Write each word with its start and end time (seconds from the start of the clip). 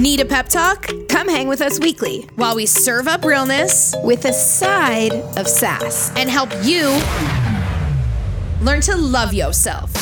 Need 0.00 0.20
a 0.20 0.24
pep 0.24 0.48
talk? 0.48 0.88
Come 1.10 1.28
hang 1.28 1.46
with 1.46 1.60
us 1.60 1.78
weekly 1.78 2.22
while 2.36 2.56
we 2.56 2.64
serve 2.64 3.06
up 3.06 3.22
realness 3.22 3.94
with 4.02 4.24
a 4.24 4.32
side 4.32 5.12
of 5.36 5.46
sass 5.46 6.10
and 6.16 6.30
help 6.30 6.48
you 6.62 6.86
learn 8.64 8.80
to 8.80 8.96
love 8.96 9.34
yourself. 9.34 9.92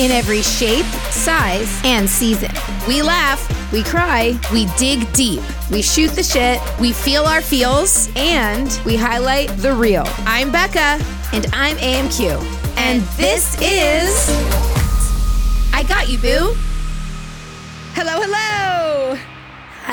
In 0.00 0.10
every 0.10 0.42
shape, 0.42 0.86
size, 1.12 1.80
and 1.84 2.10
season. 2.10 2.50
We 2.88 3.00
laugh, 3.00 3.46
we 3.72 3.84
cry, 3.84 4.36
we 4.52 4.66
dig 4.76 5.12
deep, 5.12 5.42
we 5.70 5.82
shoot 5.82 6.10
the 6.10 6.24
shit, 6.24 6.58
we 6.80 6.92
feel 6.92 7.22
our 7.22 7.42
feels, 7.42 8.08
and 8.16 8.76
we 8.84 8.96
highlight 8.96 9.50
the 9.58 9.72
real. 9.72 10.04
I'm 10.26 10.50
Becca. 10.50 10.98
And 11.32 11.46
I'm 11.52 11.76
AMQ. 11.76 12.42
And 12.76 13.02
this 13.16 13.56
is. 13.62 14.28
I 15.72 15.84
got 15.84 16.08
you, 16.08 16.18
boo. 16.18 16.56
Hello, 17.94 18.20
hello. 18.20 18.71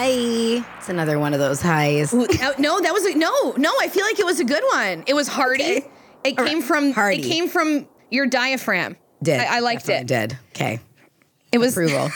Hi. 0.01 0.63
It's 0.77 0.87
another 0.87 1.19
one 1.19 1.33
of 1.33 1.41
those 1.41 1.61
highs. 1.61 2.13
No, 2.13 2.79
that 2.79 2.93
was 2.93 3.05
a, 3.05 3.17
no, 3.17 3.51
no. 3.57 3.73
I 3.81 3.89
feel 3.89 4.05
like 4.05 4.17
it 4.17 4.25
was 4.25 4.39
a 4.39 4.45
good 4.45 4.63
one. 4.71 5.03
It 5.07 5.13
was 5.13 5.27
hearty. 5.27 5.63
Okay. 5.63 5.89
It 6.23 6.37
came 6.37 6.61
from 6.61 6.93
hearty. 6.93 7.17
It 7.17 7.27
came 7.27 7.49
from 7.49 7.85
your 8.09 8.25
diaphragm. 8.25 8.95
Did 9.21 9.41
I, 9.41 9.57
I 9.57 9.59
liked 9.59 9.87
Definitely 9.87 10.15
it? 10.15 10.29
Did 10.29 10.37
okay. 10.55 10.79
It 11.51 11.57
was 11.57 11.73
approval. 11.73 12.09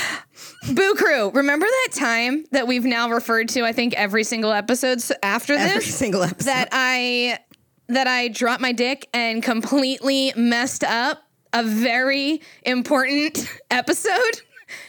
Boo 0.74 0.94
Crew, 0.94 1.30
remember 1.32 1.66
that 1.66 1.88
time 1.98 2.46
that 2.52 2.66
we've 2.66 2.86
now 2.86 3.10
referred 3.10 3.50
to, 3.50 3.62
I 3.62 3.72
think, 3.72 3.92
every 3.92 4.24
single 4.24 4.52
episode 4.52 5.02
after 5.22 5.54
this? 5.54 5.70
Every 5.70 5.84
single 5.84 6.22
episode. 6.22 6.46
That 6.46 6.70
I 6.72 7.40
that 7.88 8.06
I 8.06 8.28
dropped 8.28 8.62
my 8.62 8.72
dick 8.72 9.06
and 9.12 9.42
completely 9.42 10.32
messed 10.34 10.82
up 10.82 11.24
a 11.52 11.62
very 11.62 12.40
important 12.62 13.46
episode. 13.70 14.40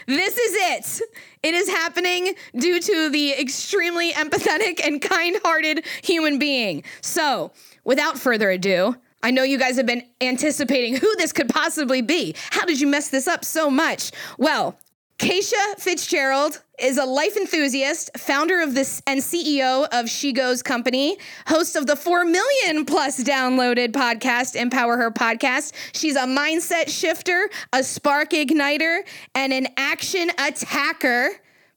This 0.08 0.38
is 0.38 0.54
it. 0.56 1.02
It 1.42 1.54
is 1.54 1.70
happening 1.70 2.36
due 2.58 2.82
to 2.82 3.10
the 3.10 3.34
extremely 3.34 4.12
empathetic 4.12 4.86
and 4.86 5.02
kind 5.02 5.38
hearted 5.44 5.86
human 6.04 6.38
being. 6.38 6.84
So, 7.02 7.52
without 7.86 8.18
further 8.18 8.50
ado, 8.50 8.96
I 9.24 9.32
know 9.32 9.44
you 9.44 9.58
guys 9.58 9.78
have 9.78 9.86
been 9.86 10.04
anticipating 10.22 10.96
who 10.96 11.16
this 11.16 11.32
could 11.32 11.50
possibly 11.50 12.02
be. 12.02 12.36
How 12.52 12.66
did 12.66 12.82
you 12.82 12.88
mess 12.88 13.10
this 13.10 13.28
up 13.28 13.46
so 13.46 13.70
much? 13.70 14.12
Well, 14.38 14.78
Keisha 15.18 15.78
Fitzgerald 15.78 16.62
is 16.80 16.98
a 16.98 17.06
life 17.06 17.36
enthusiast, 17.36 18.10
founder 18.18 18.62
of 18.62 18.74
this 18.74 19.02
and 19.06 19.20
CEO 19.20 19.88
of 19.92 20.10
She 20.10 20.32
Goes 20.32 20.64
Company, 20.64 21.18
host 21.48 21.76
of 21.76 21.88
the 21.88 21.96
4 21.96 22.26
million 22.26 22.86
plus 22.86 23.24
downloaded 23.24 23.92
podcast 23.92 24.56
Empower 24.56 24.98
Her 24.98 25.12
podcast. 25.12 25.74
She's 25.94 26.16
a 26.16 26.26
mindset 26.26 26.90
shifter, 26.90 27.50
a 27.74 27.84
spark 27.84 28.32
igniter, 28.32 29.02
and 29.36 29.52
an 29.52 29.68
action 29.78 30.30
attacker. 30.38 31.32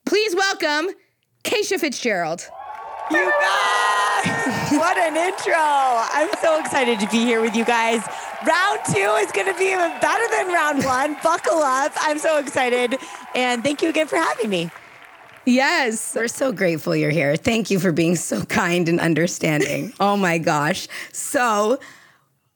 Please 0.05 0.35
welcome 0.35 0.91
Keisha 1.45 1.79
Fitzgerald. 1.79 2.49
You 3.11 3.31
guys, 3.41 4.73
what 4.73 4.97
an 4.97 5.17
intro. 5.17 5.55
I'm 5.55 6.31
so 6.41 6.61
excited 6.61 7.01
to 7.01 7.09
be 7.09 7.19
here 7.19 7.41
with 7.41 7.57
you 7.57 7.65
guys. 7.65 8.03
Round 8.47 8.81
two 8.87 9.17
is 9.21 9.31
going 9.33 9.53
to 9.53 9.59
be 9.59 9.73
even 9.73 9.91
better 10.01 10.25
than 10.35 10.49
round 10.49 10.85
one. 10.85 11.17
Buckle 11.23 11.59
up. 11.59 11.93
I'm 11.97 12.19
so 12.19 12.39
excited. 12.39 12.97
And 13.35 13.63
thank 13.63 13.83
you 13.83 13.89
again 13.89 14.07
for 14.07 14.17
having 14.17 14.49
me. 14.49 14.71
Yes. 15.45 16.15
We're 16.15 16.29
so 16.29 16.53
grateful 16.53 16.95
you're 16.95 17.11
here. 17.11 17.37
Thank 17.37 17.71
you 17.71 17.79
for 17.79 17.93
being 17.93 18.17
so 18.17 18.45
kind 18.45 18.89
and 18.89 19.01
understanding. 19.01 19.93
oh 20.01 20.17
my 20.17 20.39
gosh. 20.39 20.87
So, 21.13 21.81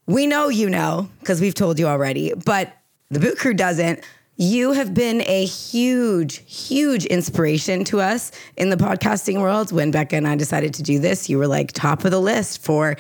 we 0.07 0.27
know 0.27 0.49
you 0.49 0.71
know 0.71 1.11
because 1.21 1.41
we've 1.41 1.55
told 1.55 1.79
you 1.79 1.87
already, 1.87 2.33
but 2.45 2.73
the 3.11 3.19
Boo 3.19 3.35
Crew 3.35 3.55
doesn't. 3.55 4.01
You 4.37 4.73
have 4.73 4.93
been 4.93 5.23
a 5.23 5.47
huge, 5.47 6.43
huge 6.47 7.07
inspiration 7.07 7.85
to 7.85 8.01
us 8.01 8.31
in 8.57 8.69
the 8.69 8.77
podcasting 8.77 9.41
world. 9.41 9.73
When 9.73 9.91
Becca 9.91 10.15
and 10.15 10.29
I 10.29 10.37
decided 10.37 10.75
to 10.75 10.83
do 10.83 10.99
this, 10.99 11.29
you 11.29 11.39
were 11.39 11.47
like 11.47 11.73
top 11.73 12.05
of 12.05 12.11
the 12.11 12.21
list 12.21 12.63
for 12.63 12.97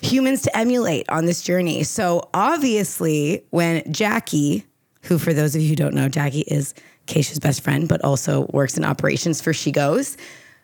humans 0.00 0.42
to 0.42 0.56
emulate 0.56 1.08
on 1.10 1.26
this 1.26 1.42
journey. 1.42 1.82
So 1.82 2.28
obviously, 2.32 3.44
when 3.50 3.92
Jackie, 3.92 4.64
who 5.02 5.18
for 5.18 5.32
those 5.34 5.56
of 5.56 5.60
you 5.60 5.70
who 5.70 5.76
don't 5.76 5.94
know, 5.94 6.08
Jackie 6.08 6.40
is 6.40 6.72
Keisha's 7.10 7.40
best 7.40 7.62
friend, 7.62 7.88
but 7.88 8.02
also 8.04 8.46
works 8.52 8.76
in 8.78 8.84
operations 8.84 9.40
for 9.40 9.52
She 9.52 9.72
Goes, 9.72 10.16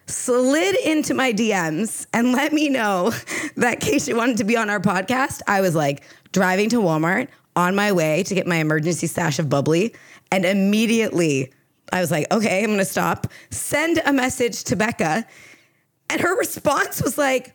slid 0.07 0.77
into 0.77 1.13
my 1.13 1.33
DMs 1.33 2.07
and 2.13 2.33
let 2.33 2.53
me 2.53 2.69
know 2.69 3.11
that 3.57 3.81
Keisha 3.81 4.17
wanted 4.17 4.37
to 4.39 4.45
be 4.45 4.57
on 4.57 4.71
our 4.71 4.81
podcast, 4.81 5.43
I 5.49 5.61
was 5.61 5.75
like 5.75 6.05
driving 6.33 6.69
to 6.71 6.77
Walmart 6.77 7.29
on 7.57 7.75
my 7.75 7.91
way 7.93 8.23
to 8.25 8.35
get 8.35 8.47
my 8.47 8.57
emergency 8.57 9.07
stash 9.07 9.39
of 9.39 9.49
bubbly. 9.49 9.95
And 10.31 10.45
immediately 10.45 11.53
I 11.93 12.01
was 12.01 12.11
like, 12.11 12.33
okay, 12.33 12.63
I'm 12.63 12.71
gonna 12.71 12.85
stop, 12.85 13.27
send 13.51 14.01
a 14.05 14.13
message 14.13 14.65
to 14.65 14.77
Becca. 14.77 15.27
And 16.11 16.21
her 16.21 16.39
response 16.39 17.03
was 17.03 17.19
like, 17.19 17.55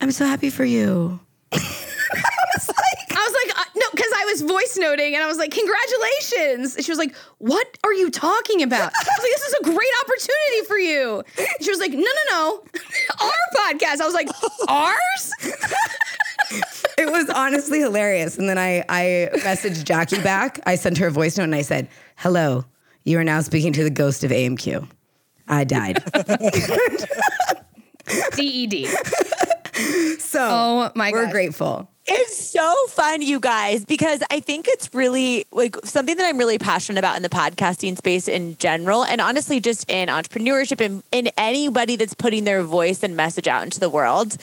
I'm 0.00 0.10
so 0.10 0.26
happy 0.26 0.50
for 0.50 0.64
you. 0.64 1.18
I 1.52 1.56
was 2.56 2.68
like, 2.68 3.58
uh, 3.58 3.64
no, 3.74 3.86
because 3.92 4.12
I 4.14 4.15
was 4.26 4.42
voice 4.42 4.76
noting 4.78 5.14
and 5.14 5.22
I 5.22 5.26
was 5.26 5.38
like, 5.38 5.50
congratulations. 5.50 6.76
And 6.76 6.84
she 6.84 6.90
was 6.90 6.98
like, 6.98 7.14
what 7.38 7.66
are 7.84 7.92
you 7.92 8.10
talking 8.10 8.62
about? 8.62 8.92
I 8.94 9.04
was 9.18 9.22
like, 9.22 9.32
this 9.32 9.42
is 9.42 9.54
a 9.60 9.64
great 9.64 9.92
opportunity 10.02 10.66
for 10.66 10.78
you. 10.78 11.22
And 11.38 11.64
she 11.64 11.70
was 11.70 11.80
like, 11.80 11.92
no, 11.92 11.98
no, 11.98 12.24
no, 12.30 12.64
our 13.20 13.32
podcast. 13.56 14.00
I 14.00 14.04
was 14.04 14.14
like, 14.14 14.28
ours? 14.68 15.32
it 16.98 17.10
was 17.10 17.30
honestly 17.30 17.80
hilarious. 17.80 18.38
And 18.38 18.48
then 18.48 18.58
I, 18.58 18.84
I 18.88 19.30
messaged 19.38 19.84
Jackie 19.84 20.20
back. 20.22 20.60
I 20.66 20.76
sent 20.76 20.98
her 20.98 21.08
a 21.08 21.10
voice 21.10 21.38
note 21.38 21.44
and 21.44 21.54
I 21.54 21.62
said, 21.62 21.88
hello, 22.16 22.64
you 23.04 23.18
are 23.18 23.24
now 23.24 23.40
speaking 23.40 23.72
to 23.74 23.84
the 23.84 23.90
ghost 23.90 24.24
of 24.24 24.30
AMQ. 24.30 24.88
I 25.48 25.64
died. 25.64 26.02
DED. 28.32 28.88
So, 30.18 30.40
oh 30.42 30.92
my 30.94 31.12
we're 31.12 31.30
grateful. 31.30 31.88
It's 32.08 32.36
so 32.36 32.74
fun, 32.88 33.22
you 33.22 33.40
guys, 33.40 33.84
because 33.84 34.22
I 34.30 34.40
think 34.40 34.68
it's 34.68 34.92
really 34.92 35.46
like 35.50 35.76
something 35.84 36.16
that 36.16 36.26
I'm 36.26 36.38
really 36.38 36.58
passionate 36.58 36.98
about 36.98 37.16
in 37.16 37.22
the 37.22 37.28
podcasting 37.28 37.96
space 37.96 38.28
in 38.28 38.56
general. 38.58 39.04
And 39.04 39.20
honestly, 39.20 39.60
just 39.60 39.88
in 39.90 40.08
entrepreneurship 40.08 40.84
and 40.84 41.02
in 41.10 41.30
anybody 41.36 41.96
that's 41.96 42.14
putting 42.14 42.44
their 42.44 42.62
voice 42.62 43.02
and 43.02 43.16
message 43.16 43.48
out 43.48 43.64
into 43.64 43.80
the 43.80 43.90
world 43.90 44.36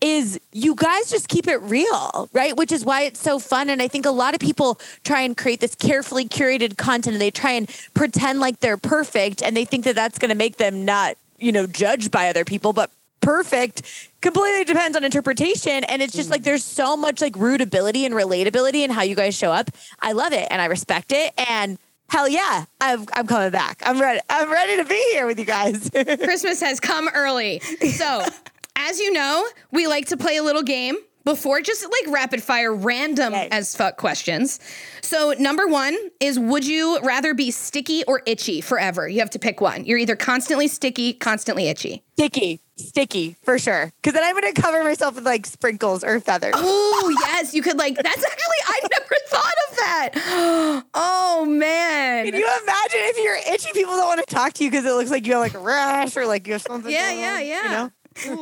is 0.00 0.38
you 0.52 0.74
guys 0.74 1.10
just 1.10 1.28
keep 1.28 1.48
it 1.48 1.60
real, 1.62 2.28
right? 2.32 2.56
Which 2.56 2.72
is 2.72 2.84
why 2.84 3.02
it's 3.02 3.20
so 3.20 3.38
fun. 3.38 3.70
And 3.70 3.82
I 3.82 3.88
think 3.88 4.06
a 4.06 4.10
lot 4.10 4.34
of 4.34 4.40
people 4.40 4.78
try 5.04 5.22
and 5.22 5.36
create 5.36 5.60
this 5.60 5.74
carefully 5.74 6.26
curated 6.26 6.76
content 6.76 7.14
and 7.14 7.20
they 7.20 7.30
try 7.30 7.52
and 7.52 7.68
pretend 7.94 8.40
like 8.40 8.60
they're 8.60 8.76
perfect 8.76 9.42
and 9.42 9.56
they 9.56 9.64
think 9.64 9.84
that 9.84 9.94
that's 9.94 10.18
going 10.18 10.28
to 10.30 10.34
make 10.34 10.56
them 10.56 10.84
not, 10.84 11.16
you 11.38 11.52
know, 11.52 11.66
judged 11.66 12.10
by 12.10 12.28
other 12.28 12.44
people. 12.44 12.72
But 12.72 12.90
perfect 13.20 13.82
completely 14.20 14.64
depends 14.64 14.96
on 14.96 15.04
interpretation. 15.04 15.84
And 15.84 16.02
it's 16.02 16.12
just 16.12 16.30
like 16.30 16.40
mm. 16.40 16.44
there's 16.44 16.64
so 16.64 16.96
much 16.96 17.20
like 17.20 17.34
rootability 17.34 18.04
and 18.04 18.14
relatability 18.14 18.84
in 18.84 18.90
how 18.90 19.02
you 19.02 19.14
guys 19.14 19.36
show 19.36 19.52
up. 19.52 19.70
I 20.00 20.12
love 20.12 20.32
it 20.32 20.48
and 20.50 20.60
I 20.60 20.66
respect 20.66 21.12
it. 21.12 21.32
And 21.48 21.78
hell 22.08 22.28
yeah, 22.28 22.64
I'm, 22.80 23.06
I'm 23.12 23.26
coming 23.26 23.50
back. 23.50 23.82
I'm 23.84 24.00
ready. 24.00 24.20
I'm 24.28 24.50
ready 24.50 24.76
to 24.76 24.84
be 24.84 25.02
here 25.12 25.26
with 25.26 25.38
you 25.38 25.44
guys. 25.44 25.90
Christmas 25.94 26.60
has 26.60 26.80
come 26.80 27.08
early. 27.14 27.60
So 27.60 28.24
as 28.76 28.98
you 28.98 29.12
know, 29.12 29.46
we 29.70 29.86
like 29.86 30.06
to 30.06 30.16
play 30.16 30.36
a 30.36 30.42
little 30.42 30.62
game 30.62 30.96
before 31.24 31.60
just 31.60 31.84
like 31.84 32.14
rapid 32.14 32.42
fire 32.42 32.72
random 32.72 33.34
as 33.34 33.76
fuck 33.76 33.96
questions. 33.96 34.60
So 35.02 35.34
number 35.38 35.66
1 35.66 35.96
is 36.20 36.38
would 36.38 36.64
you 36.66 37.00
rather 37.00 37.34
be 37.34 37.50
sticky 37.50 38.04
or 38.04 38.22
itchy 38.26 38.60
forever? 38.60 39.08
You 39.08 39.18
have 39.20 39.30
to 39.30 39.38
pick 39.38 39.60
one. 39.60 39.84
You're 39.84 39.98
either 39.98 40.16
constantly 40.16 40.68
sticky, 40.68 41.14
constantly 41.14 41.66
itchy. 41.66 42.04
Sticky. 42.12 42.60
Sticky 42.78 43.36
for 43.42 43.58
sure. 43.58 43.92
Cuz 44.02 44.12
then 44.12 44.22
I'm 44.22 44.38
going 44.38 44.52
to 44.52 44.60
cover 44.60 44.84
myself 44.84 45.14
with 45.14 45.24
like 45.24 45.46
sprinkles 45.46 46.04
or 46.04 46.20
feathers. 46.20 46.54
Oh, 46.56 47.16
yes, 47.24 47.54
you 47.54 47.62
could 47.62 47.78
like 47.78 47.96
that's 47.96 48.24
actually 48.24 48.60
I 48.66 48.80
never 48.92 49.16
thought 49.28 49.54
of 49.70 49.76
that. 49.76 50.82
Oh 50.94 51.44
man. 51.44 52.24
Can 52.24 52.34
you 52.34 52.48
imagine 52.62 53.00
if 53.02 53.18
you're 53.18 53.54
itchy 53.54 53.70
people 53.72 53.94
don't 53.94 54.06
want 54.06 54.26
to 54.26 54.34
talk 54.34 54.52
to 54.54 54.64
you 54.64 54.70
cuz 54.70 54.84
it 54.84 54.90
looks 54.90 55.10
like 55.10 55.26
you 55.26 55.32
have 55.32 55.40
like 55.40 55.54
a 55.54 55.58
rash 55.58 56.16
or 56.16 56.26
like 56.26 56.46
you 56.46 56.54
have 56.54 56.62
something 56.62 56.90
Yeah, 56.90 57.12
yeah, 57.12 57.40
yeah. 57.40 57.62
You 57.62 57.68
know? 57.70 57.90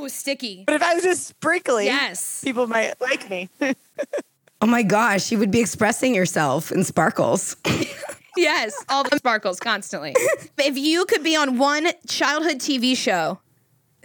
Ooh, 0.02 0.08
sticky. 0.08 0.64
But 0.66 0.76
if 0.76 0.82
I 0.82 0.94
was 0.94 1.02
just 1.02 1.26
sprinkly, 1.26 1.86
yes, 1.86 2.40
people 2.44 2.66
might 2.66 3.00
like 3.00 3.28
me. 3.28 3.48
oh 4.60 4.66
my 4.66 4.82
gosh, 4.82 5.32
you 5.32 5.38
would 5.38 5.50
be 5.50 5.60
expressing 5.60 6.14
yourself 6.14 6.70
in 6.70 6.84
sparkles. 6.84 7.56
yes, 8.36 8.74
all 8.88 9.02
the 9.04 9.16
sparkles 9.16 9.58
constantly. 9.60 10.14
if 10.58 10.78
you 10.78 11.04
could 11.06 11.22
be 11.24 11.36
on 11.36 11.58
one 11.58 11.88
childhood 12.06 12.58
TV 12.58 12.96
show, 12.96 13.40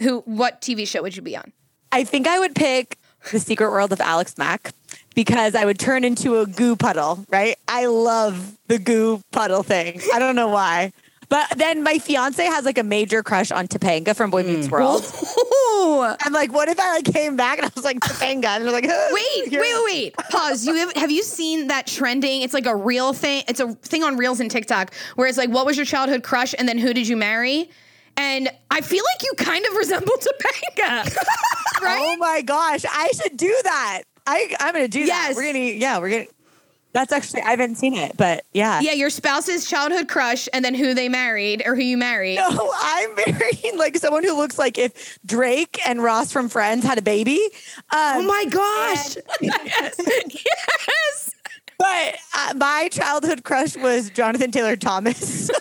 who 0.00 0.20
what 0.20 0.60
TV 0.60 0.86
show 0.86 1.02
would 1.02 1.16
you 1.16 1.22
be 1.22 1.36
on? 1.36 1.52
I 1.92 2.04
think 2.04 2.26
I 2.26 2.38
would 2.38 2.54
pick 2.54 2.98
The 3.30 3.40
Secret 3.40 3.70
World 3.70 3.92
of 3.92 4.00
Alex 4.00 4.38
Mack 4.38 4.72
because 5.14 5.54
I 5.54 5.64
would 5.64 5.78
turn 5.78 6.04
into 6.04 6.38
a 6.38 6.46
goo 6.46 6.76
puddle, 6.76 7.24
right? 7.28 7.56
I 7.68 7.86
love 7.86 8.58
the 8.68 8.78
goo 8.78 9.20
puddle 9.32 9.62
thing. 9.62 10.00
I 10.12 10.18
don't 10.18 10.36
know 10.36 10.48
why. 10.48 10.92
But 11.28 11.46
then 11.56 11.84
my 11.84 11.98
fiance 11.98 12.44
has 12.44 12.64
like 12.64 12.76
a 12.76 12.82
major 12.82 13.22
crush 13.22 13.52
on 13.52 13.68
Topanga 13.68 14.16
from 14.16 14.30
Boy 14.30 14.42
Meets 14.42 14.66
mm. 14.66 14.72
World. 14.72 15.04
Ooh. 15.38 16.02
I'm 16.02 16.32
like, 16.32 16.52
what 16.52 16.68
if 16.68 16.78
I 16.80 16.96
like 16.96 17.04
came 17.04 17.36
back 17.36 17.58
and 17.58 17.66
I 17.66 17.70
was 17.74 17.84
like 17.84 18.00
Topanga? 18.00 18.46
And 18.46 18.64
they're 18.64 18.72
like, 18.72 18.84
Wait, 18.84 19.50
wait, 19.50 19.52
wait, 19.52 19.84
wait. 19.84 20.16
Pause. 20.16 20.66
You 20.66 20.74
have, 20.74 20.92
have 20.96 21.10
you 21.12 21.22
seen 21.22 21.68
that 21.68 21.86
trending? 21.86 22.42
It's 22.42 22.52
like 22.52 22.66
a 22.66 22.74
real 22.74 23.12
thing. 23.12 23.44
It's 23.46 23.60
a 23.60 23.74
thing 23.74 24.02
on 24.02 24.16
Reels 24.16 24.40
and 24.40 24.50
TikTok 24.50 24.92
where 25.14 25.28
it's 25.28 25.38
like, 25.38 25.50
what 25.50 25.66
was 25.66 25.76
your 25.76 25.86
childhood 25.86 26.24
crush, 26.24 26.52
and 26.58 26.68
then 26.68 26.78
who 26.78 26.92
did 26.92 27.06
you 27.06 27.16
marry? 27.16 27.70
And 28.16 28.50
I 28.70 28.80
feel 28.80 29.02
like 29.14 29.22
you 29.22 29.32
kind 29.36 29.64
of 29.66 29.74
resemble 29.76 30.12
Topanga, 30.14 31.16
right? 31.82 31.98
Oh 32.00 32.16
my 32.18 32.42
gosh, 32.42 32.84
I 32.88 33.08
should 33.14 33.36
do 33.36 33.54
that. 33.64 34.02
I 34.26 34.54
I'm 34.60 34.72
gonna 34.74 34.88
do 34.88 35.00
Yes. 35.00 35.28
that. 35.28 35.36
We're 35.36 35.52
gonna 35.52 35.64
yeah, 35.64 35.98
we're 35.98 36.10
gonna. 36.10 36.26
That's 36.92 37.12
actually 37.12 37.42
I 37.42 37.50
haven't 37.50 37.76
seen 37.76 37.94
it, 37.94 38.16
but 38.16 38.44
yeah. 38.52 38.80
Yeah, 38.80 38.92
your 38.94 39.10
spouse's 39.10 39.64
childhood 39.70 40.08
crush, 40.08 40.48
and 40.52 40.64
then 40.64 40.74
who 40.74 40.92
they 40.92 41.08
married 41.08 41.62
or 41.64 41.76
who 41.76 41.82
you 41.82 41.96
married. 41.96 42.34
No, 42.34 42.72
I'm 42.76 43.14
marrying 43.14 43.78
like 43.78 43.96
someone 43.96 44.24
who 44.24 44.36
looks 44.36 44.58
like 44.58 44.76
if 44.76 45.16
Drake 45.24 45.78
and 45.86 46.02
Ross 46.02 46.32
from 46.32 46.48
Friends 46.48 46.84
had 46.84 46.98
a 46.98 47.02
baby. 47.02 47.38
Um, 47.92 48.16
Oh 48.16 48.22
my 48.22 48.44
gosh. 48.50 49.16
yes, 49.40 49.94
yes. 50.34 51.19
But 51.80 52.16
uh, 52.34 52.52
my 52.56 52.88
childhood 52.92 53.42
crush 53.42 53.74
was 53.74 54.10
Jonathan 54.10 54.50
Taylor 54.50 54.76
Thomas. 54.76 55.50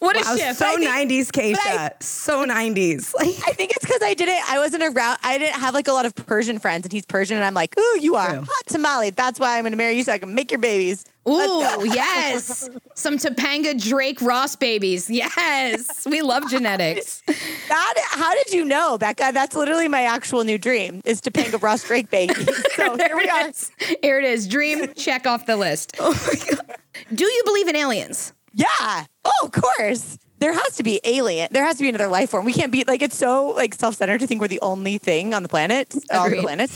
What 0.00 0.16
a 0.16 0.20
Wow, 0.20 0.36
shift. 0.36 0.58
so 0.58 0.76
90s, 0.78 1.26
Keisha. 1.28 2.02
So 2.02 2.46
90s. 2.46 3.12
Like, 3.14 3.28
I 3.46 3.52
think 3.52 3.72
it's 3.72 3.84
because 3.84 4.00
I 4.02 4.14
didn't. 4.14 4.40
I 4.50 4.58
wasn't 4.58 4.82
around. 4.82 5.18
I 5.22 5.36
didn't 5.38 5.60
have 5.60 5.74
like 5.74 5.88
a 5.88 5.92
lot 5.92 6.06
of 6.06 6.14
Persian 6.14 6.58
friends, 6.58 6.86
and 6.86 6.92
he's 6.92 7.04
Persian, 7.04 7.36
and 7.36 7.44
I'm 7.44 7.52
like, 7.54 7.78
ooh, 7.78 7.98
you 8.00 8.16
are 8.16 8.28
True. 8.30 8.40
hot 8.40 8.66
tamale. 8.66 9.10
That's 9.10 9.38
why 9.38 9.58
I'm 9.58 9.64
going 9.64 9.72
to 9.72 9.76
marry 9.76 9.96
you, 9.96 10.04
so 10.04 10.12
I 10.12 10.18
can 10.18 10.34
make 10.34 10.50
your 10.50 10.60
babies. 10.60 11.04
Ooh, 11.28 11.84
yes. 11.84 12.68
Some 12.94 13.18
Topanga 13.18 13.80
Drake 13.80 14.20
Ross 14.20 14.56
babies. 14.56 15.10
Yes. 15.10 16.06
We 16.08 16.22
love 16.22 16.48
genetics. 16.50 17.22
That, 17.68 17.94
how 18.10 18.34
did 18.34 18.52
you 18.52 18.64
know, 18.64 18.98
Becca? 18.98 19.30
That's 19.32 19.54
literally 19.54 19.86
my 19.86 20.02
actual 20.02 20.42
new 20.42 20.58
dream 20.58 21.02
is 21.04 21.20
Topanga 21.20 21.62
Ross 21.62 21.84
Drake 21.84 22.10
baby. 22.10 22.34
So 22.74 22.96
here 22.96 23.16
we 23.16 23.28
are. 23.28 23.52
Here 24.02 24.18
it 24.18 24.24
is. 24.24 24.48
Dream 24.48 24.92
check 24.94 25.24
off 25.24 25.46
the 25.46 25.56
list. 25.56 25.94
Oh 26.00 26.12
my 26.26 26.56
God. 26.56 26.76
Do 27.14 27.24
you 27.24 27.42
believe 27.44 27.68
in 27.68 27.76
aliens? 27.76 28.32
Yeah. 28.52 29.04
Oh, 29.24 29.30
of 29.44 29.52
course. 29.52 30.18
There 30.40 30.52
has 30.52 30.76
to 30.76 30.82
be 30.82 31.00
alien. 31.04 31.48
There 31.52 31.64
has 31.64 31.76
to 31.76 31.82
be 31.82 31.90
another 31.90 32.08
life 32.08 32.30
form. 32.30 32.44
We 32.44 32.52
can't 32.52 32.72
be 32.72 32.82
like 32.88 33.02
it's 33.02 33.16
so 33.16 33.50
like 33.50 33.74
self-centered 33.74 34.18
to 34.20 34.26
think 34.26 34.40
we're 34.40 34.48
the 34.48 34.60
only 34.62 34.98
thing 34.98 35.32
on 35.32 35.42
the 35.44 35.48
planet, 35.48 35.94
all 36.10 36.28
the 36.28 36.38
Agreed. 36.38 36.70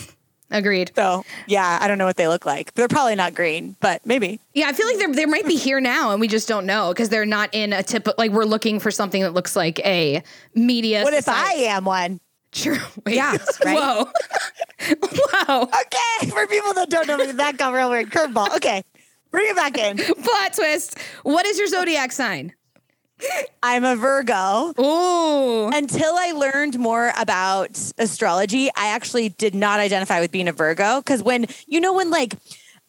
Agreed. 0.51 0.93
So 0.95 1.25
yeah, 1.47 1.79
I 1.81 1.89
don't 1.89 1.99
know 1.99 2.07
what 2.07 2.17
they 2.17 2.29
look 2.29 2.47
like. 2.47 2.73
They're 2.75 2.89
probably 2.89 3.15
not 3.17 3.35
green, 3.35 3.77
but 3.81 4.05
maybe. 4.07 4.41
Yeah, 4.53 4.69
I 4.69 4.73
feel 4.73 4.87
like 4.87 4.99
they're, 4.99 5.13
they 5.13 5.27
might 5.27 5.47
be 5.47 5.57
here 5.57 5.81
now 5.81 6.13
and 6.13 6.21
we 6.21 6.29
just 6.29 6.47
don't 6.47 6.67
know 6.67 6.93
because 6.93 7.09
they're 7.09 7.27
not 7.27 7.51
in 7.53 7.73
a 7.73 7.83
tip. 7.83 8.07
Like 8.19 8.31
we're 8.31 8.45
looking 8.45 8.79
for 8.79 8.91
something 8.91 9.23
that 9.23 9.33
looks 9.33 9.57
like 9.57 9.81
a 9.81 10.23
media. 10.55 11.03
What 11.03 11.15
if 11.15 11.29
I 11.29 11.53
am 11.55 11.85
one? 11.85 12.21
True. 12.53 12.79
Wait. 13.07 13.17
Yeah, 13.17 13.37
right? 13.65 13.77
Whoa. 13.77 14.05
Whoa. 15.03 15.63
Okay, 15.63 16.31
for 16.31 16.47
people 16.47 16.73
that 16.75 16.89
don't 16.89 17.07
know 17.07 17.17
me, 17.17 17.33
that 17.33 17.57
got 17.57 17.73
real 17.73 17.91
weird. 17.91 18.11
Curveball. 18.11 18.55
Okay, 18.57 18.85
bring 19.31 19.51
it 19.51 19.57
back 19.57 19.77
in. 19.77 19.97
Plot 19.97 20.53
twist. 20.55 20.99
What 21.25 21.47
is 21.47 21.59
your 21.59 21.67
zodiac 21.67 22.13
sign? 22.13 22.53
I'm 23.63 23.85
a 23.85 23.97
Virgo. 23.97 24.75
Ooh. 24.79 25.69
Until 25.69 26.15
I 26.17 26.33
learned 26.33 26.79
more 26.79 27.13
about 27.19 27.81
astrology, 27.99 28.69
I 28.77 28.89
actually 28.89 29.31
did 29.31 29.55
not 29.55 29.81
identify 29.81 30.21
with 30.21 30.31
being 30.31 30.49
a 30.49 30.53
Virgo 30.53 31.01
because 31.01 31.23
when 31.23 31.47
you 31.67 31.81
know 31.81 31.93
when 31.93 32.11
like 32.11 32.35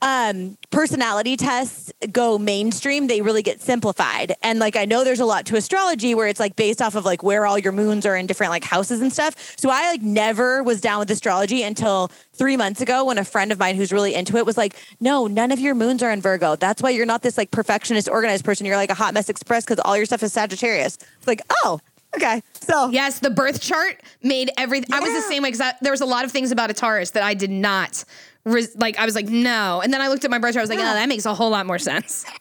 um 0.06 0.56
personality 0.70 1.36
tests 1.36 1.92
go 2.12 2.38
mainstream, 2.38 3.08
they 3.08 3.22
really 3.22 3.42
get 3.42 3.60
simplified. 3.60 4.36
And 4.44 4.60
like 4.60 4.76
I 4.76 4.86
know 4.86 5.04
there's 5.04 5.20
a 5.20 5.26
lot 5.26 5.48
to 5.48 5.56
astrology 5.56 6.14
where 6.14 6.28
it's 6.28 6.40
like 6.40 6.56
based 6.56 6.80
off 6.82 6.94
of 6.94 7.06
like 7.06 7.24
where 7.24 7.46
all 7.48 7.58
your 7.58 7.72
moons 7.72 8.06
are 8.06 8.16
in 8.16 8.28
different 8.28 8.52
like 8.52 8.64
houses 8.64 9.02
and 9.02 9.12
stuff. 9.12 9.56
So 9.58 9.70
I 9.72 9.90
like 9.90 10.04
never 10.04 10.62
was 10.62 10.80
down 10.80 11.00
with 11.00 11.10
astrology 11.10 11.64
until 11.64 12.12
3 12.34 12.56
months 12.56 12.82
ago 12.82 13.06
when 13.06 13.18
a 13.18 13.26
friend 13.26 13.52
of 13.52 13.58
mine 13.58 13.76
who's 13.76 13.92
really 13.92 14.14
into 14.14 14.38
it 14.38 14.46
was 14.46 14.58
like, 14.58 14.76
"No, 15.00 15.26
none 15.26 15.52
of 15.52 15.60
your 15.60 15.74
moons 15.74 16.04
are 16.04 16.12
in 16.12 16.22
Virgo. 16.22 16.56
That's 16.56 16.84
why 16.84 16.92
you're 16.92 17.08
not 17.08 17.24
this 17.24 17.36
like 17.38 17.50
perfectionist 17.50 18.08
organized 18.08 18.46
person. 18.46 18.68
You're 18.68 18.78
like 18.78 18.92
a 18.92 18.96
hot 18.96 19.14
mess 19.16 19.28
express 19.28 19.66
cuz 19.66 19.80
all 19.80 19.98
your 19.98 20.06
stuff 20.06 20.22
is 20.22 20.34
Sagittarius." 20.34 21.00
It's 21.18 21.28
like, 21.28 21.42
"Oh, 21.64 21.80
okay." 22.16 22.44
So 22.62 22.90
Yes, 22.90 23.20
the 23.20 23.32
birth 23.32 23.60
chart 23.60 24.04
made 24.22 24.52
everything. 24.56 24.94
I 24.94 25.00
was 25.00 25.14
the 25.14 25.22
same 25.22 25.42
way 25.42 25.52
because 25.52 25.74
there 25.82 25.92
was 25.92 26.02
a 26.02 26.06
lot 26.06 26.26
of 26.26 26.32
things 26.32 26.52
about 26.52 26.70
a 26.70 26.74
Taurus 26.74 27.10
that 27.12 27.24
I 27.24 27.34
did 27.34 27.50
not. 27.50 28.04
Res- 28.46 28.76
like 28.78 28.98
I 29.00 29.06
was 29.06 29.16
like 29.16 29.28
no, 29.28 29.82
and 29.82 29.92
then 29.94 30.02
I 30.02 30.08
looked 30.08 30.24
at 30.24 30.32
my 30.32 30.38
birth 30.38 30.54
chart. 30.54 30.62
I 30.62 30.64
was 30.64 30.70
like, 30.70 30.80
oh, 30.80 30.84
Yeah. 30.84 30.92
oh, 30.92 30.96
that 30.96 31.10
makes 31.10 31.26
a 31.26 31.34
whole 31.34 31.50
lot 31.50 31.66
more 31.66 31.80
sense. 31.80 32.26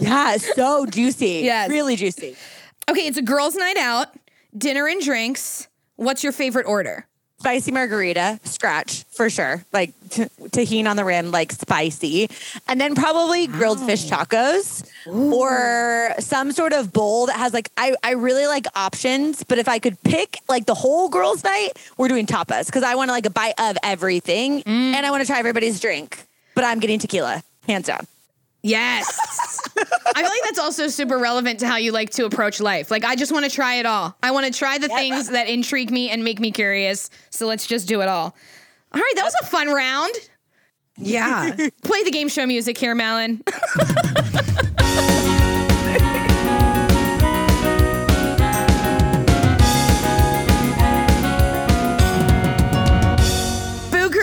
Yeah, 0.00 0.36
so 0.36 0.86
juicy. 0.86 1.26
Yes. 1.44 1.68
Really 1.68 1.96
juicy. 1.96 2.36
okay, 2.88 3.06
it's 3.08 3.18
a 3.18 3.22
girls' 3.22 3.56
night 3.56 3.76
out, 3.76 4.08
dinner 4.56 4.86
and 4.86 5.00
drinks. 5.04 5.66
What's 5.96 6.22
your 6.22 6.32
favorite 6.32 6.66
order? 6.66 7.06
Spicy 7.40 7.72
margarita, 7.72 8.38
scratch 8.44 9.04
for 9.04 9.30
sure. 9.30 9.64
Like 9.72 9.94
t- 10.10 10.24
Tajín 10.24 10.86
on 10.86 10.96
the 10.96 11.06
rim, 11.06 11.30
like 11.30 11.52
spicy. 11.52 12.28
And 12.68 12.78
then 12.78 12.94
probably 12.94 13.46
grilled 13.46 13.80
fish 13.80 14.10
tacos 14.10 14.86
or 15.06 16.14
some 16.18 16.52
sort 16.52 16.74
of 16.74 16.92
bowl 16.92 17.26
that 17.26 17.36
has 17.36 17.54
like, 17.54 17.70
I, 17.78 17.94
I 18.04 18.10
really 18.12 18.46
like 18.46 18.66
options, 18.74 19.42
but 19.42 19.56
if 19.56 19.68
I 19.68 19.78
could 19.78 20.00
pick 20.02 20.38
like 20.50 20.66
the 20.66 20.74
whole 20.74 21.08
girls' 21.08 21.42
night, 21.42 21.70
we're 21.96 22.08
doing 22.08 22.26
tapas 22.26 22.66
because 22.66 22.82
I 22.82 22.94
want 22.94 23.08
to 23.08 23.12
like 23.12 23.24
a 23.24 23.30
bite 23.30 23.54
of 23.58 23.78
everything 23.82 24.62
mm. 24.62 24.66
and 24.66 25.06
I 25.06 25.10
want 25.10 25.22
to 25.22 25.26
try 25.26 25.38
everybody's 25.38 25.80
drink. 25.80 26.22
But 26.54 26.64
I'm 26.64 26.78
getting 26.78 26.98
tequila, 26.98 27.42
hands 27.66 27.86
down. 27.86 28.06
Yes. 28.62 29.18
I 30.14 30.22
feel 30.22 30.28
like 30.28 30.42
that's 30.44 30.58
also 30.58 30.88
super 30.88 31.18
relevant 31.18 31.60
to 31.60 31.66
how 31.66 31.76
you 31.76 31.92
like 31.92 32.10
to 32.10 32.26
approach 32.26 32.60
life. 32.60 32.90
Like, 32.90 33.04
I 33.04 33.16
just 33.16 33.32
want 33.32 33.44
to 33.46 33.50
try 33.50 33.76
it 33.76 33.86
all. 33.86 34.14
I 34.22 34.32
want 34.32 34.46
to 34.46 34.52
try 34.52 34.76
the 34.78 34.88
things 34.88 35.28
that 35.30 35.48
intrigue 35.48 35.90
me 35.90 36.10
and 36.10 36.22
make 36.24 36.40
me 36.40 36.50
curious. 36.50 37.08
So 37.30 37.46
let's 37.46 37.66
just 37.66 37.88
do 37.88 38.02
it 38.02 38.08
all. 38.08 38.34
All 38.92 39.00
right, 39.00 39.12
that 39.16 39.24
was 39.24 39.34
a 39.40 39.46
fun 39.46 39.68
round. 39.68 40.12
yeah. 40.96 41.54
Play 41.84 42.02
the 42.04 42.10
game 42.10 42.28
show 42.28 42.44
music 42.46 42.76
here, 42.76 42.94
Malin. 42.94 43.42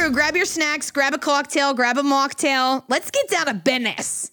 Crew, 0.07 0.13
grab 0.13 0.37
your 0.37 0.45
snacks, 0.45 0.89
grab 0.89 1.13
a 1.13 1.17
cocktail, 1.17 1.73
grab 1.73 1.97
a 1.97 2.01
mocktail. 2.01 2.83
Let's 2.87 3.11
get 3.11 3.29
down 3.29 3.47
to 3.47 3.53
business. 3.53 4.31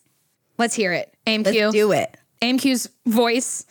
Let's 0.57 0.73
hear 0.73 0.93
it. 0.93 1.13
AMQ. 1.27 1.47
Let's 1.47 1.73
do 1.73 1.91
it. 1.91 2.17
AMQ's 2.41 2.89
voice. 3.07 3.67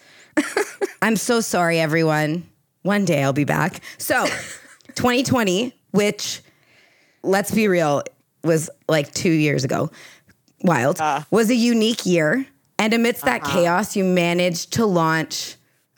I'm 1.01 1.15
so 1.15 1.39
sorry, 1.39 1.79
everyone. 1.79 2.50
One 2.81 3.05
day 3.05 3.23
I'll 3.23 3.31
be 3.31 3.45
back. 3.45 3.79
So, 4.00 4.25
2020, 4.95 5.73
which, 5.91 6.41
let's 7.23 7.51
be 7.51 7.69
real, 7.69 8.03
was 8.44 8.69
like 8.89 9.13
two 9.13 9.31
years 9.31 9.63
ago, 9.63 9.89
wild, 10.61 10.97
ah. 10.99 11.25
was 11.31 11.49
a 11.49 11.56
unique 11.56 12.06
year. 12.06 12.45
And 12.79 12.94
amidst 12.94 13.23
that 13.23 13.44
uh-huh. 13.44 13.53
chaos, 13.53 13.95
you 13.95 14.03
managed 14.03 14.73
to 14.73 14.85
launch 14.85 15.56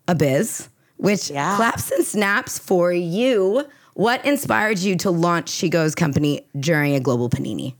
a 0.07 0.13
biz, 0.13 0.69
which 0.97 1.31
Yeah. 1.31 1.55
claps 1.55 1.89
and 1.89 2.05
snaps 2.05 2.59
for 2.59 2.93
you. 2.93 3.65
What 3.95 4.25
inspired 4.25 4.79
you 4.79 4.97
to 4.97 5.09
launch 5.09 5.47
She 5.47 5.69
Goes 5.69 5.95
Company 5.95 6.45
during 6.59 6.95
a 6.95 6.99
global 6.99 7.29
panini? 7.29 7.75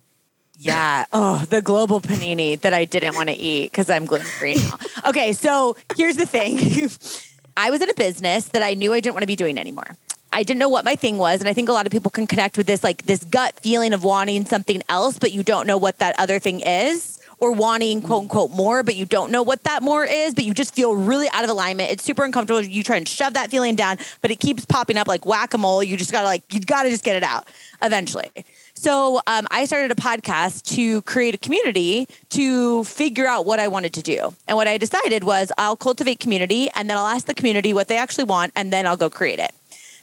Yeah. 0.58 1.04
Oh, 1.12 1.44
the 1.50 1.62
global 1.62 2.00
panini 2.00 2.58
that 2.62 2.74
I 2.74 2.86
didn't 2.86 3.16
want 3.16 3.28
to 3.28 3.36
eat 3.36 3.70
because 3.70 3.90
I'm 3.90 4.06
gluten 4.06 4.26
free 4.26 4.56
now. 4.56 4.78
Okay, 5.10 5.34
so 5.34 5.76
here's 5.98 6.16
the 6.16 6.26
thing. 6.26 6.58
I 7.58 7.70
was 7.70 7.82
in 7.82 7.90
a 7.90 7.94
business 7.94 8.48
that 8.50 8.64
I 8.64 8.76
knew 8.76 8.94
I 8.94 9.02
didn't 9.02 9.14
want 9.14 9.24
to 9.24 9.28
be 9.28 9.36
doing 9.36 9.58
anymore. 9.58 9.98
I 10.32 10.44
didn't 10.44 10.60
know 10.60 10.70
what 10.70 10.86
my 10.86 10.96
thing 10.96 11.18
was, 11.18 11.42
and 11.42 11.50
I 11.50 11.54
think 11.54 11.68
a 11.68 11.74
lot 11.74 11.86
of 11.86 11.92
people 11.92 12.12
can 12.12 12.28
connect 12.28 12.58
with 12.58 12.68
this 12.68 12.82
like 12.82 13.04
this 13.04 13.26
gut 13.26 13.60
feeling 13.60 13.92
of 13.92 14.06
wanting 14.06 14.46
something 14.46 14.82
else, 14.88 15.20
but 15.20 15.34
you 15.34 15.44
don't 15.44 15.68
know 15.68 15.78
what 15.78 15.98
that 16.00 16.18
other 16.18 16.40
thing 16.40 16.62
is. 16.62 17.15
Or 17.40 17.52
wanting 17.52 18.02
quote 18.02 18.24
unquote 18.24 18.52
more, 18.52 18.82
but 18.84 18.96
you 18.96 19.06
don't 19.06 19.32
know 19.32 19.44
what 19.44 19.64
that 19.64 19.84
more 19.84 20.06
is, 20.06 20.34
but 20.34 20.46
you 20.46 20.54
just 20.54 20.74
feel 20.74 20.96
really 20.96 21.28
out 21.34 21.44
of 21.44 21.50
alignment. 21.50 21.92
It's 21.92 22.04
super 22.04 22.24
uncomfortable. 22.24 22.62
You 22.62 22.84
try 22.84 22.98
and 22.98 23.08
shove 23.08 23.34
that 23.34 23.52
feeling 23.52 23.76
down, 23.76 23.98
but 24.22 24.32
it 24.32 24.40
keeps 24.40 24.66
popping 24.66 24.98
up 24.98 25.08
like 25.08 25.26
whack 25.26 25.54
a 25.54 25.58
mole. 25.58 25.84
You 25.84 25.98
just 25.98 26.12
gotta 26.12 26.26
like, 26.26 26.44
you 26.54 26.60
gotta 26.62 26.90
just 26.90 27.04
get 27.04 27.16
it 27.16 27.24
out 27.24 27.48
eventually. 27.82 28.32
So 28.74 29.22
um, 29.26 29.48
I 29.52 29.66
started 29.66 29.92
a 29.92 29.96
podcast 29.96 30.64
to 30.76 31.02
create 31.04 31.34
a 31.34 31.38
community 31.38 32.08
to 32.30 32.84
figure 32.84 33.26
out 33.26 33.46
what 33.46 33.60
I 33.60 33.68
wanted 33.68 33.94
to 33.94 34.02
do. 34.02 34.34
And 34.48 34.58
what 34.58 34.68
I 34.68 34.78
decided 34.78 35.24
was 35.24 35.52
I'll 35.58 35.78
cultivate 35.78 36.20
community 36.20 36.70
and 36.76 36.90
then 36.90 36.98
I'll 36.98 37.08
ask 37.08 37.26
the 37.26 37.34
community 37.34 37.74
what 37.74 37.88
they 37.88 37.98
actually 37.98 38.26
want 38.26 38.52
and 38.56 38.72
then 38.72 38.86
I'll 38.86 38.98
go 38.98 39.10
create 39.10 39.40
it. 39.40 39.52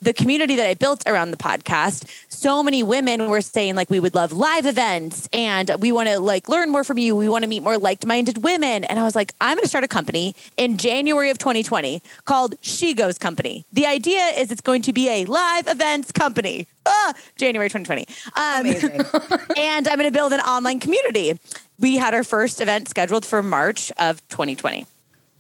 The 0.03 0.13
community 0.13 0.57
that 0.57 0.67
I 0.69 0.75
built 0.75 1.05
around 1.07 1.31
the 1.31 1.37
podcast, 1.37 2.07
so 2.29 2.63
many 2.63 2.83
women 2.83 3.31
were 3.31 3.41
saying 3.41 3.77
like 3.77 3.89
we 3.89 4.01
would 4.01 4.17
love 4.17 4.33
live 4.33 4.67
events 4.67 5.29
and 5.33 5.71
we 5.79 5.93
want 5.93 6.09
to 6.09 6.19
like 6.19 6.49
learn 6.49 6.71
more 6.71 6.83
from 6.83 6.99
you. 6.99 7.15
We 7.15 7.29
want 7.29 7.45
to 7.45 7.49
meet 7.49 7.63
more 7.63 7.79
like-minded 7.79 8.43
women. 8.43 8.83
And 8.83 8.99
I 8.99 9.05
was 9.05 9.15
like, 9.15 9.33
I'm 9.41 9.57
going 9.57 9.63
to 9.63 9.69
start 9.69 9.85
a 9.85 9.89
company 9.89 10.35
in 10.57 10.77
January 10.77 11.31
of 11.31 11.39
2020 11.39 12.03
called 12.25 12.57
She 12.61 12.95
Goes 12.95 13.17
Company. 13.17 13.65
The 13.73 13.87
idea 13.87 14.21
is 14.37 14.51
it's 14.51 14.61
going 14.61 14.83
to 14.83 14.93
be 14.93 15.09
a 15.09 15.25
live 15.25 15.69
events 15.69 16.11
company. 16.11 16.67
Ah, 16.85 17.15
January 17.37 17.71
2020. 17.71 18.07
Um, 18.35 19.41
and 19.57 19.87
I'm 19.87 19.99
going 19.99 20.11
to 20.13 20.17
build 20.19 20.33
an 20.33 20.41
online 20.41 20.81
community. 20.81 21.39
We 21.79 21.97
had 21.97 22.13
our 22.13 22.25
first 22.25 22.61
event 22.61 22.89
scheduled 22.89 23.25
for 23.25 23.41
March 23.41 23.93
of 23.99 24.21
2020. 24.31 24.85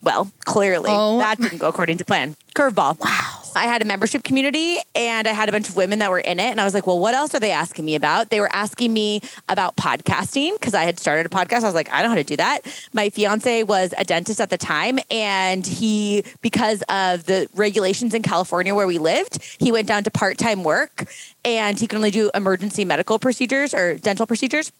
Well, 0.03 0.31
clearly 0.45 0.91
Oh. 0.93 1.19
that 1.19 1.39
didn't 1.39 1.59
go 1.59 1.69
according 1.69 1.99
to 1.99 2.05
plan. 2.05 2.37
Curveball. 2.55 3.01
Wow. 3.01 3.42
I 3.57 3.65
had 3.65 3.83
a 3.83 3.85
membership 3.85 4.25
community 4.25 4.79
and 4.95 5.27
I 5.27 5.33
had 5.33 5.49
a 5.49 5.53
bunch 5.53 5.69
of 5.69 5.77
women 5.77 5.99
that 6.01 6.11
were 6.11 6.19
in 6.19 6.41
it. 6.41 6.51
And 6.51 6.61
I 6.61 6.65
was 6.65 6.75
like, 6.75 6.87
well, 6.87 6.99
what 6.99 7.15
else 7.15 7.35
are 7.35 7.41
they 7.41 7.51
asking 7.51 7.85
me 7.85 7.95
about? 7.95 8.31
They 8.31 8.41
were 8.41 8.55
asking 8.55 8.93
me 8.93 9.21
about 9.49 9.77
podcasting 9.77 10.53
because 10.55 10.75
I 10.75 10.85
had 10.85 10.99
started 10.99 11.27
a 11.27 11.29
podcast. 11.29 11.63
I 11.63 11.67
was 11.67 11.75
like, 11.75 11.91
I 11.91 12.03
don't 12.03 12.05
know 12.05 12.11
how 12.11 12.15
to 12.17 12.25
do 12.25 12.37
that. 12.37 12.61
My 12.93 13.11
fiance 13.11 13.63
was 13.65 13.95
a 13.97 14.05
dentist 14.05 14.41
at 14.41 14.51
the 14.51 14.59
time. 14.59 14.99
And 15.11 15.67
he, 15.67 16.25
because 16.41 16.83
of 16.89 17.25
the 17.25 17.49
regulations 17.55 18.15
in 18.15 18.23
California 18.23 18.75
where 18.75 18.87
we 18.87 18.99
lived, 18.99 19.43
he 19.59 19.73
went 19.73 19.89
down 19.89 20.05
to 20.05 20.11
part 20.11 20.39
time 20.39 20.65
work 20.65 21.07
and 21.45 21.79
he 21.79 21.87
could 21.87 21.97
only 21.97 22.11
do 22.11 22.31
emergency 22.35 22.85
medical 22.85 23.19
procedures 23.19 23.75
or 23.75 23.97
dental 23.97 24.27
procedures. 24.27 24.73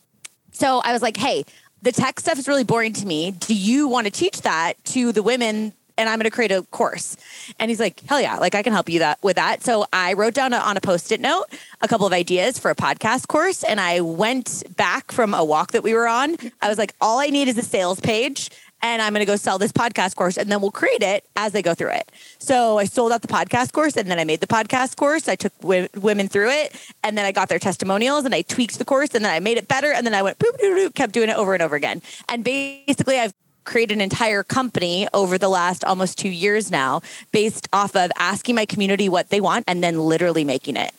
So 0.53 0.81
I 0.85 0.93
was 0.93 1.03
like, 1.03 1.17
hey, 1.17 1.45
the 1.83 1.93
tech 1.93 2.21
stuff 2.21 2.39
is 2.39 2.47
really 2.47 2.65
boring 2.65 2.93
to 2.95 3.07
me. 3.07 3.33
Do 3.33 3.55
you 3.55 3.89
want 3.89 4.07
to 4.07 4.11
teach 4.11 4.43
that 4.43 4.83
to 4.87 5.13
the 5.13 5.23
women? 5.23 5.73
And 5.99 6.09
I'm 6.09 6.19
going 6.19 6.25
to 6.25 6.31
create 6.31 6.53
a 6.53 6.63
course. 6.71 7.17
And 7.59 7.71
he's 7.71 7.81
like, 7.81 8.01
hell 8.01 8.21
yeah, 8.21 8.37
like 8.37 8.55
I 8.55 8.63
can 8.63 8.73
help 8.73 8.89
you 8.89 9.01
that 9.01 9.23
with 9.23 9.37
that. 9.37 9.63
So 9.63 9.87
I 9.93 10.15
wrote 10.15 10.35
down 10.35 10.53
a, 10.53 10.59
on 10.59 10.77
a 10.77 10.81
post-it 10.81 11.21
note 11.21 11.47
a 11.81 11.89
couple 11.89 12.07
of 12.07 12.13
ideas 12.13 12.59
for 12.59 12.71
a 12.71 12.75
podcast 12.75 13.29
course. 13.29 13.63
And 13.65 13.81
I 13.81 14.01
went 14.01 14.65
back 14.77 15.13
from 15.13 15.35
a 15.35 15.45
walk 15.45 15.73
that 15.73 15.83
we 15.83 15.95
were 15.95 16.09
on. 16.09 16.37
I 16.61 16.69
was 16.69 16.79
like, 16.79 16.95
all 17.01 17.19
I 17.19 17.27
need 17.27 17.49
is 17.49 17.59
a 17.59 17.63
sales 17.63 18.01
page 18.01 18.51
and 18.83 19.01
I'm 19.01 19.13
going 19.13 19.21
to 19.21 19.27
go 19.27 19.37
sell 19.37 19.59
this 19.59 19.73
podcast 19.73 20.17
course 20.17 20.37
and 20.37 20.51
then 20.51 20.61
we'll 20.61 20.73
create 20.73 21.03
it 21.03 21.25
as 21.37 21.53
they 21.53 21.63
go 21.63 21.75
through 21.75 21.93
it. 21.93 22.11
So 22.39 22.79
I 22.79 22.85
sold 22.85 23.13
out 23.13 23.23
the 23.23 23.29
podcast 23.29 23.73
course 23.73 23.97
and 23.97 24.11
then 24.11 24.19
I 24.19 24.25
made 24.25 24.41
the 24.41 24.47
podcast 24.47 24.97
course. 24.97 25.29
I 25.29 25.37
took 25.37 25.57
w- 25.61 25.89
women 25.95 26.29
through 26.29 26.51
it 26.51 26.75
and 27.05 27.17
then 27.17 27.25
I 27.25 27.33
got 27.33 27.49
their 27.49 27.61
testimonials 27.61 28.25
and 28.25 28.35
I 28.35 28.43
tweaked 28.43 28.79
the 28.79 28.85
course 28.85 29.15
and 29.15 29.25
then 29.25 29.33
I 29.33 29.41
made 29.41 29.57
it 29.57 29.69
better 29.69 29.93
and 29.93 30.05
then 30.05 30.15
I 30.15 30.23
went 30.23 30.39
boop, 30.39 30.59
boop, 30.61 30.77
boop, 30.77 30.95
kept 30.95 31.13
doing 31.13 31.29
it 31.29 31.37
over 31.37 31.55
and 31.55 31.63
over 31.63 31.77
again. 31.77 32.03
And 32.29 32.43
basically 32.43 33.19
I've 33.19 33.35
created 33.65 33.95
an 33.95 34.01
entire 34.01 34.43
company 34.43 35.09
over 35.13 35.39
the 35.39 35.49
last 35.49 35.85
almost 35.85 36.19
two 36.19 36.29
years 36.29 36.71
now 36.71 37.01
based 37.33 37.69
off 37.73 37.95
of 37.97 38.11
asking 38.19 38.55
my 38.55 38.67
community 38.67 39.09
what 39.09 39.29
they 39.31 39.41
want 39.41 39.65
and 39.69 39.83
then 39.83 39.99
literally 39.99 40.45
making 40.45 40.77
it. 40.77 40.93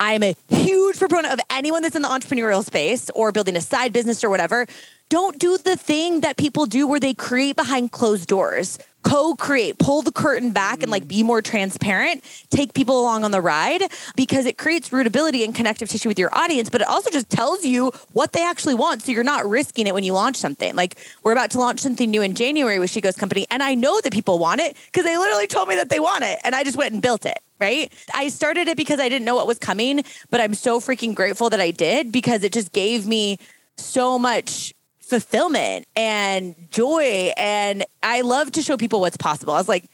I'm 0.00 0.22
a 0.22 0.36
huge 0.48 0.98
proponent 0.98 1.32
of 1.32 1.40
anyone 1.50 1.82
that's 1.82 1.96
in 1.96 2.02
the 2.02 2.08
entrepreneurial 2.08 2.64
space 2.64 3.10
or 3.10 3.32
building 3.32 3.56
a 3.56 3.60
side 3.60 3.92
business 3.92 4.22
or 4.22 4.30
whatever. 4.30 4.66
Don't 5.08 5.38
do 5.38 5.56
the 5.56 5.76
thing 5.76 6.20
that 6.20 6.36
people 6.36 6.66
do 6.66 6.86
where 6.86 7.00
they 7.00 7.14
create 7.14 7.56
behind 7.56 7.92
closed 7.92 8.28
doors. 8.28 8.78
Co-create, 9.02 9.78
pull 9.78 10.02
the 10.02 10.12
curtain 10.12 10.50
back 10.50 10.82
and 10.82 10.90
like 10.90 11.06
be 11.06 11.22
more 11.22 11.40
transparent, 11.40 12.24
take 12.50 12.74
people 12.74 13.00
along 13.00 13.24
on 13.24 13.30
the 13.30 13.40
ride 13.40 13.82
because 14.16 14.44
it 14.44 14.58
creates 14.58 14.90
rootability 14.90 15.44
and 15.44 15.54
connective 15.54 15.88
tissue 15.88 16.08
with 16.08 16.18
your 16.18 16.34
audience, 16.36 16.68
but 16.68 16.80
it 16.80 16.88
also 16.88 17.10
just 17.10 17.30
tells 17.30 17.64
you 17.64 17.92
what 18.12 18.32
they 18.32 18.44
actually 18.44 18.74
want. 18.74 19.02
So 19.02 19.12
you're 19.12 19.24
not 19.24 19.48
risking 19.48 19.86
it 19.86 19.94
when 19.94 20.04
you 20.04 20.12
launch 20.12 20.36
something. 20.36 20.74
Like 20.74 20.96
we're 21.22 21.32
about 21.32 21.50
to 21.52 21.58
launch 21.58 21.80
something 21.80 22.10
new 22.10 22.22
in 22.22 22.34
January 22.34 22.78
with 22.78 22.90
She 22.90 23.00
Goes 23.00 23.16
Company, 23.16 23.46
and 23.50 23.62
I 23.62 23.74
know 23.74 24.00
that 24.00 24.12
people 24.12 24.38
want 24.38 24.60
it 24.60 24.76
because 24.86 25.04
they 25.04 25.16
literally 25.16 25.46
told 25.46 25.68
me 25.68 25.76
that 25.76 25.88
they 25.88 26.00
want 26.00 26.24
it, 26.24 26.38
and 26.44 26.54
I 26.54 26.64
just 26.64 26.76
went 26.76 26.92
and 26.92 27.02
built 27.02 27.24
it 27.24 27.38
right? 27.60 27.92
I 28.14 28.28
started 28.28 28.68
it 28.68 28.76
because 28.76 29.00
I 29.00 29.08
didn't 29.08 29.24
know 29.24 29.34
what 29.34 29.46
was 29.46 29.58
coming, 29.58 30.04
but 30.30 30.40
I'm 30.40 30.54
so 30.54 30.80
freaking 30.80 31.14
grateful 31.14 31.50
that 31.50 31.60
I 31.60 31.70
did 31.72 32.12
because 32.12 32.44
it 32.44 32.52
just 32.52 32.72
gave 32.72 33.06
me 33.06 33.38
so 33.76 34.18
much 34.18 34.74
fulfillment 35.08 35.86
and 35.96 36.54
joy. 36.70 37.32
And 37.36 37.84
I 38.02 38.20
love 38.20 38.52
to 38.52 38.62
show 38.62 38.76
people 38.76 39.00
what's 39.00 39.16
possible. 39.16 39.54
I 39.54 39.58
was 39.58 39.68
like, 39.68 39.84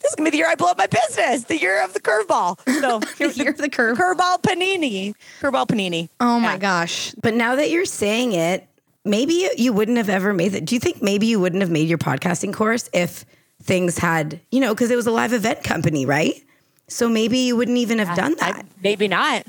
this 0.00 0.10
is 0.10 0.14
gonna 0.14 0.26
be 0.26 0.32
the 0.32 0.36
year 0.38 0.48
I 0.48 0.54
blow 0.54 0.68
up 0.68 0.78
my 0.78 0.86
business, 0.86 1.44
the 1.44 1.58
year 1.58 1.82
of 1.82 1.92
the 1.94 2.00
curveball. 2.00 2.58
So 2.80 3.00
The 3.30 3.34
year 3.42 3.50
of 3.50 3.56
the 3.58 3.68
curve. 3.70 3.98
curveball 3.98 4.42
panini. 4.42 5.14
Curveball 5.40 5.66
panini. 5.66 6.08
Oh 6.20 6.38
my 6.38 6.52
Yeah. 6.52 6.58
gosh. 6.58 7.14
But 7.22 7.34
now 7.34 7.56
that 7.56 7.70
you're 7.70 7.84
saying 7.86 8.32
it, 8.32 8.66
maybe 9.04 9.48
you- 9.56 9.72
wouldn't 9.72 9.96
have 9.96 10.08
ever 10.10 10.32
made 10.34 10.54
it. 10.54 10.64
Do 10.66 10.74
you 10.74 10.80
think 10.80 11.02
maybe 11.02 11.26
you 11.26 11.40
wouldn't 11.40 11.62
have 11.62 11.70
made 11.70 11.88
your 11.88 11.98
podcasting 11.98 12.52
course 12.52 12.88
if 12.92 13.24
things 13.62 13.98
had, 13.98 14.40
you 14.50 14.60
know, 14.60 14.74
because 14.74 14.90
it 14.90 14.96
was 14.96 15.06
a 15.06 15.10
live 15.10 15.32
event 15.32 15.64
company, 15.64 16.04
right? 16.06 16.34
So 16.88 17.08
maybe 17.08 17.38
you 17.38 17.56
wouldn't 17.56 17.78
even 17.78 17.98
have 18.00 18.16
done 18.16 18.34
I- 18.40 18.52
that. 18.52 18.66
maybe 18.82 19.08
not. 19.08 19.44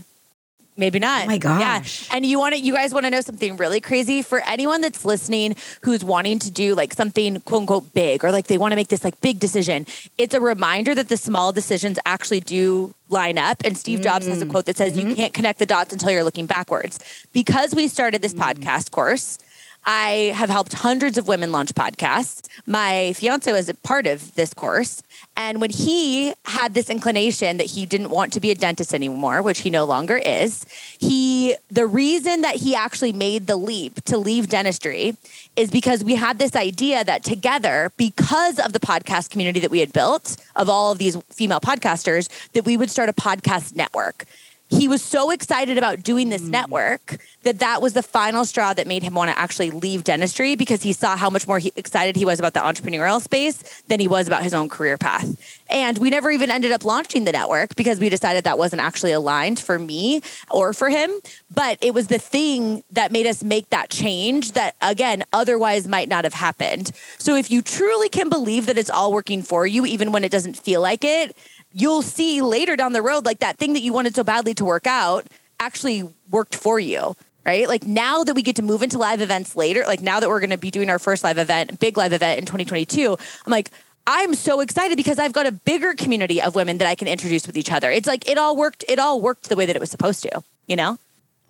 Maybe 0.81 0.97
not. 0.97 1.25
Oh 1.25 1.27
my 1.27 1.38
gosh. 1.38 2.09
Yeah. 2.09 2.15
And 2.15 2.25
you 2.25 2.39
want 2.39 2.55
to, 2.55 2.59
you 2.59 2.73
guys 2.73 2.91
want 2.91 3.05
to 3.05 3.11
know 3.11 3.21
something 3.21 3.55
really 3.55 3.79
crazy 3.79 4.23
for 4.23 4.41
anyone 4.47 4.81
that's 4.81 5.05
listening 5.05 5.55
who's 5.83 6.03
wanting 6.03 6.39
to 6.39 6.50
do 6.50 6.73
like 6.73 6.91
something 6.93 7.39
quote 7.41 7.61
unquote 7.61 7.93
big 7.93 8.25
or 8.25 8.31
like 8.31 8.47
they 8.47 8.57
want 8.57 8.71
to 8.71 8.75
make 8.75 8.88
this 8.88 9.03
like 9.03 9.21
big 9.21 9.39
decision. 9.39 9.85
It's 10.17 10.33
a 10.33 10.41
reminder 10.41 10.95
that 10.95 11.07
the 11.07 11.17
small 11.17 11.53
decisions 11.53 12.00
actually 12.03 12.39
do 12.39 12.95
line 13.09 13.38
up. 13.38 13.61
And 13.63 13.77
Steve 13.77 14.01
Jobs 14.01 14.25
has 14.25 14.41
a 14.41 14.45
mm. 14.45 14.50
quote 14.50 14.65
that 14.65 14.77
says, 14.77 14.97
You 14.97 15.05
mm-hmm. 15.05 15.13
can't 15.13 15.33
connect 15.33 15.59
the 15.59 15.67
dots 15.67 15.93
until 15.93 16.09
you're 16.09 16.23
looking 16.23 16.47
backwards. 16.47 17.00
Because 17.31 17.75
we 17.75 17.88
started 17.88 18.23
this 18.23 18.33
mm-hmm. 18.33 18.63
podcast 18.63 18.89
course, 18.89 19.38
I 19.85 20.31
have 20.35 20.50
helped 20.50 20.73
hundreds 20.73 21.17
of 21.17 21.27
women 21.27 21.51
launch 21.51 21.73
podcasts. 21.73 22.47
My 22.67 23.13
fiance 23.13 23.51
was 23.51 23.67
a 23.67 23.73
part 23.73 24.05
of 24.05 24.35
this 24.35 24.53
course. 24.53 25.01
And 25.35 25.59
when 25.59 25.71
he 25.71 26.33
had 26.45 26.73
this 26.73 26.89
inclination 26.89 27.57
that 27.57 27.65
he 27.65 27.85
didn't 27.85 28.09
want 28.09 28.31
to 28.33 28.39
be 28.39 28.51
a 28.51 28.55
dentist 28.55 28.93
anymore, 28.93 29.41
which 29.41 29.59
he 29.59 29.69
no 29.69 29.85
longer 29.85 30.17
is, 30.17 30.65
he 31.00 31.55
the 31.69 31.88
reason 31.88 32.41
that 32.41 32.57
he 32.57 32.75
actually 32.75 33.13
made 33.13 33.47
the 33.47 33.55
leap 33.55 34.03
to 34.05 34.17
leave 34.17 34.50
dentistry 34.50 35.17
is 35.55 35.71
because 35.71 36.03
we 36.03 36.15
had 36.15 36.38
this 36.38 36.55
idea 36.55 37.03
that 37.03 37.23
together, 37.23 37.91
because 37.97 38.59
of 38.59 38.73
the 38.73 38.79
podcast 38.79 39.31
community 39.31 39.59
that 39.59 39.71
we 39.71 39.79
had 39.79 39.91
built 39.93 40.38
of 40.55 40.69
all 40.69 40.91
of 40.91 41.00
these 41.00 41.17
female 41.31 41.59
podcasters, 41.59 42.29
that 42.53 42.65
we 42.65 42.77
would 42.77 42.91
start 42.91 43.09
a 43.09 43.13
podcast 43.13 43.75
network 43.75 44.25
he 44.72 44.88
was 44.88 45.04
so 45.04 45.32
excited 45.32 45.78
about 45.78 46.01
doing 46.01 46.30
this 46.30 46.42
mm. 46.42 46.50
network 46.50 47.20
that 47.44 47.60
that 47.60 47.82
was 47.82 47.94
the 47.94 48.01
final 48.01 48.46
straw 48.46 48.74
that 48.74 48.88
made 48.88 49.04
him 49.04 49.13
want 49.13 49.30
to 49.30 49.38
actually 49.38 49.70
leave 49.70 50.04
dentistry 50.04 50.56
because 50.56 50.82
he 50.82 50.94
saw 50.94 51.18
how 51.18 51.30
much 51.30 51.48
more 51.48 51.60
he, 51.60 51.74
excited 51.75 52.16
he 52.16 52.24
was 52.24 52.40
about 52.40 52.54
the 52.54 52.62
entrepreneurial 52.62 53.22
space 53.22 53.82
than 53.90 54.00
he 54.00 54.08
was 54.08 54.28
about 54.28 54.44
his 54.44 54.54
own 54.54 54.70
career 54.70 54.98
path. 54.98 55.62
And 55.70 55.98
we 55.98 56.10
never 56.10 56.32
even 56.32 56.50
ended 56.50 56.72
up 56.72 56.86
launching 56.86 57.25
the 57.25 57.34
network 57.34 57.75
because 57.75 58.00
we 58.00 58.10
decided 58.10 58.46
that 58.46 58.58
wasn't 58.58 58.82
actually 58.82 59.12
aligned 59.12 59.60
for 59.60 59.78
me 59.78 60.22
or 60.50 60.74
for 60.74 60.90
him. 60.90 61.12
But 61.54 61.78
it 61.82 61.94
was 61.94 62.08
the 62.08 62.20
thing 62.20 62.84
that 62.92 63.12
made 63.12 63.28
us 63.28 63.44
make 63.44 63.70
that 63.70 63.90
change 63.90 64.54
that, 64.54 64.75
again, 64.82 65.24
otherwise 65.34 65.88
might 65.88 66.08
not 66.08 66.24
have 66.24 66.34
happened. 66.34 66.92
So 67.18 67.36
if 67.36 67.51
you 67.51 67.62
truly 67.62 68.08
can 68.08 68.30
believe 68.30 68.68
that 68.68 68.78
it's 68.78 68.90
all 68.90 69.12
working 69.12 69.44
for 69.44 69.68
you, 69.68 69.86
even 69.86 70.13
when 70.13 70.24
it 70.24 70.32
doesn't 70.32 70.58
feel 70.58 70.82
like 70.82 71.04
it, 71.04 71.36
you'll 71.74 72.01
see 72.01 72.42
later 72.42 72.75
down 72.75 72.94
the 72.94 73.01
road, 73.01 73.25
like 73.25 73.40
that 73.40 73.58
thing 73.58 73.74
that 73.74 73.82
you 73.82 73.94
wanted 73.94 74.16
so 74.16 74.24
badly 74.24 74.54
to 74.56 74.66
work 74.66 74.88
out 74.88 75.25
actually 75.60 76.08
worked 76.30 76.56
for 76.56 76.80
you. 76.80 77.16
Right. 77.44 77.68
Like 77.68 77.88
now 77.88 78.24
that 78.24 78.36
we 78.36 78.44
get 78.44 78.58
to 78.58 78.62
move 78.62 78.84
into 78.84 79.00
live 79.00 79.20
events 79.20 79.56
later, 79.56 79.84
like 79.88 80.00
now 80.01 80.20
that 80.20 80.30
we're 80.30 80.40
going 80.40 80.51
to 80.51 80.60
be 80.60 80.70
doing 80.70 80.92
our 80.92 81.00
first 81.00 81.24
live 81.24 81.40
event, 81.40 81.80
big 81.80 81.98
live 81.98 82.13
event 82.13 82.38
in 82.40 82.46
2022, 82.46 83.18
I'm 83.46 83.51
like, 83.51 83.72
I'm 84.06 84.36
so 84.36 84.60
excited 84.60 84.96
because 84.96 85.18
I've 85.18 85.34
got 85.34 85.48
a 85.48 85.51
bigger 85.51 85.96
community 85.96 86.40
of 86.42 86.54
women 86.54 86.78
that 86.80 86.88
I 86.88 86.94
can 86.94 87.08
introduce 87.08 87.48
with 87.48 87.58
each 87.58 87.72
other. 87.72 87.90
It's 87.90 88.08
like 88.08 88.30
it 88.30 88.38
all 88.38 88.56
worked. 88.56 88.84
It 88.88 89.00
all 89.00 89.22
worked 89.22 89.50
the 89.50 89.56
way 89.56 89.66
that 89.66 89.75
it 89.75 89.80
was 89.80 89.90
supposed 89.90 90.22
to, 90.24 90.44
you 90.68 90.75
know? 90.75 91.00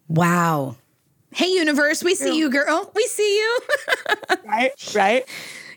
Wow. 0.07 0.77
Hey, 1.33 1.47
universe, 1.47 2.03
we 2.03 2.15
see 2.15 2.37
you, 2.37 2.49
girl. 2.49 2.89
We 2.95 3.03
see 3.07 3.37
you. 3.37 3.59
Right. 4.45 4.93
Right. 4.95 5.25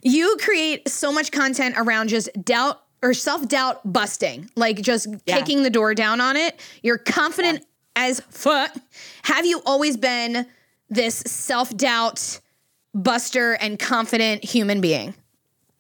you 0.03 0.37
create 0.41 0.89
so 0.89 1.13
much 1.13 1.31
content 1.31 1.77
around 1.79 2.09
just 2.09 2.29
doubt 2.45 2.84
or 3.05 3.13
self 3.15 3.47
doubt 3.47 3.81
busting, 3.85 4.51
like 4.57 4.81
just 4.81 5.07
Yeah. 5.27 5.39
kicking 5.39 5.63
the 5.63 5.71
door 5.71 5.95
down 5.95 6.21
on 6.21 6.37
it. 6.37 6.59
You're 6.83 6.99
confident 6.99 7.65
as 7.95 8.21
fuck. 8.31 8.75
Have 9.23 9.45
you 9.47 9.63
always 9.67 9.97
been 9.97 10.47
this 10.89 11.17
self 11.27 11.77
doubt 11.77 12.41
buster 12.95 13.53
and 13.53 13.79
confident 13.79 14.43
human 14.43 14.81
being? 14.81 15.15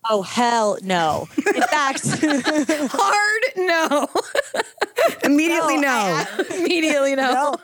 Oh, 0.08 0.20
hell 0.20 0.76
no. 0.82 1.28
In 1.38 1.62
fact, 1.62 2.02
Hard 2.06 3.42
no. 3.56 4.06
Immediately 5.24 5.78
no. 5.78 5.88
I- 5.88 6.44
Immediately 6.58 7.16
no. 7.16 7.32
No. 7.32 7.56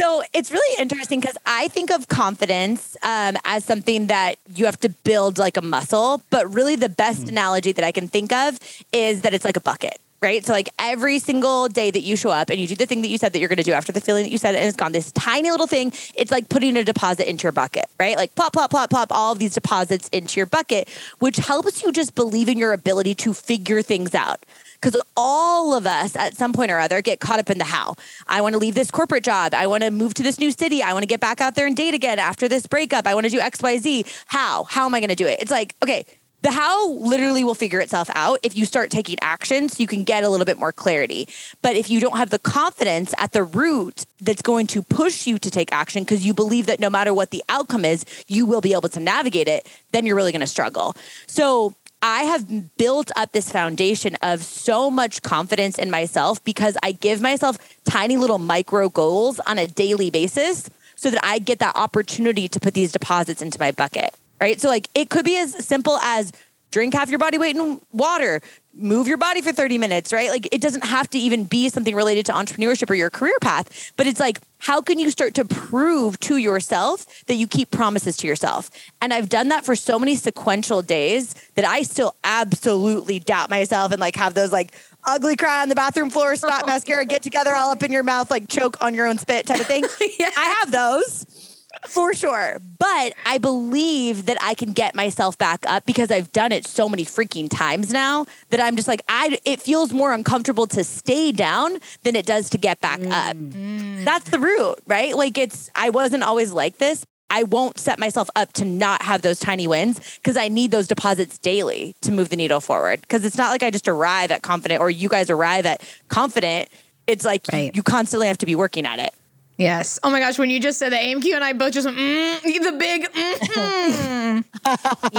So 0.00 0.22
it's 0.32 0.50
really 0.50 0.80
interesting 0.80 1.20
because 1.20 1.36
I 1.44 1.68
think 1.68 1.90
of 1.90 2.08
confidence 2.08 2.96
um, 3.02 3.36
as 3.44 3.66
something 3.66 4.06
that 4.06 4.36
you 4.54 4.64
have 4.64 4.80
to 4.80 4.88
build 4.88 5.36
like 5.36 5.58
a 5.58 5.62
muscle. 5.62 6.22
But 6.30 6.50
really, 6.54 6.74
the 6.74 6.88
best 6.88 7.28
analogy 7.28 7.72
that 7.72 7.84
I 7.84 7.92
can 7.92 8.08
think 8.08 8.32
of 8.32 8.58
is 8.94 9.20
that 9.20 9.34
it's 9.34 9.44
like 9.44 9.58
a 9.58 9.60
bucket. 9.60 10.00
Right. 10.22 10.44
So, 10.44 10.54
like 10.54 10.70
every 10.78 11.18
single 11.18 11.68
day 11.68 11.90
that 11.90 12.00
you 12.00 12.16
show 12.16 12.30
up 12.30 12.48
and 12.48 12.58
you 12.58 12.66
do 12.66 12.76
the 12.76 12.86
thing 12.86 13.02
that 13.02 13.08
you 13.08 13.18
said 13.18 13.34
that 13.34 13.40
you're 13.40 13.48
going 13.48 13.58
to 13.58 13.62
do 13.62 13.72
after 13.72 13.92
the 13.92 14.00
feeling 14.00 14.24
that 14.24 14.30
you 14.30 14.38
said 14.38 14.54
it 14.54 14.58
and 14.58 14.68
it's 14.68 14.76
gone, 14.76 14.92
this 14.92 15.12
tiny 15.12 15.50
little 15.50 15.66
thing, 15.66 15.92
it's 16.14 16.30
like 16.30 16.48
putting 16.48 16.78
a 16.78 16.84
deposit 16.84 17.28
into 17.28 17.42
your 17.42 17.52
bucket, 17.52 17.84
right? 17.98 18.16
Like 18.16 18.34
plop, 18.34 18.54
plop, 18.54 18.70
plop, 18.70 18.88
plop, 18.88 19.12
all 19.12 19.32
of 19.32 19.38
these 19.38 19.52
deposits 19.52 20.08
into 20.08 20.40
your 20.40 20.46
bucket, 20.46 20.88
which 21.18 21.36
helps 21.36 21.82
you 21.82 21.92
just 21.92 22.14
believe 22.14 22.48
in 22.48 22.56
your 22.56 22.72
ability 22.72 23.14
to 23.16 23.34
figure 23.34 23.82
things 23.82 24.14
out. 24.14 24.44
Because 24.80 25.00
all 25.16 25.74
of 25.74 25.86
us 25.86 26.16
at 26.16 26.36
some 26.36 26.52
point 26.52 26.70
or 26.70 26.78
other 26.78 27.02
get 27.02 27.20
caught 27.20 27.38
up 27.38 27.50
in 27.50 27.58
the 27.58 27.64
how. 27.64 27.96
I 28.26 28.40
want 28.40 28.54
to 28.54 28.58
leave 28.58 28.74
this 28.74 28.90
corporate 28.90 29.24
job. 29.24 29.52
I 29.52 29.66
want 29.66 29.82
to 29.82 29.90
move 29.90 30.14
to 30.14 30.22
this 30.22 30.38
new 30.38 30.50
city. 30.50 30.82
I 30.82 30.92
want 30.92 31.02
to 31.02 31.08
get 31.08 31.20
back 31.20 31.40
out 31.40 31.54
there 31.54 31.66
and 31.66 31.76
date 31.76 31.94
again 31.94 32.18
after 32.18 32.48
this 32.48 32.66
breakup. 32.66 33.06
I 33.06 33.14
want 33.14 33.26
to 33.26 33.30
do 33.30 33.40
XYZ. 33.40 34.24
How? 34.26 34.64
How 34.64 34.86
am 34.86 34.94
I 34.94 35.00
going 35.00 35.10
to 35.10 35.16
do 35.16 35.26
it? 35.26 35.40
It's 35.40 35.50
like, 35.50 35.74
okay, 35.82 36.06
the 36.42 36.50
how 36.50 36.92
literally 36.92 37.44
will 37.44 37.54
figure 37.54 37.80
itself 37.80 38.08
out 38.14 38.38
if 38.42 38.56
you 38.56 38.64
start 38.64 38.90
taking 38.90 39.16
action 39.20 39.68
so 39.68 39.80
you 39.80 39.86
can 39.86 40.04
get 40.04 40.24
a 40.24 40.28
little 40.28 40.46
bit 40.46 40.58
more 40.58 40.72
clarity. 40.72 41.28
But 41.60 41.76
if 41.76 41.90
you 41.90 42.00
don't 42.00 42.16
have 42.16 42.30
the 42.30 42.38
confidence 42.38 43.14
at 43.18 43.32
the 43.32 43.42
root 43.42 44.06
that's 44.20 44.40
going 44.42 44.66
to 44.68 44.82
push 44.82 45.26
you 45.26 45.38
to 45.38 45.50
take 45.50 45.72
action 45.72 46.02
because 46.02 46.24
you 46.24 46.32
believe 46.32 46.66
that 46.66 46.80
no 46.80 46.88
matter 46.88 47.12
what 47.12 47.30
the 47.30 47.44
outcome 47.48 47.84
is, 47.84 48.04
you 48.26 48.46
will 48.46 48.60
be 48.60 48.72
able 48.72 48.88
to 48.88 49.00
navigate 49.00 49.48
it, 49.48 49.68
then 49.92 50.06
you're 50.06 50.16
really 50.16 50.32
going 50.32 50.40
to 50.40 50.46
struggle. 50.46 50.96
So 51.26 51.74
I 52.02 52.22
have 52.22 52.76
built 52.76 53.10
up 53.14 53.32
this 53.32 53.50
foundation 53.52 54.16
of 54.22 54.42
so 54.42 54.90
much 54.90 55.22
confidence 55.22 55.78
in 55.78 55.90
myself 55.90 56.42
because 56.44 56.76
I 56.82 56.92
give 56.92 57.20
myself 57.20 57.58
tiny 57.84 58.16
little 58.16 58.38
micro 58.38 58.88
goals 58.88 59.38
on 59.40 59.58
a 59.58 59.66
daily 59.66 60.10
basis 60.10 60.70
so 60.96 61.10
that 61.10 61.24
I 61.24 61.38
get 61.38 61.58
that 61.58 61.76
opportunity 61.76 62.48
to 62.48 62.60
put 62.60 62.74
these 62.74 62.92
deposits 62.92 63.42
into 63.42 63.58
my 63.58 63.72
bucket. 63.72 64.14
Right. 64.40 64.58
So, 64.58 64.68
like, 64.68 64.88
it 64.94 65.10
could 65.10 65.26
be 65.26 65.36
as 65.36 65.66
simple 65.66 65.98
as 65.98 66.32
drink 66.70 66.94
half 66.94 67.10
your 67.10 67.18
body 67.18 67.36
weight 67.36 67.56
in 67.56 67.80
water, 67.92 68.40
move 68.74 69.08
your 69.08 69.16
body 69.16 69.42
for 69.42 69.52
30 69.52 69.78
minutes, 69.78 70.12
right? 70.12 70.30
Like 70.30 70.48
it 70.52 70.60
doesn't 70.60 70.84
have 70.84 71.10
to 71.10 71.18
even 71.18 71.44
be 71.44 71.68
something 71.68 71.94
related 71.94 72.26
to 72.26 72.32
entrepreneurship 72.32 72.88
or 72.88 72.94
your 72.94 73.10
career 73.10 73.36
path, 73.40 73.92
but 73.96 74.06
it's 74.06 74.20
like, 74.20 74.40
how 74.58 74.80
can 74.80 74.98
you 74.98 75.10
start 75.10 75.34
to 75.34 75.44
prove 75.44 76.20
to 76.20 76.36
yourself 76.36 77.24
that 77.26 77.34
you 77.34 77.46
keep 77.46 77.70
promises 77.70 78.16
to 78.18 78.26
yourself? 78.26 78.70
And 79.00 79.12
I've 79.12 79.28
done 79.28 79.48
that 79.48 79.64
for 79.64 79.74
so 79.74 79.98
many 79.98 80.16
sequential 80.16 80.82
days 80.82 81.34
that 81.54 81.64
I 81.64 81.82
still 81.82 82.14
absolutely 82.22 83.18
doubt 83.20 83.50
myself 83.50 83.90
and 83.92 84.00
like 84.00 84.16
have 84.16 84.34
those 84.34 84.52
like 84.52 84.72
ugly 85.04 85.36
cry 85.36 85.62
on 85.62 85.68
the 85.68 85.74
bathroom 85.74 86.10
floor, 86.10 86.36
spot 86.36 86.66
mascara, 86.66 87.04
get 87.06 87.22
together 87.22 87.54
all 87.54 87.70
up 87.70 87.82
in 87.82 87.90
your 87.90 88.02
mouth, 88.02 88.30
like 88.30 88.48
choke 88.48 88.76
on 88.82 88.94
your 88.94 89.06
own 89.06 89.18
spit 89.18 89.46
type 89.46 89.60
of 89.60 89.66
thing. 89.66 89.84
yeah. 90.18 90.30
I 90.36 90.56
have 90.60 90.70
those 90.70 91.39
for 91.86 92.14
sure. 92.14 92.60
But 92.78 93.14
I 93.26 93.38
believe 93.38 94.26
that 94.26 94.38
I 94.40 94.54
can 94.54 94.72
get 94.72 94.94
myself 94.94 95.36
back 95.38 95.64
up 95.66 95.84
because 95.86 96.10
I've 96.10 96.32
done 96.32 96.52
it 96.52 96.66
so 96.66 96.88
many 96.88 97.04
freaking 97.04 97.48
times 97.50 97.92
now 97.92 98.26
that 98.50 98.60
I'm 98.60 98.76
just 98.76 98.88
like 98.88 99.02
I 99.08 99.38
it 99.44 99.60
feels 99.60 99.92
more 99.92 100.12
uncomfortable 100.12 100.66
to 100.68 100.84
stay 100.84 101.32
down 101.32 101.78
than 102.02 102.16
it 102.16 102.26
does 102.26 102.50
to 102.50 102.58
get 102.58 102.80
back 102.80 103.00
mm. 103.00 103.12
up. 103.12 104.04
That's 104.04 104.30
the 104.30 104.38
root, 104.38 104.76
right? 104.86 105.16
Like 105.16 105.38
it's 105.38 105.70
I 105.74 105.90
wasn't 105.90 106.22
always 106.22 106.52
like 106.52 106.78
this. 106.78 107.04
I 107.30 107.44
won't 107.44 107.78
set 107.78 107.98
myself 107.98 108.28
up 108.34 108.52
to 108.54 108.64
not 108.64 109.02
have 109.02 109.22
those 109.22 109.38
tiny 109.38 109.68
wins 109.68 110.00
because 110.16 110.36
I 110.36 110.48
need 110.48 110.72
those 110.72 110.88
deposits 110.88 111.38
daily 111.38 111.94
to 112.02 112.10
move 112.10 112.28
the 112.28 112.36
needle 112.36 112.60
forward. 112.60 113.00
Because 113.02 113.24
it's 113.24 113.38
not 113.38 113.50
like 113.50 113.62
I 113.62 113.70
just 113.70 113.86
arrive 113.86 114.32
at 114.32 114.42
confident 114.42 114.80
or 114.80 114.90
you 114.90 115.08
guys 115.08 115.30
arrive 115.30 115.64
at 115.64 115.80
confident. 116.08 116.68
It's 117.06 117.24
like 117.24 117.46
right. 117.52 117.66
you, 117.66 117.70
you 117.76 117.82
constantly 117.84 118.26
have 118.26 118.38
to 118.38 118.46
be 118.46 118.56
working 118.56 118.84
at 118.84 118.98
it. 118.98 119.14
Yes. 119.60 119.98
Oh 120.02 120.10
my 120.10 120.20
gosh, 120.20 120.38
when 120.38 120.48
you 120.48 120.58
just 120.58 120.78
said 120.78 120.90
the 120.90 120.96
AMQ 120.96 121.34
and 121.34 121.44
I 121.44 121.52
both 121.52 121.74
just 121.74 121.84
went, 121.84 121.98
mm, 121.98 122.42
the 122.42 122.72
big, 122.72 123.02
mm 123.12 124.44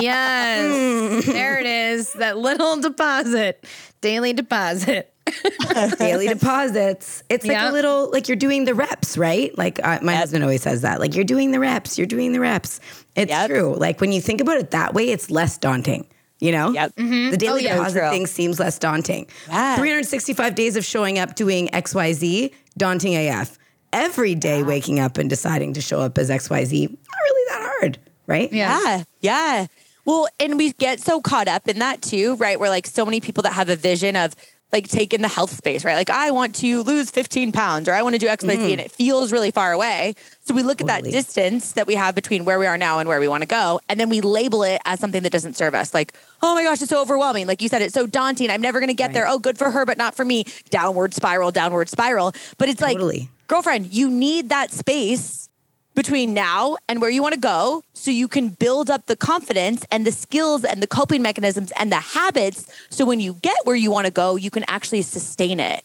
yes. 0.02 1.26
there 1.28 1.60
it 1.60 1.68
is. 1.68 2.14
That 2.14 2.40
little 2.40 2.82
deposit, 2.82 3.64
daily 4.02 4.34
deposit. 4.34 5.14
daily 6.00 6.28
deposits. 6.28 7.24
It's 7.30 7.46
like 7.46 7.56
yep. 7.56 7.70
a 7.70 7.72
little, 7.72 8.10
like 8.12 8.28
you're 8.28 8.36
doing 8.36 8.66
the 8.66 8.74
reps, 8.74 9.16
right? 9.16 9.56
Like 9.60 9.80
uh, 9.84 10.00
my 10.02 10.14
yep. 10.14 10.22
husband 10.22 10.44
always 10.44 10.64
says 10.64 10.82
that. 10.82 11.00
Like 11.00 11.14
you're 11.16 11.24
doing 11.24 11.52
the 11.52 11.60
reps, 11.60 12.00
you're 12.00 12.08
doing 12.08 12.34
the 12.34 12.40
reps. 12.40 12.80
It's 13.16 13.30
yep. 13.30 13.48
true. 13.48 13.76
Like 13.76 14.02
when 14.02 14.12
you 14.12 14.22
think 14.22 14.42
about 14.42 14.58
it 14.58 14.72
that 14.72 14.96
way, 14.96 15.10
it's 15.10 15.30
less 15.30 15.60
daunting. 15.60 16.08
You 16.40 16.52
know, 16.52 16.72
yep. 16.72 16.96
Mm-hmm. 16.96 17.30
the 17.30 17.38
daily 17.38 17.62
oh, 17.62 17.70
yeah, 17.70 17.76
deposit 17.76 18.10
thing 18.10 18.26
seems 18.26 18.60
less 18.60 18.80
daunting. 18.80 19.28
Yeah. 19.48 19.76
365 19.76 20.56
days 20.56 20.76
of 20.76 20.84
showing 20.84 21.20
up 21.20 21.36
doing 21.36 21.68
XYZ, 21.68 22.52
daunting 22.76 23.16
AF 23.16 23.60
every 23.94 24.36
day 24.36 24.60
yeah. 24.60 24.66
waking 24.66 25.00
up 25.00 25.18
and 25.18 25.30
deciding 25.30 25.74
to 25.74 25.82
show 25.82 26.00
up 26.00 26.18
as 26.18 26.30
XYZ, 26.30 26.90
not 26.90 27.22
really 27.24 27.44
that 27.50 27.74
hard, 27.80 27.98
right? 28.28 28.52
Yeah. 28.52 28.80
yeah. 28.84 29.04
Yeah. 29.22 29.68
Well, 30.06 30.28
and 30.40 30.58
we 30.58 30.74
get 30.74 31.00
so 31.00 31.22
caught 31.22 31.48
up 31.48 31.68
in 31.68 31.80
that 31.80 32.02
too, 32.02 32.36
right? 32.36 32.60
We're 32.60 32.70
like 32.70 32.88
so 32.88 33.06
many 33.06 33.22
people 33.22 33.44
that 33.44 33.54
have 33.54 33.70
a 33.70 33.76
vision 33.76 34.16
of 34.16 34.36
like 34.72 34.88
take 34.88 35.14
in 35.14 35.22
the 35.22 35.28
health 35.28 35.52
space, 35.52 35.84
right? 35.84 35.96
Like 35.96 36.10
I 36.10 36.32
want 36.32 36.56
to 36.56 36.84
lose 36.84 37.12
15 37.12 37.52
pounds 37.52 37.90
or 37.90 37.94
I 37.94 38.02
want 38.02 38.16
to 38.16 38.20
do 38.20 38.28
XYZ 38.28 38.56
mm-hmm. 38.56 38.72
and 38.72 38.82
it 38.82 38.92
feels 38.92 39.32
really 39.32 39.52
far 39.52 39.72
away. 39.72 40.16
So 40.42 40.54
we 40.54 40.64
look 40.64 40.80
totally. 40.80 40.98
at 40.98 41.04
that 41.04 41.12
distance 41.12 41.74
that 41.74 41.88
we 41.88 41.96
have 41.96 42.16
between 42.16 42.46
where 42.46 42.60
we 42.60 42.66
are 42.66 42.78
now 42.78 43.00
and 43.00 43.08
where 43.08 43.20
we 43.20 43.28
want 43.28 43.44
to 43.44 43.48
go. 43.48 43.80
And 43.90 44.00
then 44.00 44.10
we 44.10 44.22
label 44.22 44.64
it 44.64 44.82
as 44.86 45.00
something 45.00 45.24
that 45.24 45.32
doesn't 45.32 45.56
serve 45.56 45.76
us. 45.76 45.94
Like, 45.94 46.14
oh 46.42 46.56
my 46.56 46.64
gosh, 46.64 46.82
it's 46.82 46.90
so 46.90 47.02
overwhelming. 47.02 47.48
Like 47.48 47.62
you 47.62 47.70
said, 47.70 47.82
it's 47.82 47.94
so 47.94 48.08
daunting. 48.08 48.50
I'm 48.50 48.62
never 48.62 48.80
going 48.80 48.90
to 48.90 48.94
get 48.94 49.08
right. 49.08 49.14
there. 49.14 49.28
Oh, 49.28 49.40
good 49.40 49.58
for 49.58 49.72
her, 49.72 49.86
but 49.86 49.98
not 49.98 50.16
for 50.16 50.26
me. 50.26 50.46
Downward 50.70 51.14
spiral, 51.14 51.52
downward 51.52 51.90
spiral. 51.90 52.34
But 52.58 52.70
it's 52.70 52.82
totally. 52.82 53.20
like, 53.20 53.48
girlfriend, 53.48 53.94
you 53.94 54.10
need 54.10 54.50
that 54.50 54.72
space 54.72 55.50
between 55.94 56.34
now 56.34 56.78
and 56.88 57.02
where 57.02 57.10
you 57.10 57.22
want 57.22 57.34
to 57.34 57.40
go 57.40 57.84
so 57.94 58.12
you 58.12 58.28
can 58.28 58.50
build 58.50 58.90
up 58.90 59.06
the 59.08 59.16
confidence 59.16 59.86
and 59.92 60.06
the 60.06 60.12
skills 60.12 60.64
and 60.64 60.82
the 60.82 60.88
coping 60.88 61.22
mechanisms 61.22 61.72
and 61.78 61.92
the 61.92 61.98
habits 61.98 62.72
so 62.90 63.06
when 63.06 63.20
you 63.20 63.34
get 63.42 63.58
where 63.66 63.76
you 63.76 63.92
want 63.92 64.06
to 64.06 64.12
go 64.12 64.36
you 64.36 64.50
can 64.50 64.64
actually 64.68 65.02
sustain 65.02 65.60
it 65.60 65.84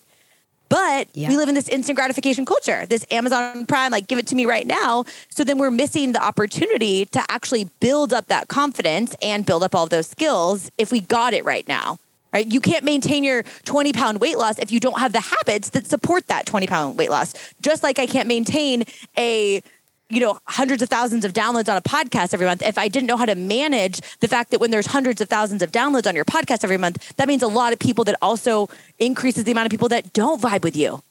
but 0.69 1.09
yeah. 1.15 1.29
we 1.29 1.37
live 1.37 1.49
in 1.49 1.55
this 1.55 1.69
instant 1.69 1.97
gratification 1.97 2.45
culture 2.45 2.87
this 2.87 3.05
amazon 3.11 3.67
prime 3.67 3.91
like 3.91 4.07
give 4.07 4.19
it 4.19 4.27
to 4.27 4.35
me 4.35 4.47
right 4.47 4.67
now 4.67 5.05
so 5.29 5.43
then 5.43 5.59
we're 5.59 5.71
missing 5.71 6.13
the 6.13 6.23
opportunity 6.23 7.05
to 7.07 7.23
actually 7.29 7.65
build 7.81 8.13
up 8.13 8.27
that 8.27 8.49
confidence 8.49 9.17
and 9.23 9.45
build 9.45 9.63
up 9.63 9.75
all 9.75 9.87
those 9.87 10.07
skills 10.07 10.71
if 10.79 10.93
we 10.93 11.01
got 11.01 11.35
it 11.35 11.45
right 11.45 11.67
now 11.67 11.99
right? 12.33 12.53
You 12.53 12.61
can't 12.61 12.85
maintain 12.85 13.25
your 13.25 13.45
20 13.65 13.95
pound 13.95 14.21
weight 14.21 14.37
loss 14.37 14.59
if 14.59 14.71
you 14.71 14.79
don't 14.79 14.99
have 14.99 15.13
the 15.13 15.21
habits 15.21 15.71
that 15.71 15.87
support 15.87 16.27
that 16.27 16.45
20 16.45 16.67
pound 16.67 16.99
weight 16.99 17.09
loss. 17.09 17.33
Just 17.63 17.83
like 17.83 17.99
I 17.99 18.07
can't 18.07 18.29
maintain 18.29 18.85
a 19.17 19.63
you 20.09 20.21
know 20.21 20.39
hundreds 20.47 20.83
of 20.83 20.89
thousands 20.89 21.25
of 21.25 21.33
downloads 21.33 21.69
on 21.69 21.77
a 21.77 21.83
podcast 21.83 22.33
every 22.33 22.47
month 22.47 22.63
if 22.63 22.79
i 22.79 22.89
didn't 22.89 23.07
know 23.07 23.17
how 23.17 23.27
to 23.27 23.35
manage 23.35 24.01
the 24.21 24.29
fact 24.29 24.51
that 24.51 24.61
when 24.61 24.71
there's 24.71 24.87
hundreds 24.87 25.21
of 25.21 25.29
thousands 25.29 25.63
of 25.63 25.73
downloads 25.73 26.07
on 26.07 26.15
your 26.15 26.25
podcast 26.25 26.63
every 26.63 26.79
month 26.79 27.15
that 27.17 27.27
means 27.27 27.43
a 27.43 27.49
lot 27.49 27.73
of 27.73 27.79
people 27.79 28.05
that 28.05 28.17
also 28.23 28.69
increases 28.99 29.45
the 29.45 29.53
amount 29.53 29.67
of 29.67 29.71
people 29.71 29.89
that 29.89 30.13
don't 30.13 30.41
vibe 30.41 30.63
with 30.63 30.77
you 30.77 31.03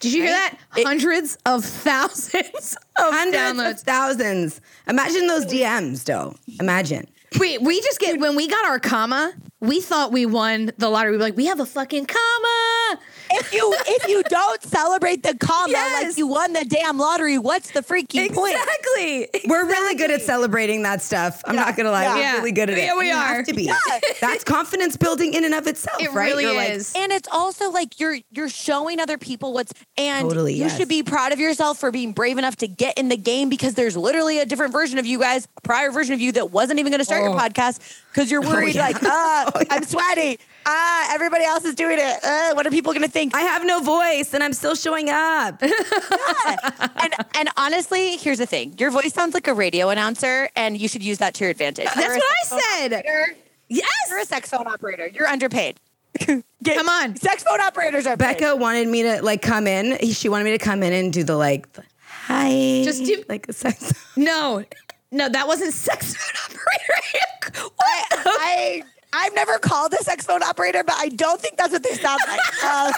did 0.00 0.14
you 0.14 0.22
right? 0.22 0.28
hear 0.28 0.36
that? 0.36 0.58
It, 0.78 0.86
hundreds 0.86 1.36
of 1.44 1.62
thousands 1.62 2.74
of 2.98 3.14
hundreds 3.14 3.36
downloads. 3.36 3.70
of 3.72 3.80
thousands. 3.80 4.60
Imagine 4.88 5.26
those 5.26 5.44
DMs, 5.44 6.04
though. 6.04 6.34
Imagine. 6.58 7.06
Wait, 7.38 7.60
we 7.62 7.80
just 7.82 8.00
get 8.00 8.18
when 8.18 8.34
we 8.34 8.48
got 8.48 8.64
our 8.64 8.80
comma, 8.80 9.32
we 9.60 9.80
thought 9.80 10.10
we 10.10 10.26
won 10.26 10.72
the 10.78 10.88
lottery. 10.88 11.12
We 11.12 11.18
were 11.18 11.22
like, 11.22 11.36
we 11.36 11.46
have 11.46 11.60
a 11.60 11.66
fucking 11.66 12.06
comma 12.06 12.98
if 13.30 13.52
you 13.52 13.74
if 13.86 14.08
you 14.08 14.22
don't 14.24 14.62
celebrate 14.62 15.22
the 15.22 15.36
comma 15.38 15.72
yes. 15.72 16.04
like 16.04 16.18
you 16.18 16.26
won 16.26 16.52
the 16.52 16.64
damn 16.64 16.98
lottery, 16.98 17.38
what's 17.38 17.70
the 17.70 17.80
freaking 17.80 18.26
exactly. 18.26 18.36
point? 18.36 18.56
Exactly. 18.56 19.28
We're 19.48 19.66
really 19.66 19.94
good 19.94 20.10
at 20.10 20.22
celebrating 20.22 20.82
that 20.82 21.02
stuff. 21.02 21.42
I'm 21.44 21.54
yeah. 21.54 21.64
not 21.64 21.76
gonna 21.76 21.90
lie. 21.90 22.04
Yeah. 22.04 22.32
We're 22.32 22.38
really 22.38 22.52
good 22.52 22.70
at 22.70 22.78
it. 22.78 22.84
Yeah, 22.84 22.98
we 22.98 23.10
are. 23.10 23.36
Have 23.36 23.46
to 23.46 23.54
be. 23.54 23.64
Yeah. 23.64 23.76
That's 24.20 24.44
confidence 24.44 24.96
building 24.96 25.34
in 25.34 25.44
and 25.44 25.54
of 25.54 25.66
itself. 25.66 26.00
It 26.02 26.12
right? 26.12 26.26
really 26.26 26.44
you're 26.44 26.62
is. 26.62 26.94
Like, 26.94 27.02
and 27.02 27.12
it's 27.12 27.28
also 27.30 27.70
like 27.70 28.00
you're 28.00 28.18
you're 28.30 28.48
showing 28.48 29.00
other 29.00 29.18
people 29.18 29.52
what's 29.52 29.72
and 29.96 30.28
totally, 30.28 30.54
you 30.54 30.64
yes. 30.64 30.76
should 30.76 30.88
be 30.88 31.02
proud 31.02 31.32
of 31.32 31.40
yourself 31.40 31.78
for 31.78 31.90
being 31.90 32.12
brave 32.12 32.38
enough 32.38 32.56
to 32.56 32.68
get 32.68 32.98
in 32.98 33.08
the 33.08 33.16
game 33.16 33.48
because 33.48 33.74
there's 33.74 33.96
literally 33.96 34.40
a 34.40 34.46
different 34.46 34.72
version 34.72 34.98
of 34.98 35.06
you 35.06 35.18
guys, 35.18 35.48
a 35.56 35.60
prior 35.60 35.90
version 35.90 36.14
of 36.14 36.20
you 36.20 36.32
that 36.32 36.50
wasn't 36.50 36.78
even 36.78 36.92
gonna 36.92 37.04
start 37.04 37.22
oh. 37.22 37.30
your 37.30 37.38
podcast 37.38 37.80
because 38.12 38.30
you're 38.30 38.42
worried 38.42 38.76
oh, 38.76 38.80
like, 38.80 39.02
ah, 39.02 39.50
oh, 39.54 39.62
I'm 39.70 39.84
sweaty 39.84 40.38
ah, 40.66 41.08
everybody 41.14 41.44
else 41.44 41.64
is 41.64 41.74
doing 41.74 41.98
it. 41.98 42.24
Uh, 42.24 42.54
what 42.54 42.66
are 42.66 42.70
people 42.70 42.92
going 42.92 43.04
to 43.04 43.10
think? 43.10 43.34
I 43.34 43.40
have 43.40 43.64
no 43.64 43.80
voice 43.80 44.34
and 44.34 44.42
I'm 44.42 44.52
still 44.52 44.74
showing 44.74 45.08
up. 45.10 45.60
yeah. 45.62 46.90
and, 47.02 47.14
and 47.34 47.48
honestly, 47.56 48.16
here's 48.16 48.38
the 48.38 48.46
thing 48.46 48.74
your 48.78 48.90
voice 48.90 49.12
sounds 49.12 49.34
like 49.34 49.48
a 49.48 49.54
radio 49.54 49.90
announcer, 49.90 50.48
and 50.56 50.80
you 50.80 50.88
should 50.88 51.02
use 51.02 51.18
that 51.18 51.34
to 51.34 51.44
your 51.44 51.50
advantage. 51.50 51.86
That's 51.86 51.96
what 51.96 52.22
I 52.22 52.60
said. 52.60 52.92
Operator. 52.92 53.36
Yes. 53.68 53.88
You're 54.08 54.18
a 54.18 54.24
sex 54.24 54.50
phone 54.50 54.66
operator. 54.66 55.06
You're 55.06 55.28
underpaid. 55.28 55.78
Get, 56.62 56.76
come 56.76 56.88
on. 56.88 57.16
Sex 57.16 57.44
phone 57.44 57.60
operators 57.60 58.06
are 58.06 58.16
Becca 58.16 58.52
paid. 58.52 58.60
wanted 58.60 58.88
me 58.88 59.02
to 59.02 59.22
like 59.22 59.42
come 59.42 59.66
in. 59.66 59.98
She 60.12 60.28
wanted 60.28 60.44
me 60.44 60.50
to 60.52 60.58
come 60.58 60.82
in 60.82 60.92
and 60.92 61.12
do 61.12 61.22
the 61.22 61.36
like, 61.36 61.72
the, 61.72 61.84
hi. 62.04 62.82
Just 62.84 63.04
do 63.04 63.22
like 63.28 63.48
a 63.48 63.52
sex. 63.52 63.94
No, 64.16 64.64
no, 65.12 65.28
that 65.28 65.46
wasn't 65.46 65.72
sex 65.72 66.14
phone 66.14 66.56
operator. 66.56 67.62
what? 67.76 68.06
I, 68.12 68.82
I 68.82 68.82
I've 69.12 69.34
never 69.34 69.58
called 69.58 69.92
a 69.92 70.02
sex 70.02 70.24
phone 70.24 70.42
operator, 70.42 70.84
but 70.84 70.96
I 70.96 71.08
don't 71.08 71.40
think 71.40 71.56
that's 71.56 71.72
what 71.72 71.82
they 71.82 71.94
sound 71.94 72.20
like. 72.26 72.40
Uh, 72.62 72.92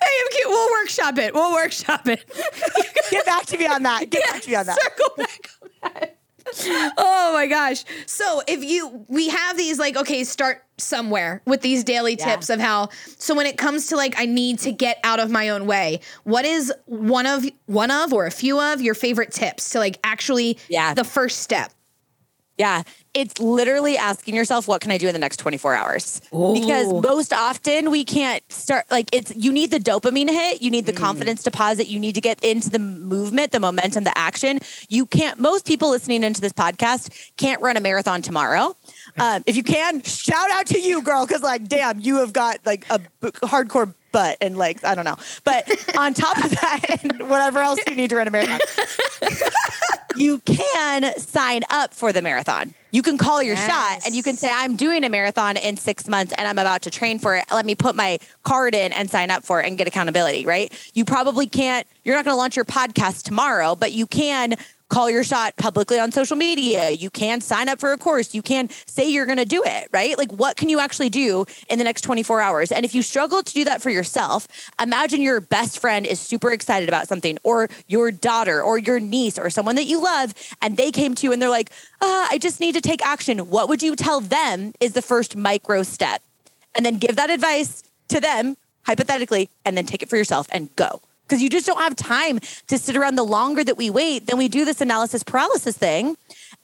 hey, 0.00 0.42
we'll 0.46 0.70
workshop 0.70 1.18
it. 1.18 1.34
We'll 1.34 1.52
workshop 1.52 2.06
it. 2.06 2.24
Get 3.10 3.26
back 3.26 3.46
to 3.46 3.58
me 3.58 3.66
on 3.66 3.82
that. 3.82 4.08
Get 4.10 4.22
yeah, 4.24 4.32
back 4.32 4.42
to 4.42 4.50
me 4.50 4.56
on 4.56 4.66
that. 4.66 4.80
Circle 4.80 5.14
back 5.16 5.50
on 5.62 5.68
that. 5.82 6.16
oh 6.96 7.32
my 7.32 7.46
gosh. 7.46 7.84
So 8.06 8.42
if 8.46 8.62
you 8.64 9.04
we 9.08 9.28
have 9.28 9.56
these 9.56 9.78
like 9.78 9.96
okay, 9.96 10.24
start 10.24 10.64
somewhere 10.78 11.42
with 11.46 11.62
these 11.62 11.84
daily 11.84 12.16
yeah. 12.18 12.34
tips 12.34 12.50
of 12.50 12.60
how 12.60 12.88
so 13.18 13.34
when 13.34 13.46
it 13.46 13.58
comes 13.58 13.88
to 13.88 13.96
like 13.96 14.14
I 14.18 14.26
need 14.26 14.60
to 14.60 14.72
get 14.72 14.98
out 15.04 15.20
of 15.20 15.30
my 15.30 15.48
own 15.50 15.66
way, 15.66 16.00
what 16.24 16.44
is 16.44 16.72
one 16.86 17.26
of 17.26 17.44
one 17.66 17.90
of 17.90 18.12
or 18.12 18.26
a 18.26 18.30
few 18.30 18.60
of 18.60 18.80
your 18.80 18.94
favorite 18.94 19.32
tips 19.32 19.70
to 19.70 19.78
like 19.78 19.98
actually 20.04 20.58
yeah. 20.68 20.94
the 20.94 21.04
first 21.04 21.40
step? 21.40 21.72
Yeah 22.58 22.82
it's 23.14 23.38
literally 23.38 23.98
asking 23.98 24.34
yourself, 24.34 24.66
what 24.66 24.80
can 24.80 24.90
I 24.90 24.96
do 24.96 25.06
in 25.06 25.12
the 25.12 25.18
next 25.18 25.36
24 25.36 25.74
hours? 25.74 26.22
Ooh. 26.34 26.54
Because 26.54 26.90
most 27.02 27.32
often 27.32 27.90
we 27.90 28.04
can't 28.04 28.42
start, 28.50 28.86
like, 28.90 29.10
it's 29.12 29.34
you 29.36 29.52
need 29.52 29.70
the 29.70 29.78
dopamine 29.78 30.30
hit, 30.30 30.62
you 30.62 30.70
need 30.70 30.86
the 30.86 30.92
mm. 30.92 30.98
confidence 30.98 31.42
deposit, 31.42 31.88
you 31.88 32.00
need 32.00 32.14
to 32.14 32.22
get 32.22 32.42
into 32.42 32.70
the 32.70 32.78
movement, 32.78 33.52
the 33.52 33.60
momentum, 33.60 34.04
the 34.04 34.16
action. 34.16 34.60
You 34.88 35.04
can't, 35.04 35.38
most 35.38 35.66
people 35.66 35.90
listening 35.90 36.22
into 36.22 36.40
this 36.40 36.52
podcast 36.52 37.32
can't 37.36 37.60
run 37.60 37.76
a 37.76 37.80
marathon 37.80 38.22
tomorrow. 38.22 38.76
Um, 39.18 39.42
if 39.46 39.56
you 39.56 39.62
can, 39.62 40.02
shout 40.02 40.50
out 40.50 40.66
to 40.66 40.80
you, 40.80 41.02
girl, 41.02 41.26
because 41.26 41.42
like, 41.42 41.68
damn, 41.68 42.00
you 42.00 42.16
have 42.18 42.32
got 42.32 42.58
like 42.64 42.86
a 42.90 42.98
b- 42.98 43.30
hardcore 43.42 43.92
butt 44.10 44.36
and 44.40 44.56
legs. 44.56 44.84
I 44.84 44.94
don't 44.94 45.04
know, 45.04 45.16
but 45.44 45.70
on 45.96 46.14
top 46.14 46.42
of 46.44 46.50
that, 46.50 46.80
and 47.02 47.28
whatever 47.28 47.60
else 47.60 47.80
you 47.88 47.94
need 47.94 48.10
to 48.10 48.16
run 48.16 48.28
a 48.28 48.30
marathon, 48.30 48.60
you 50.16 50.38
can 50.40 51.18
sign 51.18 51.62
up 51.70 51.94
for 51.94 52.12
the 52.12 52.22
marathon. 52.22 52.74
You 52.90 53.00
can 53.00 53.16
call 53.16 53.42
your 53.42 53.56
shot 53.56 54.00
and 54.04 54.14
you 54.14 54.22
can 54.22 54.36
say, 54.36 54.50
I'm 54.52 54.76
doing 54.76 55.02
a 55.02 55.08
marathon 55.08 55.56
in 55.56 55.78
six 55.78 56.06
months 56.06 56.34
and 56.36 56.46
I'm 56.46 56.58
about 56.58 56.82
to 56.82 56.90
train 56.90 57.18
for 57.18 57.34
it. 57.36 57.44
Let 57.50 57.64
me 57.64 57.74
put 57.74 57.96
my 57.96 58.18
card 58.42 58.74
in 58.74 58.92
and 58.92 59.10
sign 59.10 59.30
up 59.30 59.44
for 59.44 59.62
it 59.62 59.66
and 59.66 59.78
get 59.78 59.86
accountability, 59.86 60.44
right? 60.44 60.70
You 60.92 61.06
probably 61.06 61.46
can't, 61.46 61.86
you're 62.04 62.14
not 62.14 62.26
going 62.26 62.34
to 62.34 62.38
launch 62.38 62.54
your 62.54 62.66
podcast 62.66 63.22
tomorrow, 63.22 63.74
but 63.74 63.92
you 63.92 64.06
can 64.06 64.56
call 64.92 65.08
your 65.08 65.24
shot 65.24 65.56
publicly 65.56 65.98
on 65.98 66.12
social 66.12 66.36
media. 66.36 66.90
You 66.90 67.08
can 67.08 67.40
sign 67.40 67.70
up 67.70 67.80
for 67.80 67.92
a 67.92 67.98
course. 67.98 68.34
You 68.34 68.42
can 68.42 68.68
say 68.86 69.08
you're 69.08 69.24
going 69.24 69.38
to 69.38 69.46
do 69.46 69.62
it, 69.64 69.88
right? 69.90 70.18
Like, 70.18 70.30
what 70.32 70.58
can 70.58 70.68
you 70.68 70.78
actually 70.80 71.08
do 71.08 71.46
in 71.70 71.78
the 71.78 71.84
next 71.84 72.02
24 72.02 72.42
hours? 72.42 72.70
And 72.70 72.84
if 72.84 72.94
you 72.94 73.00
struggle 73.00 73.42
to 73.42 73.54
do 73.54 73.64
that 73.64 73.80
for 73.80 73.88
yourself, 73.88 74.46
imagine 74.78 75.22
your 75.22 75.40
best 75.40 75.78
friend 75.78 76.06
is 76.06 76.20
super 76.20 76.52
excited 76.52 76.90
about 76.90 77.08
something, 77.08 77.38
or 77.42 77.70
your 77.88 78.10
daughter, 78.12 78.62
or 78.62 78.76
your 78.76 79.00
niece, 79.00 79.38
or 79.38 79.48
someone 79.48 79.76
that 79.76 79.86
you 79.86 80.02
love, 80.02 80.34
and 80.60 80.76
they 80.76 80.90
came 80.90 81.14
to 81.14 81.26
you 81.26 81.32
and 81.32 81.40
they're 81.40 81.48
like, 81.48 81.70
uh, 82.02 82.28
I 82.30 82.36
just 82.38 82.60
need 82.60 82.74
to 82.74 82.82
take 82.82 83.04
action. 83.04 83.38
What 83.38 83.70
would 83.70 83.82
you 83.82 83.96
tell 83.96 84.20
them 84.20 84.74
is 84.78 84.92
the 84.92 85.02
first 85.02 85.36
micro 85.36 85.84
step? 85.84 86.20
And 86.74 86.84
then 86.84 86.98
give 86.98 87.16
that 87.16 87.30
advice 87.30 87.82
to 88.08 88.20
them, 88.20 88.58
hypothetically, 88.84 89.48
and 89.64 89.74
then 89.74 89.86
take 89.86 90.02
it 90.02 90.10
for 90.10 90.18
yourself 90.18 90.48
and 90.52 90.74
go 90.76 91.00
because 91.32 91.42
you 91.42 91.48
just 91.48 91.64
don't 91.64 91.80
have 91.80 91.96
time 91.96 92.38
to 92.66 92.76
sit 92.76 92.94
around 92.94 93.16
the 93.16 93.22
longer 93.22 93.64
that 93.64 93.78
we 93.78 93.88
wait 93.88 94.26
then 94.26 94.36
we 94.36 94.48
do 94.48 94.66
this 94.66 94.82
analysis 94.82 95.22
paralysis 95.22 95.74
thing. 95.76 96.14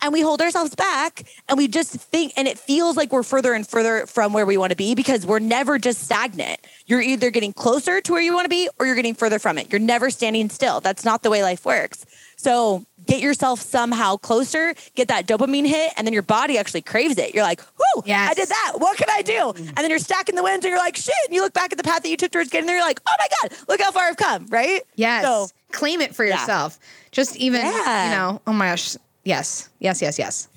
And 0.00 0.12
we 0.12 0.20
hold 0.20 0.40
ourselves 0.42 0.76
back 0.76 1.24
and 1.48 1.58
we 1.58 1.66
just 1.66 1.92
think 1.96 2.34
and 2.36 2.46
it 2.46 2.56
feels 2.56 2.96
like 2.96 3.10
we're 3.10 3.24
further 3.24 3.54
and 3.54 3.66
further 3.66 4.06
from 4.06 4.32
where 4.32 4.46
we 4.46 4.56
want 4.56 4.70
to 4.70 4.76
be 4.76 4.94
because 4.94 5.26
we're 5.26 5.40
never 5.40 5.78
just 5.78 6.04
stagnant. 6.04 6.60
You're 6.86 7.00
either 7.00 7.30
getting 7.30 7.52
closer 7.52 8.00
to 8.02 8.12
where 8.12 8.20
you 8.20 8.32
want 8.32 8.44
to 8.44 8.50
be 8.50 8.68
or 8.78 8.86
you're 8.86 8.94
getting 8.94 9.14
further 9.14 9.40
from 9.40 9.58
it. 9.58 9.72
You're 9.72 9.80
never 9.80 10.10
standing 10.10 10.50
still. 10.50 10.80
That's 10.80 11.04
not 11.04 11.22
the 11.22 11.30
way 11.30 11.42
life 11.42 11.64
works 11.64 12.04
so 12.38 12.84
get 13.06 13.20
yourself 13.20 13.60
somehow 13.60 14.16
closer, 14.16 14.74
get 14.94 15.08
that 15.08 15.26
dopamine 15.26 15.66
hit, 15.66 15.92
and 15.96 16.06
then 16.06 16.12
your 16.14 16.22
body 16.22 16.56
actually 16.58 16.82
craves 16.82 17.18
it. 17.18 17.34
You're 17.34 17.42
like, 17.44 17.60
whoo, 17.78 18.02
Yes. 18.06 18.30
I 18.30 18.34
did 18.34 18.48
that. 18.48 18.72
What 18.78 18.96
can 18.96 19.08
I 19.10 19.22
do? 19.22 19.32
Mm-hmm. 19.32 19.68
And 19.68 19.76
then 19.78 19.90
you're 19.90 19.98
stacking 19.98 20.34
the 20.34 20.42
wins 20.42 20.64
and 20.64 20.70
you're 20.70 20.78
like, 20.78 20.96
shit. 20.96 21.14
And 21.26 21.34
you 21.34 21.40
look 21.42 21.52
back 21.54 21.72
at 21.72 21.78
the 21.78 21.84
path 21.84 22.02
that 22.02 22.08
you 22.08 22.16
took 22.16 22.30
towards 22.32 22.50
getting 22.50 22.66
there, 22.66 22.76
you're 22.76 22.84
like, 22.86 23.00
oh 23.06 23.14
my 23.18 23.26
God, 23.42 23.58
look 23.68 23.80
how 23.80 23.90
far 23.92 24.04
I've 24.04 24.16
come, 24.16 24.46
right? 24.48 24.82
Yes. 24.96 25.24
So 25.24 25.48
Claim 25.72 26.00
it 26.00 26.14
for 26.14 26.24
Yeah. 26.24 26.40
yourself. 26.40 26.78
Just 27.12 27.36
even, 27.36 27.60
Yeah. 27.60 28.04
you 28.10 28.16
know, 28.16 28.40
oh 28.46 28.52
my 28.54 28.68
gosh. 28.70 28.96
Yes. 29.24 29.68
Yes, 29.80 30.00
yes, 30.00 30.18
yes. 30.18 30.48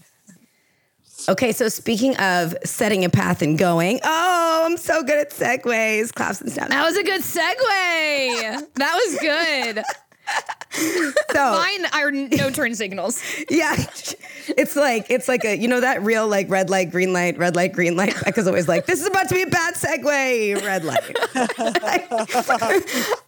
Okay, 1.30 1.52
so 1.52 1.68
speaking 1.70 2.16
of 2.18 2.56
setting 2.64 3.06
a 3.06 3.10
path 3.10 3.42
and 3.42 3.58
going, 3.58 4.00
oh, 4.04 4.64
I'm 4.66 4.78
so 4.78 5.04
good 5.04 5.18
at 5.20 5.30
segues, 5.32 6.14
claps 6.14 6.42
and 6.42 6.52
snaps. 6.52 6.70
That 6.72 6.84
was 6.86 6.98
a 6.98 7.04
good 7.04 7.22
segue. 7.22 8.68
that 8.76 8.94
was 8.96 9.20
good. 9.20 9.84
So 11.34 11.52
Mine 11.52 11.86
are 11.94 12.12
no 12.12 12.50
turn 12.50 12.74
signals. 12.76 13.22
yeah, 13.50 13.76
it's 14.58 14.76
like 14.76 15.06
it's 15.10 15.28
like 15.28 15.44
a 15.46 15.58
you 15.58 15.68
know 15.68 15.82
that 15.82 16.02
real 16.02 16.28
like 16.28 16.50
red 16.50 16.70
light, 16.70 16.92
green 16.92 17.12
light, 17.14 17.38
red 17.38 17.56
light, 17.56 17.74
green 17.74 17.96
light. 17.96 18.16
Becca's 18.24 18.48
always 18.48 18.68
like, 18.68 18.86
this 18.86 19.02
is 19.02 19.08
about 19.08 19.28
to 19.30 19.36
be 19.36 19.42
a 19.44 19.48
bad 19.48 19.76
segue, 19.76 20.64
red 20.66 20.84
light. 20.84 21.02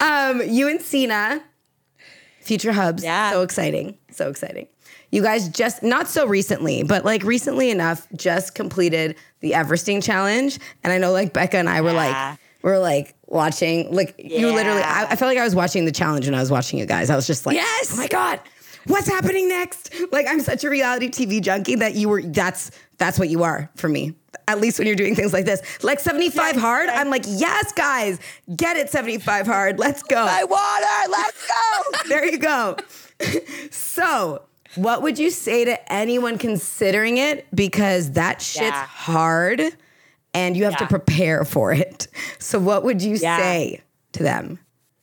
um, 0.00 0.42
you 0.48 0.68
and 0.68 0.80
Cena, 0.80 1.42
future 2.40 2.72
hubs, 2.72 3.02
Yeah. 3.04 3.30
so 3.32 3.42
exciting, 3.42 3.98
so 4.10 4.28
exciting. 4.30 4.66
You 5.10 5.22
guys 5.22 5.48
just 5.48 5.82
not 5.82 6.08
so 6.08 6.26
recently, 6.26 6.82
but 6.82 7.04
like 7.04 7.22
recently 7.22 7.70
enough, 7.70 8.06
just 8.16 8.54
completed 8.54 9.16
the 9.40 9.52
Everesting 9.52 10.02
challenge, 10.02 10.58
and 10.82 10.92
I 10.92 10.98
know 10.98 11.12
like 11.12 11.32
Becca 11.32 11.56
and 11.58 11.68
I 11.68 11.80
were 11.82 11.92
Yeah. 11.92 12.30
like. 12.30 12.38
We 12.62 12.70
are 12.70 12.78
like 12.78 13.14
watching, 13.34 13.92
like 13.92 14.14
you 14.18 14.50
literally. 14.52 14.82
I, 14.82 15.04
I 15.10 15.16
felt 15.16 15.28
like 15.28 15.38
I 15.38 15.44
was 15.44 15.54
watching 15.54 15.84
the 15.84 15.92
challenge 15.92 16.24
when 16.26 16.34
I 16.34 16.40
was 16.40 16.50
watching 16.50 16.78
you 16.78 16.86
guys. 16.86 17.10
I 17.10 17.16
was 17.16 17.26
just 17.26 17.44
like, 17.44 17.56
Yes! 17.56 17.90
oh 17.92 17.96
my 17.98 18.06
god, 18.08 18.40
what's 18.86 19.08
happening 19.08 19.48
next? 19.48 19.92
Like 20.12 20.26
I'm 20.28 20.40
such 20.40 20.64
a 20.64 20.70
reality 20.70 21.08
TV 21.10 21.42
junkie 21.42 21.74
that 21.76 21.94
you 21.94 22.08
were. 22.08 22.22
That's 22.22 22.70
that's 22.96 23.18
what 23.18 23.28
you 23.28 23.42
are 23.42 23.70
for 23.74 23.88
me. 23.88 24.14
At 24.46 24.60
least 24.60 24.78
when 24.78 24.86
you're 24.86 24.96
doing 24.96 25.14
things 25.14 25.32
like 25.32 25.46
this, 25.46 25.82
like 25.82 26.00
75 26.00 26.56
hard. 26.56 26.88
I'm 26.90 27.08
like, 27.08 27.24
yes, 27.26 27.72
guys, 27.72 28.18
get 28.54 28.76
it 28.76 28.90
75 28.90 29.46
hard. 29.46 29.78
Let's 29.78 30.02
go. 30.02 30.24
My 30.24 30.44
water, 30.44 31.10
let's 31.10 31.46
go. 31.48 31.98
There 32.08 32.26
you 32.26 32.36
go. 32.38 32.76
so, 33.70 34.42
what 34.74 35.00
would 35.02 35.18
you 35.18 35.30
say 35.30 35.64
to 35.64 35.92
anyone 35.92 36.36
considering 36.36 37.16
it? 37.16 37.46
Because 37.54 38.12
that 38.12 38.42
shit's 38.42 38.66
Yeah. 38.66 38.84
hard 38.86 39.62
and 40.34 40.56
you 40.56 40.64
have 40.64 40.76
to 40.76 40.86
prepare 40.86 41.44
for 41.44 41.72
it. 41.72 42.08
So, 42.38 42.58
what 42.58 42.82
would 42.84 43.00
you 43.00 43.16
Yeah. 43.16 43.38
say 43.38 43.80
to 44.12 44.22
them? 44.22 44.58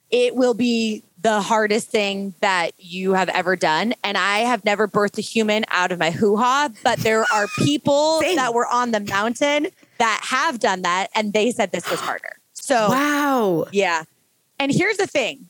it 0.09 0.35
will 0.35 0.53
be 0.53 1.01
the 1.21 1.39
hardest 1.39 1.87
thing 1.89 2.33
that 2.41 2.71
you 2.77 3.13
have 3.13 3.29
ever 3.29 3.55
done. 3.55 3.93
And 4.03 4.17
I 4.17 4.39
have 4.39 4.65
never 4.65 4.85
birthed 4.85 5.17
a 5.17 5.21
human 5.21 5.63
out 5.69 5.93
of 5.93 5.99
my 5.99 6.11
hoo 6.11 6.35
ha, 6.35 6.67
but 6.83 6.99
there 6.99 7.21
are 7.31 7.47
people 7.59 8.19
that 8.35 8.53
were 8.53 8.67
on 8.67 8.91
the 8.91 8.99
mountain 8.99 9.67
that 9.99 10.19
have 10.25 10.59
done 10.59 10.81
that. 10.81 11.07
And 11.15 11.31
they 11.31 11.51
said 11.51 11.71
this 11.71 11.89
was 11.89 12.01
harder. 12.01 12.33
So, 12.51 12.89
Wow. 12.89 13.67
yeah. 13.71 14.03
And 14.59 14.69
here's 14.69 14.97
the 14.97 15.07
thing. 15.07 15.47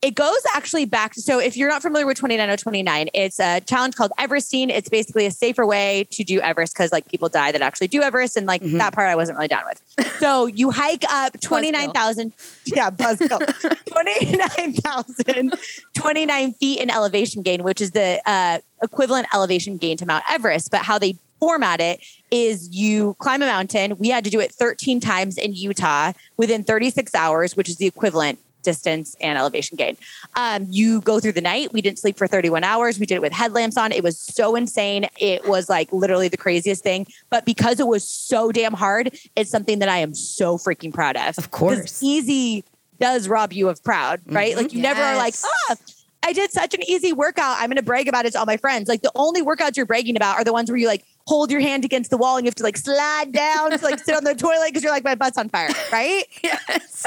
It 0.00 0.14
goes 0.14 0.38
actually 0.54 0.84
back. 0.84 1.14
So, 1.14 1.40
if 1.40 1.56
you're 1.56 1.68
not 1.68 1.82
familiar 1.82 2.06
with 2.06 2.18
29029, 2.18 3.08
it's 3.14 3.40
a 3.40 3.60
challenge 3.60 3.96
called 3.96 4.12
Everesting. 4.16 4.70
It's 4.70 4.88
basically 4.88 5.26
a 5.26 5.32
safer 5.32 5.66
way 5.66 6.06
to 6.12 6.22
do 6.22 6.40
Everest 6.40 6.74
because, 6.74 6.92
like, 6.92 7.08
people 7.08 7.28
die 7.28 7.50
that 7.50 7.62
actually 7.62 7.88
do 7.88 8.02
Everest. 8.02 8.36
And, 8.36 8.46
like, 8.46 8.62
that 8.62 8.92
part 8.92 9.08
I 9.08 9.16
wasn't 9.16 9.38
really 9.38 9.48
down 9.48 9.64
with. 9.66 9.82
So, 10.18 10.46
you 10.46 10.72
hike 10.72 11.04
up 11.08 11.40
29,000. 11.40 12.32
Yeah, 12.64 12.90
buzzkill. 12.90 13.38
29,000, 13.86 15.54
29 15.94 16.52
feet 16.54 16.80
in 16.80 16.90
elevation 16.90 17.42
gain, 17.42 17.62
which 17.62 17.80
is 17.80 17.92
the 17.92 18.20
uh, 18.26 18.58
equivalent 18.82 19.28
elevation 19.32 19.76
gain 19.76 19.96
to 19.98 20.06
Mount 20.06 20.24
Everest. 20.28 20.72
But 20.72 20.80
how 20.80 20.98
they 20.98 21.16
format 21.38 21.80
it 21.80 22.00
is 22.30 22.68
you 22.74 23.14
climb 23.18 23.42
a 23.42 23.46
mountain. 23.46 23.96
We 23.98 24.08
had 24.08 24.24
to 24.24 24.30
do 24.30 24.40
it 24.40 24.52
13 24.52 24.98
times 25.00 25.38
in 25.38 25.54
Utah 25.54 26.12
within 26.36 26.64
36 26.64 27.14
hours, 27.14 27.56
which 27.56 27.68
is 27.68 27.76
the 27.76 27.86
equivalent 27.86 28.40
distance 28.68 29.16
and 29.20 29.38
elevation 29.38 29.76
gain. 29.76 29.96
Um, 30.34 30.66
you 30.68 31.00
go 31.00 31.20
through 31.20 31.32
the 31.32 31.40
night. 31.40 31.72
We 31.72 31.80
didn't 31.80 31.98
sleep 31.98 32.18
for 32.18 32.26
31 32.26 32.64
hours. 32.64 32.98
We 32.98 33.06
did 33.06 33.14
it 33.14 33.22
with 33.22 33.32
headlamps 33.32 33.78
on. 33.78 33.92
It 33.92 34.02
was 34.02 34.18
so 34.18 34.56
insane. 34.56 35.06
It 35.18 35.48
was 35.48 35.70
like 35.70 35.90
literally 35.90 36.28
the 36.28 36.36
craziest 36.36 36.82
thing. 36.82 37.06
But 37.30 37.46
because 37.46 37.80
it 37.80 37.86
was 37.86 38.04
so 38.06 38.52
damn 38.52 38.74
hard, 38.74 39.18
it's 39.36 39.50
something 39.50 39.78
that 39.78 39.88
I 39.88 39.98
am 39.98 40.14
so 40.14 40.58
freaking 40.58 40.92
proud 40.92 41.16
of. 41.16 41.38
Of 41.38 41.50
course. 41.50 42.02
Easy 42.02 42.62
does 43.00 43.26
rob 43.28 43.52
you 43.54 43.68
of 43.70 43.82
proud, 43.82 44.20
right? 44.26 44.54
Like 44.56 44.74
you 44.74 44.82
never 44.82 45.00
are 45.00 45.16
like, 45.16 45.34
Yes. 45.34 45.46
ah, 45.70 45.76
I 46.24 46.32
did 46.32 46.50
such 46.50 46.74
an 46.74 46.82
easy 46.90 47.12
workout. 47.12 47.56
I'm 47.58 47.68
going 47.68 47.76
to 47.76 47.82
brag 47.82 48.08
about 48.08 48.26
it 48.26 48.32
to 48.32 48.38
all 48.40 48.44
my 48.44 48.56
friends. 48.58 48.88
Like 48.88 49.02
the 49.02 49.12
only 49.14 49.40
workouts 49.42 49.76
you're 49.76 49.86
bragging 49.86 50.16
about 50.16 50.36
are 50.36 50.44
the 50.44 50.52
ones 50.52 50.68
where 50.68 50.76
you 50.76 50.86
like 50.88 51.04
hold 51.26 51.50
your 51.50 51.60
hand 51.60 51.84
against 51.84 52.10
the 52.10 52.18
wall 52.18 52.36
and 52.36 52.44
you 52.44 52.48
have 52.48 52.56
to 52.56 52.64
like 52.64 52.76
slide 52.76 53.32
down 53.32 53.70
to 53.70 53.82
like 53.84 53.98
sit 54.00 54.14
on 54.16 54.24
the 54.24 54.34
toilet 54.34 54.66
because 54.68 54.82
you're 54.82 54.92
like, 54.92 55.04
my 55.04 55.14
butt's 55.14 55.38
on 55.38 55.48
fire, 55.48 55.70
right? 55.92 56.24
Yes. 56.42 57.06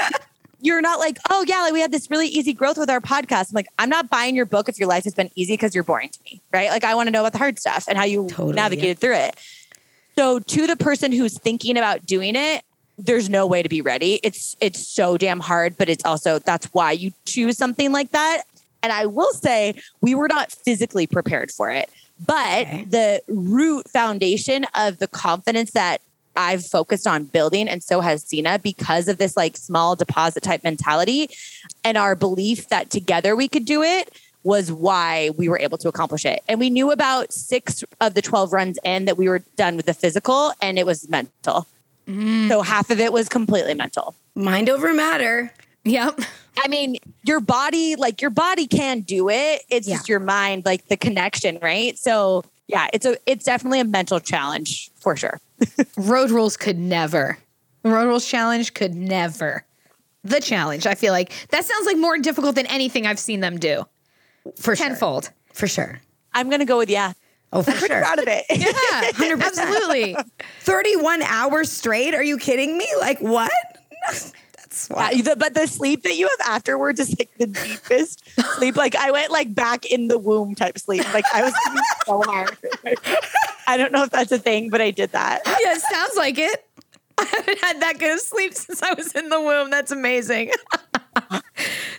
You're 0.61 0.81
not 0.81 0.99
like, 0.99 1.17
oh 1.29 1.43
yeah, 1.47 1.61
like 1.61 1.73
we 1.73 1.81
had 1.81 1.91
this 1.91 2.09
really 2.09 2.27
easy 2.27 2.53
growth 2.53 2.77
with 2.77 2.89
our 2.89 3.01
podcast. 3.01 3.49
I'm 3.49 3.55
like, 3.55 3.67
I'm 3.79 3.89
not 3.89 4.09
buying 4.09 4.35
your 4.35 4.45
book 4.45 4.69
if 4.69 4.77
your 4.79 4.87
life 4.87 5.03
has 5.05 5.13
been 5.13 5.29
easy 5.35 5.53
because 5.53 5.73
you're 5.73 5.83
boring 5.83 6.09
to 6.09 6.19
me, 6.25 6.41
right? 6.53 6.69
Like 6.69 6.83
I 6.83 6.95
want 6.95 7.07
to 7.07 7.11
know 7.11 7.21
about 7.21 7.31
the 7.33 7.39
hard 7.39 7.59
stuff 7.59 7.85
and 7.87 7.97
how 7.97 8.03
you 8.03 8.27
Totally, 8.29 8.53
navigated 8.53 8.99
through 8.99 9.15
it. 9.15 9.35
So 10.17 10.39
to 10.39 10.67
the 10.67 10.75
person 10.75 11.11
who's 11.11 11.37
thinking 11.37 11.77
about 11.77 12.05
doing 12.05 12.35
it, 12.35 12.63
there's 12.97 13.29
no 13.29 13.47
way 13.47 13.63
to 13.63 13.69
be 13.69 13.81
ready. 13.81 14.19
It's 14.23 14.55
it's 14.61 14.85
so 14.87 15.17
damn 15.17 15.39
hard, 15.39 15.77
but 15.77 15.89
it's 15.89 16.05
also 16.05 16.37
that's 16.39 16.67
why 16.67 16.91
you 16.91 17.11
choose 17.25 17.57
something 17.57 17.91
like 17.91 18.11
that. 18.11 18.43
And 18.83 18.91
I 18.93 19.05
will 19.07 19.31
say 19.33 19.75
we 20.01 20.13
were 20.13 20.27
not 20.27 20.51
physically 20.51 21.07
prepared 21.07 21.51
for 21.51 21.71
it. 21.71 21.89
But 22.23 22.67
Okay. 22.67 22.83
the 22.87 23.21
root 23.27 23.89
foundation 23.89 24.65
of 24.75 24.99
the 24.99 25.07
confidence 25.07 25.71
that 25.71 26.01
I've 26.35 26.65
focused 26.65 27.07
on 27.07 27.25
building, 27.25 27.67
and 27.67 27.83
so 27.83 28.01
has 28.01 28.23
Cena, 28.23 28.59
because 28.59 29.07
of 29.07 29.17
this 29.17 29.35
like 29.35 29.57
small 29.57 29.95
deposit 29.95 30.43
type 30.43 30.63
mentality 30.63 31.29
and 31.83 31.97
our 31.97 32.15
belief 32.15 32.69
that 32.69 32.89
together 32.89 33.35
we 33.35 33.47
could 33.47 33.65
do 33.65 33.83
it 33.83 34.11
was 34.43 34.71
why 34.71 35.29
we 35.37 35.47
were 35.47 35.59
able 35.59 35.77
to 35.77 35.87
accomplish 35.87 36.25
it. 36.25 36.41
And 36.47 36.59
we 36.59 36.69
knew 36.69 36.91
about 36.91 37.31
six 37.31 37.83
of 37.99 38.15
the 38.15 38.21
12 38.21 38.53
runs 38.53 38.79
in 38.83 39.05
that 39.05 39.17
we 39.17 39.29
were 39.29 39.43
done 39.55 39.75
with 39.75 39.85
the 39.85 39.93
physical, 39.93 40.53
and 40.61 40.79
it 40.79 40.85
was 40.85 41.07
mental. 41.09 41.67
Mm. 42.07 42.47
So 42.49 42.61
half 42.61 42.89
of 42.89 42.99
it 42.99 43.13
was 43.13 43.29
completely 43.29 43.73
mental. 43.73 44.15
Mind 44.35 44.69
over 44.69 44.93
matter. 44.93 45.53
Yep. 45.83 46.21
I 46.63 46.67
mean, 46.67 46.97
your 47.23 47.39
body, 47.39 47.95
like 47.95 48.21
your 48.21 48.29
body 48.29 48.67
can 48.67 49.01
do 49.01 49.29
it. 49.29 49.63
It's 49.69 49.87
just 49.87 50.09
your 50.09 50.19
mind, 50.19 50.65
like 50.65 50.87
the 50.87 50.97
connection, 50.97 51.57
right? 51.61 51.97
So 51.97 52.43
yeah, 52.67 52.87
it's 52.93 53.05
a 53.05 53.17
it's 53.25 53.45
definitely 53.45 53.79
a 53.79 53.85
mental 53.85 54.19
challenge 54.19 54.91
for 54.95 55.15
sure. 55.15 55.39
Road 55.97 56.31
rules 56.31 56.57
could 56.57 56.77
never. 56.77 57.37
Road 57.83 58.05
rules 58.05 58.25
challenge 58.25 58.73
could 58.73 58.95
never. 58.95 59.65
The 60.23 60.39
challenge, 60.39 60.85
I 60.85 60.93
feel 60.95 61.13
like 61.13 61.31
that 61.49 61.65
sounds 61.65 61.85
like 61.85 61.97
more 61.97 62.17
difficult 62.19 62.55
than 62.55 62.67
anything 62.67 63.07
I've 63.07 63.19
seen 63.19 63.39
them 63.39 63.57
do. 63.57 63.85
For 64.55 64.75
sure. 64.75 64.87
Tenfold. 64.87 65.31
For 65.53 65.67
sure. 65.67 65.99
I'm 66.33 66.49
gonna 66.49 66.65
go 66.65 66.77
with 66.77 66.89
yeah. 66.89 67.13
Oh, 67.53 67.63
for 67.63 67.71
sure. 67.71 67.87
Proud 68.01 68.19
of 68.19 68.27
it. 68.27 68.45
Yeah, 68.51 69.11
100%. 69.11 69.41
absolutely. 69.41 70.15
31 70.61 71.21
hours 71.23 71.71
straight? 71.71 72.13
Are 72.13 72.23
you 72.23 72.37
kidding 72.37 72.77
me? 72.77 72.87
Like 72.99 73.19
what? 73.19 73.51
That's 74.71 74.89
why. 74.89 75.11
Uh, 75.11 75.21
the- 75.21 75.35
but 75.35 75.53
the 75.53 75.67
sleep 75.67 76.03
that 76.03 76.15
you 76.15 76.27
have 76.29 76.47
afterwards 76.55 76.99
is 76.99 77.13
like 77.19 77.29
the 77.37 77.47
deepest 77.47 78.23
sleep. 78.55 78.75
Like 78.77 78.95
I 78.95 79.11
went 79.11 79.29
like 79.31 79.53
back 79.53 79.85
in 79.85 80.07
the 80.07 80.17
womb 80.17 80.55
type 80.55 80.77
sleep. 80.79 81.11
Like 81.13 81.25
I 81.33 81.43
was 81.43 81.53
so 82.05 82.21
hard. 82.23 82.57
I 83.67 83.75
don't 83.77 83.91
know 83.91 84.03
if 84.03 84.09
that's 84.11 84.31
a 84.31 84.39
thing, 84.39 84.69
but 84.69 84.79
I 84.81 84.91
did 84.91 85.11
that. 85.11 85.41
Yeah, 85.45 85.73
it 85.73 85.81
sounds 85.81 86.15
like 86.15 86.37
it. 86.37 86.65
I 87.17 87.25
haven't 87.25 87.59
had 87.59 87.79
that 87.81 87.99
good 87.99 88.13
of 88.13 88.19
sleep 88.21 88.53
since 88.53 88.81
I 88.81 88.93
was 88.93 89.11
in 89.13 89.27
the 89.29 89.39
womb. 89.41 89.69
That's 89.69 89.91
amazing. 89.91 90.51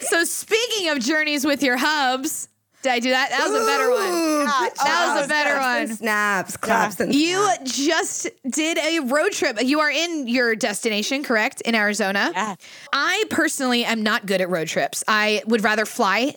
so 0.00 0.24
speaking 0.24 0.88
of 0.88 0.98
journeys 1.00 1.44
with 1.44 1.62
your 1.62 1.76
hubs, 1.76 2.48
did 2.82 2.92
I 2.92 2.98
do 3.00 3.10
that? 3.10 3.30
That 3.30 3.48
was 3.48 3.62
a 3.62 3.66
better 3.66 3.90
one. 3.90 4.08
Ooh, 4.08 4.42
Yeah, 4.42 4.68
good 4.68 4.72
that 4.84 5.14
was 5.16 5.24
a 5.24 5.28
better 5.28 5.50
Claps 5.50 5.80
and 5.80 5.88
one. 5.90 5.96
Snaps, 5.98 6.56
claps, 6.56 7.00
and 7.00 7.14
snaps. 7.14 7.18
You 7.18 7.50
just 7.64 8.28
did 8.48 8.78
a 8.78 9.00
road 9.00 9.32
trip. 9.32 9.58
You 9.62 9.80
are 9.80 9.90
in 9.90 10.26
your 10.28 10.54
destination, 10.56 11.22
correct? 11.22 11.60
In 11.62 11.74
Arizona. 11.74 12.30
Yeah. 12.34 12.54
I 12.92 13.24
personally 13.30 13.84
am 13.84 14.02
not 14.02 14.26
good 14.26 14.40
at 14.40 14.48
road 14.50 14.68
trips. 14.68 15.04
I 15.06 15.42
would 15.46 15.62
rather 15.62 15.86
fly. 15.86 16.36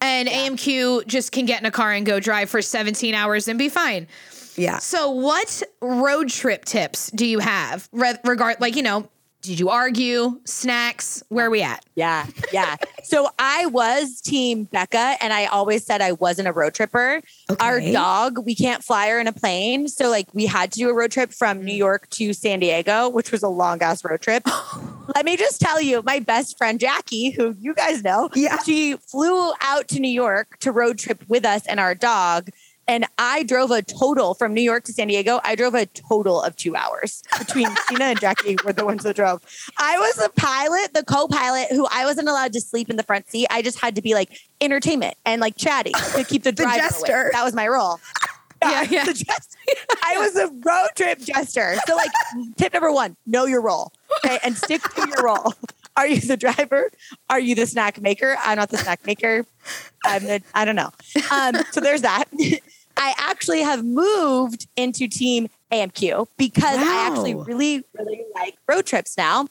And 0.00 0.28
AMQ 0.28 1.06
just 1.08 1.32
can 1.32 1.44
get 1.44 1.60
in 1.60 1.66
a 1.66 1.72
car 1.72 1.92
and 1.92 2.06
go 2.06 2.20
drive 2.20 2.48
for 2.50 2.62
17 2.62 3.14
hours 3.14 3.48
and 3.48 3.58
be 3.58 3.68
fine. 3.68 4.06
Yeah. 4.54 4.78
So, 4.78 5.10
what 5.10 5.62
road 5.80 6.28
trip 6.28 6.64
tips 6.64 7.10
do 7.10 7.26
you 7.26 7.38
have? 7.40 7.88
Re- 7.92 8.16
regard, 8.24 8.60
like, 8.60 8.76
you 8.76 8.82
know, 8.82 9.08
did 9.42 9.60
you 9.60 9.68
argue? 9.70 10.40
Snacks? 10.44 11.22
Where 11.28 11.46
are 11.46 11.50
we 11.50 11.62
at? 11.62 11.84
Yeah, 11.94 12.26
yeah. 12.52 12.76
So 13.04 13.28
I 13.38 13.66
was 13.66 14.20
team 14.20 14.64
Becca, 14.64 15.16
and 15.20 15.32
I 15.32 15.46
always 15.46 15.84
said 15.86 16.00
I 16.02 16.12
wasn't 16.12 16.48
a 16.48 16.52
road 16.52 16.74
tripper. 16.74 17.20
Our 17.60 17.80
dog, 17.80 18.44
we 18.44 18.54
can't 18.54 18.82
fly 18.84 19.08
her 19.08 19.18
in 19.20 19.26
a 19.26 19.32
plane, 19.32 19.88
so 19.88 20.10
like 20.10 20.26
we 20.34 20.46
had 20.46 20.72
to 20.72 20.78
do 20.78 20.90
a 20.90 20.94
road 20.94 21.10
trip 21.12 21.32
from 21.32 21.64
New 21.64 21.74
York 21.74 22.08
to 22.10 22.32
San 22.32 22.60
Diego, 22.60 23.08
which 23.08 23.32
was 23.32 23.42
a 23.42 23.48
long 23.48 23.80
ass 23.82 24.04
road 24.04 24.20
trip. 24.20 24.42
Let 25.14 25.24
me 25.24 25.36
just 25.36 25.60
tell 25.60 25.80
you, 25.80 26.02
my 26.04 26.18
best 26.18 26.58
friend 26.58 26.78
Jackie, 26.78 27.30
who 27.30 27.54
you 27.58 27.74
guys 27.74 28.02
know, 28.04 28.28
Yeah. 28.34 28.58
she 28.62 28.96
flew 28.96 29.52
out 29.62 29.88
to 29.88 30.00
New 30.00 30.10
York 30.10 30.58
to 30.60 30.72
road 30.72 30.98
trip 30.98 31.22
with 31.28 31.44
us 31.46 31.66
and 31.66 31.80
our 31.80 31.94
dog. 31.94 32.50
And 32.88 33.04
I 33.18 33.42
drove 33.42 33.70
a 33.70 33.82
total 33.82 34.32
from 34.32 34.54
New 34.54 34.62
York 34.62 34.84
to 34.84 34.92
San 34.94 35.08
Diego. 35.08 35.40
I 35.44 35.54
drove 35.54 35.74
a 35.74 35.84
total 35.86 36.40
of 36.42 36.56
two 36.56 36.74
hours 36.74 37.22
between 37.38 37.68
Tina 37.88 38.06
and 38.06 38.20
Jackie 38.20 38.56
were 38.64 38.72
the 38.72 38.86
ones 38.86 39.02
that 39.04 39.14
drove. 39.14 39.42
I 39.76 39.98
was 39.98 40.14
the 40.14 40.30
pilot, 40.36 40.94
the 40.94 41.04
co-pilot, 41.04 41.68
who 41.70 41.86
I 41.92 42.06
wasn't 42.06 42.28
allowed 42.28 42.54
to 42.54 42.60
sleep 42.62 42.88
in 42.88 42.96
the 42.96 43.02
front 43.02 43.28
seat. 43.30 43.46
I 43.50 43.60
just 43.60 43.78
had 43.78 43.94
to 43.96 44.02
be 44.02 44.14
like 44.14 44.40
entertainment 44.62 45.16
and 45.26 45.40
like 45.40 45.56
chatty 45.56 45.92
to 46.16 46.24
keep 46.24 46.42
the, 46.42 46.48
The 46.58 46.62
driver 46.62 46.78
jester. 46.78 47.20
awake. 47.22 47.32
That 47.32 47.44
was 47.44 47.54
my 47.54 47.68
role. 47.68 48.00
Yeah, 48.62 48.82
yeah. 48.90 49.04
jester. 49.04 49.58
I 50.02 50.16
was 50.16 50.34
a 50.36 50.48
road 50.48 50.88
trip 50.96 51.20
jester. 51.20 51.76
So 51.86 51.94
like 51.94 52.10
tip 52.56 52.72
number 52.72 52.90
one, 52.90 53.16
know 53.26 53.44
your 53.44 53.60
role. 53.60 53.92
Okay. 54.24 54.38
And 54.42 54.56
stick 54.56 54.82
to 54.82 55.08
your 55.08 55.24
role. 55.24 55.52
Are 55.98 56.06
you 56.06 56.20
the 56.20 56.36
driver? 56.36 56.90
Are 57.28 57.40
you 57.40 57.54
the 57.56 57.66
snack 57.66 58.00
maker? 58.00 58.36
I'm 58.42 58.56
not 58.56 58.70
the 58.70 58.78
snack 58.78 59.04
maker. 59.04 59.44
I'm 60.06 60.22
the 60.24 60.40
I 60.54 60.64
don't 60.64 60.76
know. 60.76 60.90
Um, 61.32 61.56
so 61.72 61.80
there's 61.80 62.02
that. 62.02 62.24
I 62.98 63.14
actually 63.18 63.62
have 63.62 63.84
moved 63.84 64.66
into 64.76 65.06
team 65.08 65.48
AMQ 65.72 66.26
because 66.36 66.76
I 66.78 67.06
actually 67.08 67.34
really, 67.34 67.84
really 67.98 68.22
like 68.34 68.56
road 68.68 68.86
trips 68.86 69.16
now. 69.16 69.46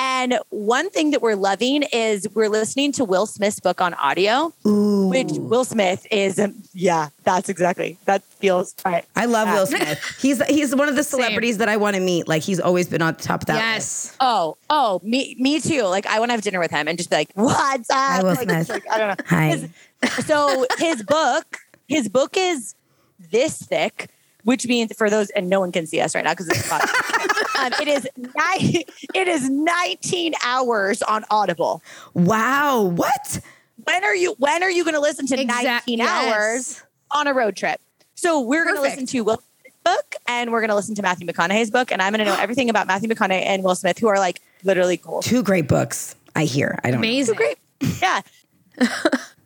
And 0.00 0.38
one 0.50 0.90
thing 0.90 1.10
that 1.10 1.20
we're 1.22 1.34
loving 1.34 1.82
is 1.92 2.28
we're 2.32 2.48
listening 2.48 2.92
to 2.92 3.04
Will 3.04 3.26
Smith's 3.26 3.58
book 3.58 3.80
on 3.80 3.94
audio, 3.94 4.52
Ooh. 4.64 5.08
which 5.08 5.30
Will 5.32 5.64
Smith 5.64 6.06
is, 6.12 6.38
um, 6.38 6.54
yeah, 6.72 7.08
that's 7.24 7.48
exactly, 7.48 7.98
that 8.04 8.22
feels 8.22 8.76
right. 8.84 9.04
I 9.16 9.24
love 9.26 9.48
Yeah. 9.48 9.54
Will 9.54 9.66
Smith. 9.66 10.16
He's 10.20 10.40
he's 10.46 10.74
one 10.74 10.88
of 10.88 10.94
the 10.94 11.02
celebrities 11.14 11.58
that 11.58 11.68
I 11.68 11.76
want 11.78 11.96
to 11.96 12.00
meet. 12.00 12.28
Like 12.28 12.42
he's 12.42 12.60
always 12.60 12.86
been 12.88 13.02
on 13.02 13.16
top 13.16 13.42
of 13.42 13.46
that. 13.46 13.54
list. 13.74 14.06
yes. 14.06 14.16
Oh, 14.20 14.56
oh, 14.70 15.00
me, 15.02 15.34
me 15.40 15.60
too. 15.60 15.82
Like 15.82 16.06
I 16.06 16.20
want 16.20 16.28
to 16.30 16.34
have 16.34 16.42
dinner 16.42 16.60
with 16.60 16.70
him 16.70 16.86
and 16.86 16.96
just 16.96 17.10
be 17.10 17.16
like, 17.16 17.30
"What's 17.34 17.90
up?" 17.90 17.96
Hi, 17.96 18.22
Will 18.22 18.28
Like, 18.34 18.42
Smith. 18.48 18.68
like, 18.68 18.90
I 18.90 18.98
don't 18.98 19.08
know. 19.18 19.24
Hi. 19.26 19.48
His- 19.48 20.26
so 20.26 20.64
his 20.78 21.02
book, 21.02 21.58
his 21.88 22.08
book 22.08 22.36
is 22.36 22.76
this 23.18 23.58
thick, 23.58 24.10
which 24.44 24.66
means 24.66 24.92
for 24.96 25.10
those, 25.10 25.30
and 25.30 25.48
no 25.48 25.60
one 25.60 25.72
can 25.72 25.86
see 25.86 26.00
us 26.00 26.14
right 26.14 26.24
now 26.24 26.32
because 26.32 26.48
it's 26.48 26.72
um, 27.58 27.72
it 27.80 27.88
is 27.88 28.08
nine. 28.16 28.82
It 29.14 29.28
is 29.28 29.48
nineteen 29.48 30.34
hours 30.44 31.02
on 31.02 31.24
Audible. 31.30 31.82
Wow. 32.14 32.84
What? 32.84 33.40
When 33.84 34.04
are 34.04 34.14
you? 34.14 34.34
When 34.38 34.62
are 34.62 34.70
you 34.70 34.84
going 34.84 34.94
to 34.94 35.00
listen 35.00 35.26
to 35.28 35.40
Exact- 35.40 35.64
nineteen 35.64 35.98
yes. 35.98 36.08
hours 36.32 36.82
on 37.10 37.26
a 37.26 37.34
road 37.34 37.56
trip? 37.56 37.80
So 38.14 38.40
we're 38.40 38.64
going 38.64 38.76
to 38.76 38.82
listen 38.82 39.06
to 39.06 39.20
Will 39.22 39.34
Smith's 39.62 39.76
book 39.84 40.14
and 40.26 40.50
we're 40.50 40.60
going 40.60 40.70
to 40.70 40.74
listen 40.74 40.94
to 40.96 41.02
Matthew 41.02 41.26
McConaughey's 41.26 41.70
book, 41.70 41.92
and 41.92 42.02
I'm 42.02 42.12
going 42.12 42.24
to 42.24 42.30
know 42.30 42.36
everything 42.40 42.68
about 42.70 42.86
Matthew 42.86 43.08
McConaughey 43.08 43.44
and 43.46 43.62
Will 43.62 43.74
Smith, 43.74 43.98
who 43.98 44.08
are 44.08 44.18
like 44.18 44.40
literally 44.64 44.96
cool. 44.96 45.22
Two 45.22 45.42
great 45.42 45.68
books. 45.68 46.14
I 46.34 46.44
hear. 46.44 46.78
I 46.84 46.90
don't. 46.90 47.00
know. 47.00 47.06
Amazing. 47.06 47.34
Great. 47.36 47.58
Yeah. 48.02 48.20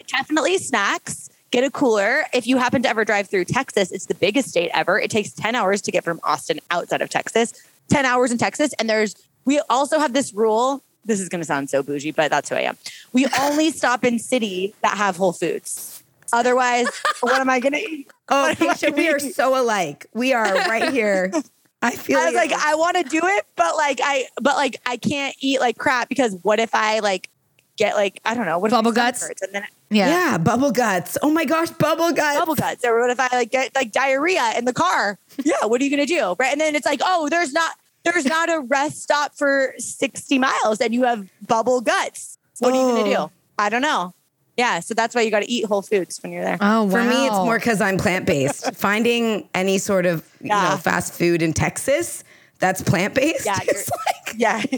Definitely 0.08 0.58
snacks. 0.58 1.30
Get 1.52 1.64
a 1.64 1.70
cooler. 1.70 2.24
If 2.32 2.46
you 2.46 2.56
happen 2.56 2.82
to 2.82 2.88
ever 2.88 3.04
drive 3.04 3.28
through 3.28 3.44
Texas, 3.44 3.92
it's 3.92 4.06
the 4.06 4.14
biggest 4.14 4.48
state 4.48 4.70
ever. 4.72 4.98
It 4.98 5.10
takes 5.10 5.32
10 5.32 5.54
hours 5.54 5.82
to 5.82 5.92
get 5.92 6.02
from 6.02 6.18
Austin 6.24 6.60
outside 6.70 7.02
of 7.02 7.10
Texas. 7.10 7.52
10 7.90 8.06
hours 8.06 8.32
in 8.32 8.38
Texas. 8.38 8.72
And 8.78 8.88
there's, 8.88 9.14
we 9.44 9.60
also 9.68 9.98
have 9.98 10.14
this 10.14 10.32
rule. 10.32 10.82
This 11.04 11.20
is 11.20 11.28
going 11.28 11.42
to 11.42 11.44
sound 11.44 11.68
so 11.68 11.82
bougie, 11.82 12.10
but 12.10 12.30
that's 12.30 12.48
who 12.48 12.54
I 12.54 12.62
am. 12.62 12.78
We 13.12 13.26
only 13.40 13.70
stop 13.70 14.02
in 14.02 14.18
cities 14.18 14.72
that 14.80 14.96
have 14.96 15.16
Whole 15.18 15.34
Foods. 15.34 16.02
Otherwise, 16.32 16.88
what 17.20 17.38
am 17.38 17.50
I 17.50 17.60
going 17.60 17.74
to 17.74 17.80
eat? 17.80 18.10
Oh, 18.30 18.44
What 18.48 18.58
am 18.58 18.70
I 18.70 18.72
Keisha, 18.72 18.96
we 18.96 19.10
are 19.10 19.18
so 19.18 19.60
alike. 19.60 20.06
We 20.14 20.32
are 20.32 20.54
right 20.54 20.90
here. 20.90 21.30
I 21.82 21.90
feel 21.90 22.18
I 22.18 22.26
was 22.26 22.34
like. 22.34 22.52
I 22.52 22.76
want 22.76 22.96
to 22.96 23.02
do 23.02 23.20
it, 23.22 23.44
but 23.56 23.76
like, 23.76 24.00
I, 24.02 24.26
but 24.40 24.56
like, 24.56 24.76
I 24.86 24.96
can't 24.96 25.36
eat 25.40 25.60
like 25.60 25.76
crap 25.76 26.08
because 26.08 26.34
what 26.42 26.60
if 26.60 26.74
I 26.74 27.00
like 27.00 27.28
get 27.76 27.94
like, 27.94 28.20
I 28.24 28.34
don't 28.34 28.46
know, 28.46 28.58
what 28.58 28.68
if 28.68 28.72
Bubble 28.72 28.92
guts? 28.92 29.28
and 29.28 29.52
then 29.52 29.64
Yeah. 29.92 30.09
yeah. 30.09 30.38
bubble 30.38 30.72
guts. 30.72 31.16
Oh 31.22 31.31
my 31.31 31.44
gosh, 31.44 31.70
bubble 31.70 32.12
guts. 32.12 32.38
bubble 32.38 32.55
guts 32.55 32.85
or 32.85 33.00
what 33.00 33.11
if 33.11 33.20
I 33.20 33.28
like 33.37 33.50
get 33.50 33.74
like 33.74 33.92
diarrhea 33.92 34.52
in 34.57 34.64
the 34.64 34.72
car? 34.72 35.18
Yeah, 35.44 35.64
what 35.66 35.81
are 35.81 35.85
you 35.85 35.90
gonna 35.90 36.07
do? 36.07 36.35
Right. 36.38 36.50
And 36.52 36.61
then 36.61 36.74
it's 36.74 36.87
like, 36.87 37.00
oh, 37.05 37.28
there's 37.28 37.52
not 37.52 37.74
there's 38.05 38.24
not 38.24 38.48
a 38.50 38.61
rest 38.61 39.02
stop 39.02 39.35
for 39.37 39.74
60 39.78 40.38
miles 40.38 40.81
and 40.81 40.92
you 40.92 41.05
have 41.05 41.28
bubble 41.46 41.81
guts. 41.81 42.38
What 42.59 42.72
are 42.74 42.76
you 42.76 42.96
gonna 43.05 43.16
Oh. 43.18 43.26
do? 43.26 43.33
I 43.59 43.68
don't 43.68 43.83
know. 43.83 44.14
Yeah, 44.57 44.81
so 44.81 44.92
that's 44.92 45.14
why 45.14 45.22
you 45.22 45.31
gotta 45.31 45.46
eat 45.48 45.64
whole 45.64 45.81
foods 45.83 46.22
when 46.22 46.31
you're 46.33 46.44
there. 46.44 46.59
Oh, 46.61 46.85
wow. 46.85 46.90
For 46.90 47.02
me, 47.05 47.26
it's 47.26 47.37
more 47.37 47.59
because 47.59 47.81
I'm 47.81 47.96
plant 47.96 48.26
based. 48.26 48.74
Finding 48.74 49.48
any 49.55 49.78
sort 49.78 50.05
of 50.07 50.28
you 50.40 50.48
know 50.48 50.76
fast 50.81 51.14
food 51.14 51.40
in 51.42 51.52
Texas 51.55 52.22
that's 52.62 52.81
plant 52.81 53.14
based. 53.14 53.44
Yeah, 53.44 53.59
like 53.66 54.35
yeah. 54.37 54.62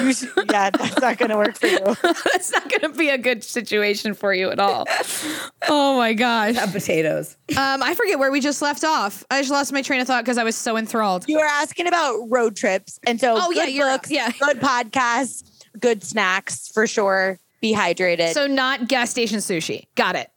You 0.00 0.12
should, 0.12 0.30
yeah, 0.48 0.70
that's 0.70 1.00
not 1.00 1.18
gonna 1.18 1.36
work 1.36 1.58
for 1.58 1.66
you. 1.66 1.78
That's 2.02 2.52
not 2.52 2.68
going 2.70 2.82
to 2.82 2.88
be 2.90 3.08
a 3.08 3.18
good 3.18 3.42
situation 3.42 4.14
for 4.14 4.32
you 4.32 4.48
at 4.50 4.60
all. 4.60 4.86
Oh 5.68 5.96
my 5.96 6.12
gosh. 6.14 6.56
Um, 6.56 6.70
potatoes. 6.70 7.36
I 7.56 7.92
forget 7.96 8.20
where 8.20 8.30
we 8.30 8.40
just 8.40 8.62
left 8.62 8.84
off. 8.84 9.24
I 9.28 9.40
just 9.40 9.50
lost 9.50 9.72
my 9.72 9.82
train 9.82 10.00
of 10.00 10.06
thought 10.06 10.22
because 10.24 10.38
I 10.38 10.44
was 10.44 10.54
so 10.54 10.76
enthralled. 10.76 11.24
You 11.28 11.38
were 11.38 11.44
asking 11.44 11.88
about 11.88 12.16
road 12.30 12.54
trips. 12.54 13.00
And 13.04 13.20
so 13.20 13.34
Oh, 13.36 13.50
yeah, 13.50 13.64
you're- 13.66 13.90
books, 13.90 14.08
yeah. 14.08 14.30
good 14.38 14.60
podcasts, 14.60 15.42
good 15.80 16.04
snacks 16.04 16.68
for 16.68 16.86
sure. 16.86 17.40
Be 17.60 17.74
hydrated. 17.74 18.34
So 18.34 18.46
not 18.46 18.86
gas 18.86 19.10
station 19.10 19.38
sushi. 19.38 19.86
Got 19.96 20.14
it. 20.14 20.30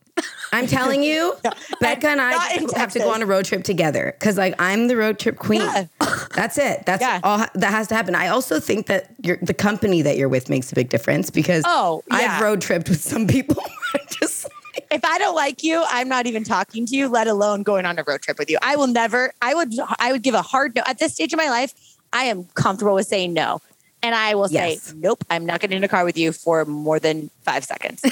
I'm 0.54 0.68
telling 0.68 1.04
you, 1.04 1.36
Becca 1.82 2.08
and 2.08 2.22
I 2.22 2.34
have 2.76 2.94
to 2.94 3.00
go 3.00 3.12
on 3.12 3.22
a 3.22 3.26
road 3.26 3.44
trip 3.46 3.64
together 3.66 4.16
because, 4.18 4.38
like, 4.38 4.56
I'm 4.60 4.88
the 4.88 4.96
road 4.96 5.20
trip 5.20 5.38
queen. 5.38 5.62
Yeah. 5.62 5.88
That's 6.34 6.58
it. 6.58 6.86
That's 6.86 7.02
Yeah. 7.02 7.20
all 7.24 7.40
that 7.40 7.72
has 7.72 7.88
to 7.90 7.96
happen. 7.96 8.16
I 8.16 8.28
also 8.30 8.60
think 8.62 8.86
that 8.88 9.14
your 9.22 9.38
the 9.42 9.54
company 9.54 10.02
that 10.04 10.18
you're 10.18 10.30
with 10.30 10.50
makes 10.50 10.72
a 10.72 10.76
big 10.76 10.90
difference 10.90 11.30
because 11.30 11.64
Oh, 11.68 12.04
yeah. 12.10 12.16
I've 12.38 12.42
road 12.42 12.62
tripped 12.62 12.88
with 12.90 13.02
some 13.04 13.28
people. 13.28 13.62
just 14.10 14.46
like, 14.46 14.86
if 14.92 15.04
I 15.04 15.18
don't 15.18 15.36
like 15.36 15.64
you, 15.64 15.84
I'm 15.90 16.08
not 16.08 16.26
even 16.28 16.44
talking 16.46 16.86
to 16.86 16.96
you, 16.96 17.10
let 17.10 17.28
alone 17.28 17.64
going 17.64 17.86
on 17.86 18.00
a 18.00 18.04
road 18.04 18.22
trip 18.22 18.40
with 18.40 18.50
you. 18.50 18.58
I 18.62 18.78
will 18.78 18.88
never, 18.88 19.34
I 19.42 19.54
would, 19.54 19.74
I 20.00 20.14
would 20.14 20.22
give 20.24 20.36
a 20.36 20.42
hard 20.42 20.76
no. 20.76 20.84
At 20.86 21.00
this 21.00 21.14
stage 21.16 21.34
of 21.34 21.38
my 21.38 21.50
life, 21.50 21.74
I 22.14 22.26
am 22.26 22.46
comfortable 22.54 22.94
with 22.94 23.08
saying 23.08 23.34
no. 23.34 23.60
And 24.02 24.14
I 24.16 24.36
will 24.36 24.48
Yes. 24.52 24.84
say, 24.84 24.94
nope, 24.98 25.24
I'm 25.30 25.46
not 25.46 25.60
getting 25.60 25.78
in 25.78 25.84
a 25.84 25.88
car 25.88 26.06
with 26.06 26.18
you 26.18 26.32
for 26.32 26.64
more 26.64 27.00
than 27.00 27.30
five 27.44 27.66
seconds. 27.66 28.02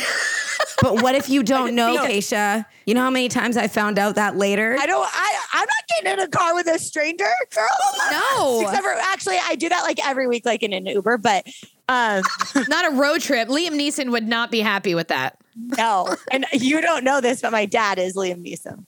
but 0.84 1.02
what 1.02 1.16
if 1.16 1.30
you 1.30 1.42
don't 1.56 1.74
know, 1.76 1.96
No. 1.96 2.06
Keisha? 2.06 2.66
You 2.86 2.94
know 2.94 3.02
how 3.02 3.10
many 3.10 3.30
times 3.30 3.56
I 3.56 3.68
found 3.68 3.98
out 3.98 4.16
that 4.16 4.36
later? 4.36 4.76
I 4.80 4.86
don't, 4.86 5.08
I, 5.10 5.40
I'm 5.54 5.62
not 5.66 5.88
getting 5.88 6.12
in 6.12 6.20
a 6.20 6.28
car 6.28 6.54
with 6.54 6.68
a 6.68 6.78
stranger, 6.78 7.26
girl. 7.56 7.68
No. 8.12 8.62
Except 8.62 8.84
for, 8.84 8.92
actually, 8.92 9.38
I 9.42 9.56
do 9.56 9.70
that 9.70 9.84
like 9.84 10.06
every 10.06 10.28
week, 10.28 10.46
like 10.46 10.62
in 10.62 10.74
an 10.74 10.86
Uber, 10.86 11.18
but 11.20 11.48
um, 11.88 12.22
Not 12.68 12.92
a 12.92 12.96
road 12.96 13.22
trip. 13.22 13.48
Liam 13.48 13.72
Neeson 13.72 14.12
would 14.12 14.28
not 14.28 14.52
be 14.52 14.60
happy 14.60 14.94
with 14.96 15.08
that. 15.08 15.38
no. 15.56 16.16
And 16.32 16.46
you 16.52 16.82
don't 16.82 17.04
know 17.04 17.22
this, 17.22 17.42
but 17.42 17.52
my 17.52 17.66
dad 17.66 17.98
is 18.00 18.16
Liam 18.16 18.46
Neeson 18.46 18.86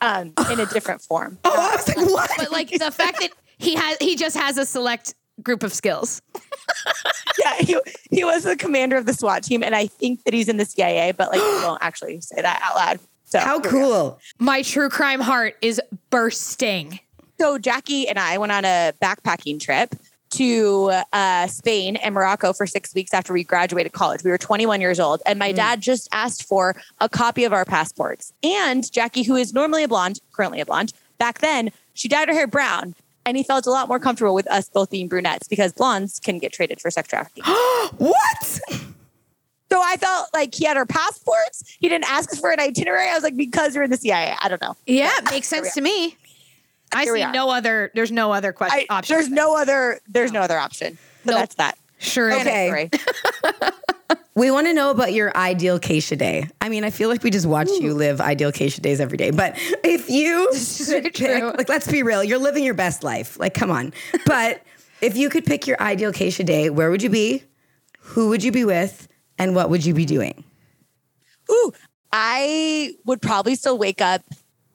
um, 0.00 0.34
in 0.50 0.60
a 0.60 0.66
different 0.66 1.02
form. 1.02 1.38
oh, 1.44 1.54
I 1.56 1.76
was 1.76 1.88
like, 1.88 2.10
what? 2.10 2.30
But 2.36 2.50
like 2.50 2.70
the 2.70 2.90
fact 2.90 3.20
that 3.20 3.30
he 3.58 3.74
has 3.74 3.96
he 4.00 4.16
just 4.16 4.36
has 4.36 4.58
a 4.58 4.64
select 4.66 5.14
group 5.42 5.62
of 5.62 5.72
skills. 5.72 6.20
yeah, 7.38 7.54
he, 7.60 7.78
he 8.10 8.24
was 8.24 8.44
the 8.44 8.56
commander 8.56 8.96
of 8.96 9.06
the 9.06 9.14
SWAT 9.14 9.42
team, 9.42 9.62
and 9.62 9.74
I 9.74 9.86
think 9.86 10.24
that 10.24 10.34
he's 10.34 10.48
in 10.48 10.56
the 10.56 10.64
CIA, 10.64 11.12
but 11.12 11.30
like, 11.30 11.40
we 11.40 11.48
won't 11.64 11.82
actually 11.82 12.20
say 12.20 12.40
that 12.42 12.60
out 12.62 12.76
loud. 12.76 13.00
So 13.24 13.38
How 13.40 13.60
here 13.60 13.62
we 13.62 13.68
are. 13.68 13.70
cool. 13.70 14.20
My 14.38 14.62
true 14.62 14.88
crime 14.88 15.20
heart 15.20 15.56
is 15.60 15.80
bursting. 16.10 17.00
So 17.38 17.58
Jackie 17.58 18.08
and 18.08 18.18
I 18.18 18.38
went 18.38 18.52
on 18.52 18.64
a 18.64 18.92
backpacking 19.02 19.60
trip 19.60 19.94
to 20.30 20.92
uh, 21.12 21.46
Spain 21.46 21.96
and 21.96 22.14
Morocco 22.14 22.52
for 22.52 22.66
six 22.66 22.94
weeks 22.94 23.14
after 23.14 23.32
we 23.32 23.44
graduated 23.44 23.92
college. 23.92 24.22
We 24.24 24.30
were 24.30 24.38
21 24.38 24.80
years 24.80 25.00
old, 25.00 25.22
and 25.24 25.38
my 25.38 25.52
dad 25.52 25.80
just 25.80 26.08
asked 26.12 26.46
for 26.46 26.76
a 27.00 27.08
copy 27.08 27.44
of 27.44 27.52
our 27.52 27.64
passports. 27.64 28.32
And 28.42 28.90
Jackie, 28.92 29.22
who 29.22 29.36
is 29.36 29.54
normally 29.54 29.84
a 29.84 29.88
blonde, 29.88 30.20
currently 30.32 30.60
a 30.60 30.66
blonde, 30.66 30.92
back 31.18 31.38
then 31.38 31.70
she 31.94 32.08
dyed 32.08 32.28
her 32.28 32.34
hair 32.34 32.46
brown, 32.46 32.94
and 33.28 33.36
he 33.36 33.42
felt 33.42 33.66
a 33.66 33.70
lot 33.70 33.88
more 33.88 33.98
comfortable 33.98 34.34
with 34.34 34.50
us 34.50 34.68
both 34.68 34.90
being 34.90 35.06
brunettes 35.06 35.46
because 35.48 35.72
blondes 35.72 36.18
can 36.18 36.38
get 36.38 36.52
traded 36.52 36.80
for 36.80 36.90
sex 36.90 37.08
trafficking. 37.08 37.44
What? 37.98 38.44
so 38.44 39.80
I 39.82 39.96
felt 39.98 40.28
like 40.34 40.54
he 40.54 40.64
had 40.66 40.76
our 40.76 40.84
passports. 40.86 41.64
He 41.80 41.88
didn't 41.88 42.10
ask 42.10 42.32
us 42.32 42.38
for 42.40 42.50
an 42.50 42.60
itinerary. 42.60 43.08
I 43.08 43.14
was 43.14 43.22
like, 43.22 43.36
because 43.36 43.74
you're 43.74 43.84
in 43.84 43.90
the 43.90 43.96
CIA. 43.96 44.34
I 44.40 44.48
don't 44.48 44.60
know. 44.60 44.74
Yeah, 44.86 45.10
it 45.18 45.30
makes 45.30 45.48
sense 45.48 45.74
to 45.74 45.80
me. 45.80 46.16
I 46.92 47.04
Here 47.04 47.14
see 47.16 47.26
no 47.32 47.50
other. 47.50 47.90
There's 47.94 48.12
no 48.12 48.32
other 48.32 48.52
question 48.52 48.80
I, 48.90 48.94
option. 48.94 49.14
there's 49.14 49.28
no 49.28 49.56
other. 49.56 50.00
There's 50.08 50.32
no 50.32 50.40
other 50.40 50.58
option. 50.58 50.96
So 51.24 51.30
Nope. 51.32 51.38
that's 51.40 51.54
that. 51.56 51.78
sure. 51.98 52.30
is. 52.30 52.40
Okay. 52.40 52.90
We 54.34 54.52
want 54.52 54.68
to 54.68 54.72
know 54.72 54.90
about 54.90 55.12
your 55.12 55.36
ideal 55.36 55.80
Keisha 55.80 56.16
day. 56.16 56.48
I 56.60 56.68
mean, 56.68 56.84
I 56.84 56.90
feel 56.90 57.08
like 57.08 57.24
we 57.24 57.30
just 57.30 57.46
watch 57.46 57.68
you 57.80 57.92
live 57.92 58.20
ideal 58.20 58.52
Keisha 58.52 58.80
days 58.80 59.00
every 59.00 59.18
day. 59.18 59.32
But 59.32 59.54
if 59.82 60.08
you 60.08 60.48
could 60.86 61.12
true. 61.12 61.52
like, 61.56 61.68
let's 61.68 61.90
be 61.90 62.04
real, 62.04 62.22
you're 62.22 62.38
living 62.38 62.62
your 62.62 62.74
best 62.74 63.02
life. 63.02 63.38
Like, 63.38 63.54
come 63.54 63.72
on. 63.72 63.92
But 64.26 64.62
if 65.00 65.16
you 65.16 65.28
could 65.28 65.44
pick 65.44 65.66
your 65.66 65.80
ideal 65.82 66.12
Keisha 66.12 66.44
day, 66.46 66.70
where 66.70 66.88
would 66.90 67.02
you 67.02 67.10
be? 67.10 67.42
Who 67.98 68.28
would 68.28 68.44
you 68.44 68.52
be 68.52 68.64
with? 68.64 69.08
And 69.38 69.56
what 69.56 69.70
would 69.70 69.84
you 69.84 69.92
be 69.92 70.04
doing? 70.04 70.44
Ooh, 71.50 71.72
I 72.12 72.94
would 73.04 73.20
probably 73.20 73.56
still 73.56 73.76
wake 73.76 74.00
up 74.00 74.22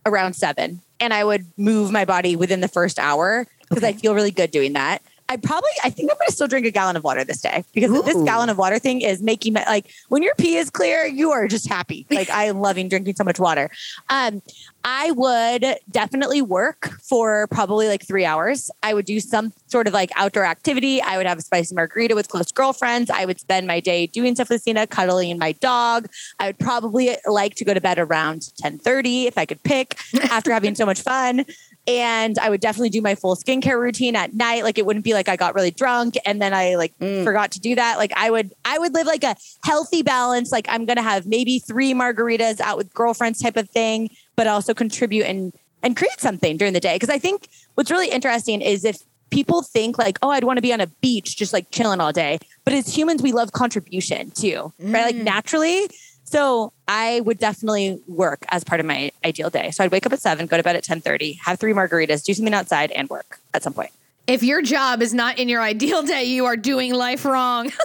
around 0.05 0.33
seven 0.33 0.81
and 0.99 1.13
I 1.13 1.23
would 1.23 1.45
move 1.57 1.91
my 1.91 2.05
body 2.05 2.35
within 2.35 2.61
the 2.61 2.67
first 2.67 2.99
hour 2.99 3.47
because 3.69 3.83
I 3.83 3.93
feel 3.93 4.13
really 4.13 4.31
good 4.31 4.51
doing 4.51 4.73
that. 4.73 5.01
I 5.33 5.37
probably, 5.37 5.71
I 5.83 5.89
think 5.89 6.11
I'm 6.11 6.17
going 6.17 6.27
to 6.27 6.31
still 6.31 6.47
drink 6.47 6.67
a 6.67 6.71
gallon 6.71 6.95
of 6.95 7.03
water 7.03 7.23
this 7.23 7.41
day 7.41 7.63
because 7.73 7.89
this 8.05 8.21
gallon 8.21 8.49
of 8.49 8.57
water 8.59 8.77
thing 8.77 9.01
is 9.01 9.23
making 9.23 9.53
me 9.53 9.61
like 9.65 9.91
when 10.09 10.21
your 10.21 10.35
pee 10.35 10.57
is 10.57 10.69
clear, 10.69 11.07
you 11.07 11.31
are 11.31 11.47
just 11.47 11.67
happy. 11.67 12.05
Like 12.13 12.29
I 12.29 12.45
am 12.45 12.61
loving 12.61 12.89
drinking 12.89 13.15
so 13.15 13.23
much 13.23 13.39
water. 13.39 13.71
Um, 14.09 14.43
I 14.83 15.09
would 15.11 15.77
definitely 15.89 16.43
work 16.43 16.91
for 17.01 17.47
probably 17.47 17.87
like 17.87 18.05
three 18.05 18.23
hours. 18.23 18.69
I 18.83 18.93
would 18.93 19.05
do 19.05 19.19
some 19.19 19.51
sort 19.65 19.87
of 19.87 19.93
like 19.93 20.11
outdoor 20.15 20.45
activity. 20.45 21.01
I 21.01 21.17
would 21.17 21.25
have 21.25 21.39
a 21.39 21.41
spicy 21.41 21.73
margarita 21.73 22.13
with 22.13 22.29
close 22.29 22.51
girlfriends. 22.51 23.09
I 23.09 23.25
would 23.25 23.39
spend 23.39 23.65
my 23.65 23.79
day 23.79 24.05
doing 24.05 24.35
stuff 24.35 24.51
with 24.51 24.61
Cena, 24.61 24.85
cuddling 24.85 25.39
my 25.39 25.53
dog. 25.53 26.07
I 26.39 26.45
would 26.47 26.59
probably 26.59 27.17
like 27.25 27.55
to 27.55 27.65
go 27.65 27.73
to 27.73 27.81
bed 27.81 27.97
around 27.97 28.51
1030 28.59 29.25
if 29.25 29.37
I 29.37 29.45
could 29.45 29.63
pick 29.63 29.97
after 30.29 30.53
having 30.53 30.75
so 30.75 30.85
much 30.85 31.01
fun. 31.01 31.45
And 31.85 32.39
I 32.39 32.49
would 32.49 32.61
definitely 32.61 32.89
do 32.89 33.01
my 33.01 33.15
full 33.15 33.35
skincare 33.35 33.79
routine 33.79 34.15
at 34.15 34.33
night. 34.33 34.63
Like 34.63 34.77
it 34.77 34.85
wouldn't 34.85 35.03
be 35.03 35.13
like 35.13 35.27
I 35.27 35.35
got 35.35 35.53
really 35.53 35.71
drunk 35.71 36.15
and 36.25 36.41
then 36.41 36.53
I 36.53 36.75
like 36.75 36.97
mm. 36.99 37.23
forgot 37.23 37.51
to 37.51 37.59
do 37.59 37.75
that. 37.75 37.97
Like 37.97 38.13
I 38.15 38.31
would, 38.31 38.53
I 38.63 38.79
would 38.79 38.93
live 38.93 39.05
like 39.05 39.23
a 39.23 39.35
healthy 39.65 40.01
balance. 40.01 40.51
Like 40.51 40.65
I'm 40.69 40.85
gonna 40.85 41.01
have 41.01 41.25
maybe 41.25 41.59
three 41.59 41.93
margaritas 41.93 42.61
out 42.61 42.77
with 42.77 42.93
girlfriends 42.93 43.41
type 43.41 43.57
of 43.57 43.69
thing, 43.69 44.09
but 44.35 44.47
also 44.47 44.73
contribute 44.73 45.25
and 45.25 45.53
and 45.83 45.97
create 45.97 46.19
something 46.19 46.55
during 46.55 46.73
the 46.73 46.79
day. 46.79 46.95
Because 46.95 47.09
I 47.09 47.19
think 47.19 47.49
what's 47.75 47.91
really 47.91 48.09
interesting 48.09 48.61
is 48.61 48.85
if 48.85 48.97
people 49.29 49.61
think 49.61 49.97
like, 49.97 50.17
oh, 50.21 50.29
I'd 50.29 50.43
want 50.43 50.57
to 50.57 50.61
be 50.61 50.71
on 50.71 50.79
a 50.79 50.87
beach 50.87 51.35
just 51.35 51.53
like 51.53 51.69
chilling 51.71 51.99
all 51.99 52.13
day. 52.13 52.39
But 52.63 52.73
as 52.73 52.95
humans, 52.95 53.21
we 53.21 53.31
love 53.31 53.51
contribution 53.51 54.31
too, 54.31 54.71
right? 54.79 55.05
Like 55.05 55.15
mm. 55.15 55.23
naturally. 55.23 55.89
So 56.33 56.73
I 56.87 57.19
would 57.21 57.37
definitely 57.37 58.01
work 58.07 58.43
as 58.49 58.63
part 58.63 58.79
of 58.79 58.87
my 58.87 59.11
ideal 59.23 59.51
day. 59.51 59.69
So 59.69 59.83
I'd 59.83 59.91
wake 59.91 60.05
up 60.07 60.13
at 60.13 60.19
seven, 60.19 60.47
go 60.47 60.57
to 60.57 60.63
bed 60.63 60.75
at 60.75 60.83
ten 60.83 60.99
thirty, 60.99 61.33
have 61.45 61.59
three 61.59 61.73
margaritas, 61.73 62.23
do 62.23 62.33
something 62.33 62.53
outside, 62.55 62.89
and 62.91 63.07
work 63.09 63.39
at 63.53 63.61
some 63.61 63.73
point. 63.73 63.91
If 64.25 64.41
your 64.41 64.61
job 64.63 65.01
is 65.03 65.13
not 65.13 65.37
in 65.37 65.47
your 65.47 65.61
ideal 65.61 66.01
day, 66.01 66.23
you 66.23 66.45
are 66.45 66.57
doing 66.57 66.93
life 66.93 67.23
wrong. 67.25 67.71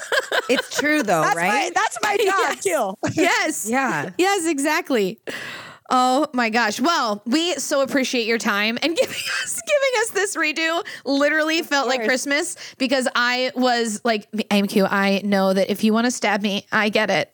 It's 0.51 0.81
true, 0.81 1.03
though, 1.03 1.21
That's 1.21 1.37
right? 1.37 1.49
my 1.51 1.71
that's 1.75 1.99
my 2.03 2.17
job 2.17 2.25
Yes. 2.27 2.65
too. 2.65 2.95
yes. 3.21 3.69
Yeah. 3.69 4.11
Yes, 4.17 4.47
exactly. 4.47 5.19
Oh 5.91 6.27
my 6.33 6.49
gosh. 6.49 6.81
Well, 6.81 7.21
we 7.27 7.53
so 7.57 7.83
appreciate 7.83 8.27
your 8.27 8.39
time 8.39 8.79
and 8.83 8.97
giving 9.03 9.23
us 9.43 9.61
giving 9.67 10.01
us 10.03 10.11
this 10.11 10.37
redo. 10.37 10.83
Literally 11.05 11.61
felt 11.63 11.87
like. 11.87 12.03
Christmas 12.05 12.57
because 12.79 13.07
I 13.15 13.53
was 13.57 14.01
like, 14.07 14.31
AMQ, 14.33 14.89
I 14.91 15.21
know 15.23 15.53
that 15.53 15.71
if 15.71 15.85
you 15.85 15.93
want 15.93 16.07
to 16.07 16.11
stab 16.11 16.41
me, 16.41 16.67
I 16.73 16.89
get 16.89 17.11
it. 17.11 17.31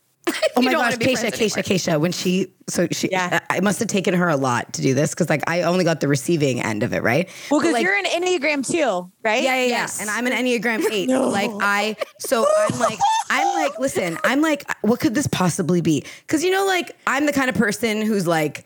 Oh 0.56 0.62
my 0.62 0.72
gosh, 0.72 0.94
Keisha, 0.96 1.30
Keisha, 1.32 1.62
Keisha. 1.62 2.00
When 2.00 2.12
she, 2.12 2.48
so 2.68 2.86
she, 2.90 3.08
Yeah. 3.10 3.40
I 3.50 3.60
must 3.60 3.78
have 3.80 3.88
taken 3.88 4.14
her 4.14 4.28
a 4.28 4.36
lot 4.36 4.72
to 4.74 4.82
do 4.82 4.94
this 4.94 5.10
because, 5.10 5.28
like, 5.28 5.42
I 5.48 5.62
only 5.62 5.84
got 5.84 6.00
the 6.00 6.08
receiving 6.08 6.62
end 6.62 6.82
of 6.82 6.92
it, 6.94 7.02
right? 7.02 7.28
Well, 7.50 7.60
because 7.60 7.74
like, 7.74 7.82
you're 7.82 7.94
an 7.96 8.04
Enneagram 8.06 8.66
too, 8.66 9.10
right? 9.22 9.42
Yeah, 9.42 9.56
yeah, 9.56 9.66
Yes. 9.66 9.96
yeah. 9.98 10.02
And 10.02 10.10
I'm 10.10 10.26
an 10.26 10.32
Enneagram 10.32 10.82
eight. 10.90 11.08
Like 11.10 11.50
I, 11.60 11.96
so 12.20 12.46
I'm 12.70 12.78
like, 12.78 12.98
I'm 13.30 13.46
like, 13.62 13.78
listen, 13.78 14.16
I'm 14.24 14.40
like, 14.40 14.64
what 14.82 15.00
could 15.00 15.14
this 15.14 15.26
possibly 15.26 15.80
be? 15.80 16.04
Because 16.26 16.42
you 16.44 16.50
know, 16.50 16.64
like, 16.66 16.96
I'm 17.06 17.26
the 17.26 17.32
kind 17.32 17.50
of 17.50 17.56
person 17.56 18.00
who's 18.02 18.26
like, 18.26 18.64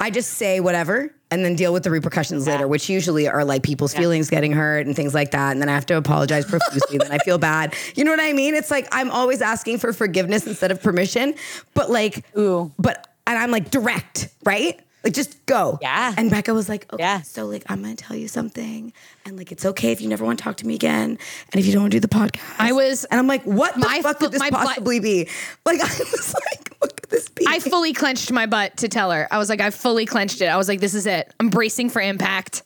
I 0.00 0.10
just 0.10 0.32
say 0.32 0.60
whatever 0.60 1.14
and 1.30 1.44
then 1.44 1.56
deal 1.56 1.72
with 1.72 1.82
the 1.84 1.90
repercussions 1.90 2.46
later, 2.46 2.68
which 2.68 2.88
usually 2.90 3.26
are 3.28 3.44
like 3.44 3.62
people's 3.62 3.94
feelings 3.94 4.28
getting 4.28 4.52
hurt 4.52 4.86
and 4.86 4.94
things 4.94 5.14
like 5.14 5.30
that. 5.30 5.52
And 5.52 5.60
then 5.62 5.68
I 5.68 5.72
have 5.74 5.86
to 5.86 5.96
apologize 5.96 6.44
profusely. 6.44 6.98
then 6.98 7.10
I 7.10 7.18
feel 7.18 7.38
bad. 7.38 7.74
You 7.94 8.04
know 8.04 8.10
what 8.10 8.20
I 8.20 8.32
mean? 8.32 8.54
It's 8.54 8.70
like 8.70 8.86
I'm 8.92 9.10
always 9.10 9.40
asking 9.40 9.78
for 9.78 9.92
forgiveness 9.92 10.46
instead 10.46 10.70
of 10.70 10.82
permission. 10.82 11.34
But 11.74 11.90
like, 11.90 12.24
Ooh. 12.36 12.72
but 12.78 13.08
and 13.26 13.38
I'm 13.38 13.50
like 13.50 13.70
direct, 13.70 14.28
right? 14.44 14.78
Like 15.02 15.12
just 15.14 15.44
go. 15.46 15.78
Yeah. 15.82 16.14
And 16.16 16.30
Becca 16.30 16.52
was 16.54 16.68
like, 16.68 16.90
okay, 16.92 17.02
Yeah. 17.02 17.22
so 17.22 17.46
like 17.46 17.62
I'm 17.68 17.82
gonna 17.82 17.94
tell 17.94 18.16
you 18.16 18.28
something. 18.28 18.92
And 19.24 19.36
like 19.36 19.52
it's 19.52 19.64
okay 19.64 19.92
if 19.92 20.00
you 20.00 20.08
never 20.08 20.24
want 20.24 20.38
to 20.38 20.42
talk 20.44 20.56
to 20.58 20.66
me 20.66 20.74
again. 20.74 21.18
And 21.52 21.60
if 21.60 21.66
you 21.66 21.72
don't 21.72 21.82
want 21.82 21.92
to 21.92 22.00
do 22.00 22.06
the 22.06 22.08
podcast. 22.14 22.40
I 22.58 22.72
was- 22.72 23.04
and 23.06 23.18
I'm 23.18 23.26
like, 23.26 23.44
what 23.44 23.74
the 23.74 23.80
my 23.80 24.00
fuck 24.02 24.18
fo- 24.18 24.26
could 24.26 24.32
this 24.32 24.50
possibly 24.50 25.00
be? 25.00 25.28
Like 25.64 25.80
I 25.82 25.84
was 25.88 26.34
like, 26.34 26.93
what 27.04 27.10
could 27.10 27.18
this 27.18 27.28
be? 27.28 27.44
I 27.48 27.58
fully 27.60 27.92
clenched 27.92 28.32
my 28.32 28.46
butt 28.46 28.76
to 28.78 28.88
tell 28.88 29.10
her. 29.10 29.28
I 29.30 29.38
was 29.38 29.48
like, 29.48 29.60
I 29.60 29.70
fully 29.70 30.06
clenched 30.06 30.40
it. 30.40 30.46
I 30.46 30.56
was 30.56 30.68
like, 30.68 30.80
this 30.80 30.94
is 30.94 31.06
it. 31.06 31.32
I'm 31.40 31.48
bracing 31.50 31.90
for 31.90 32.00
impact. 32.00 32.62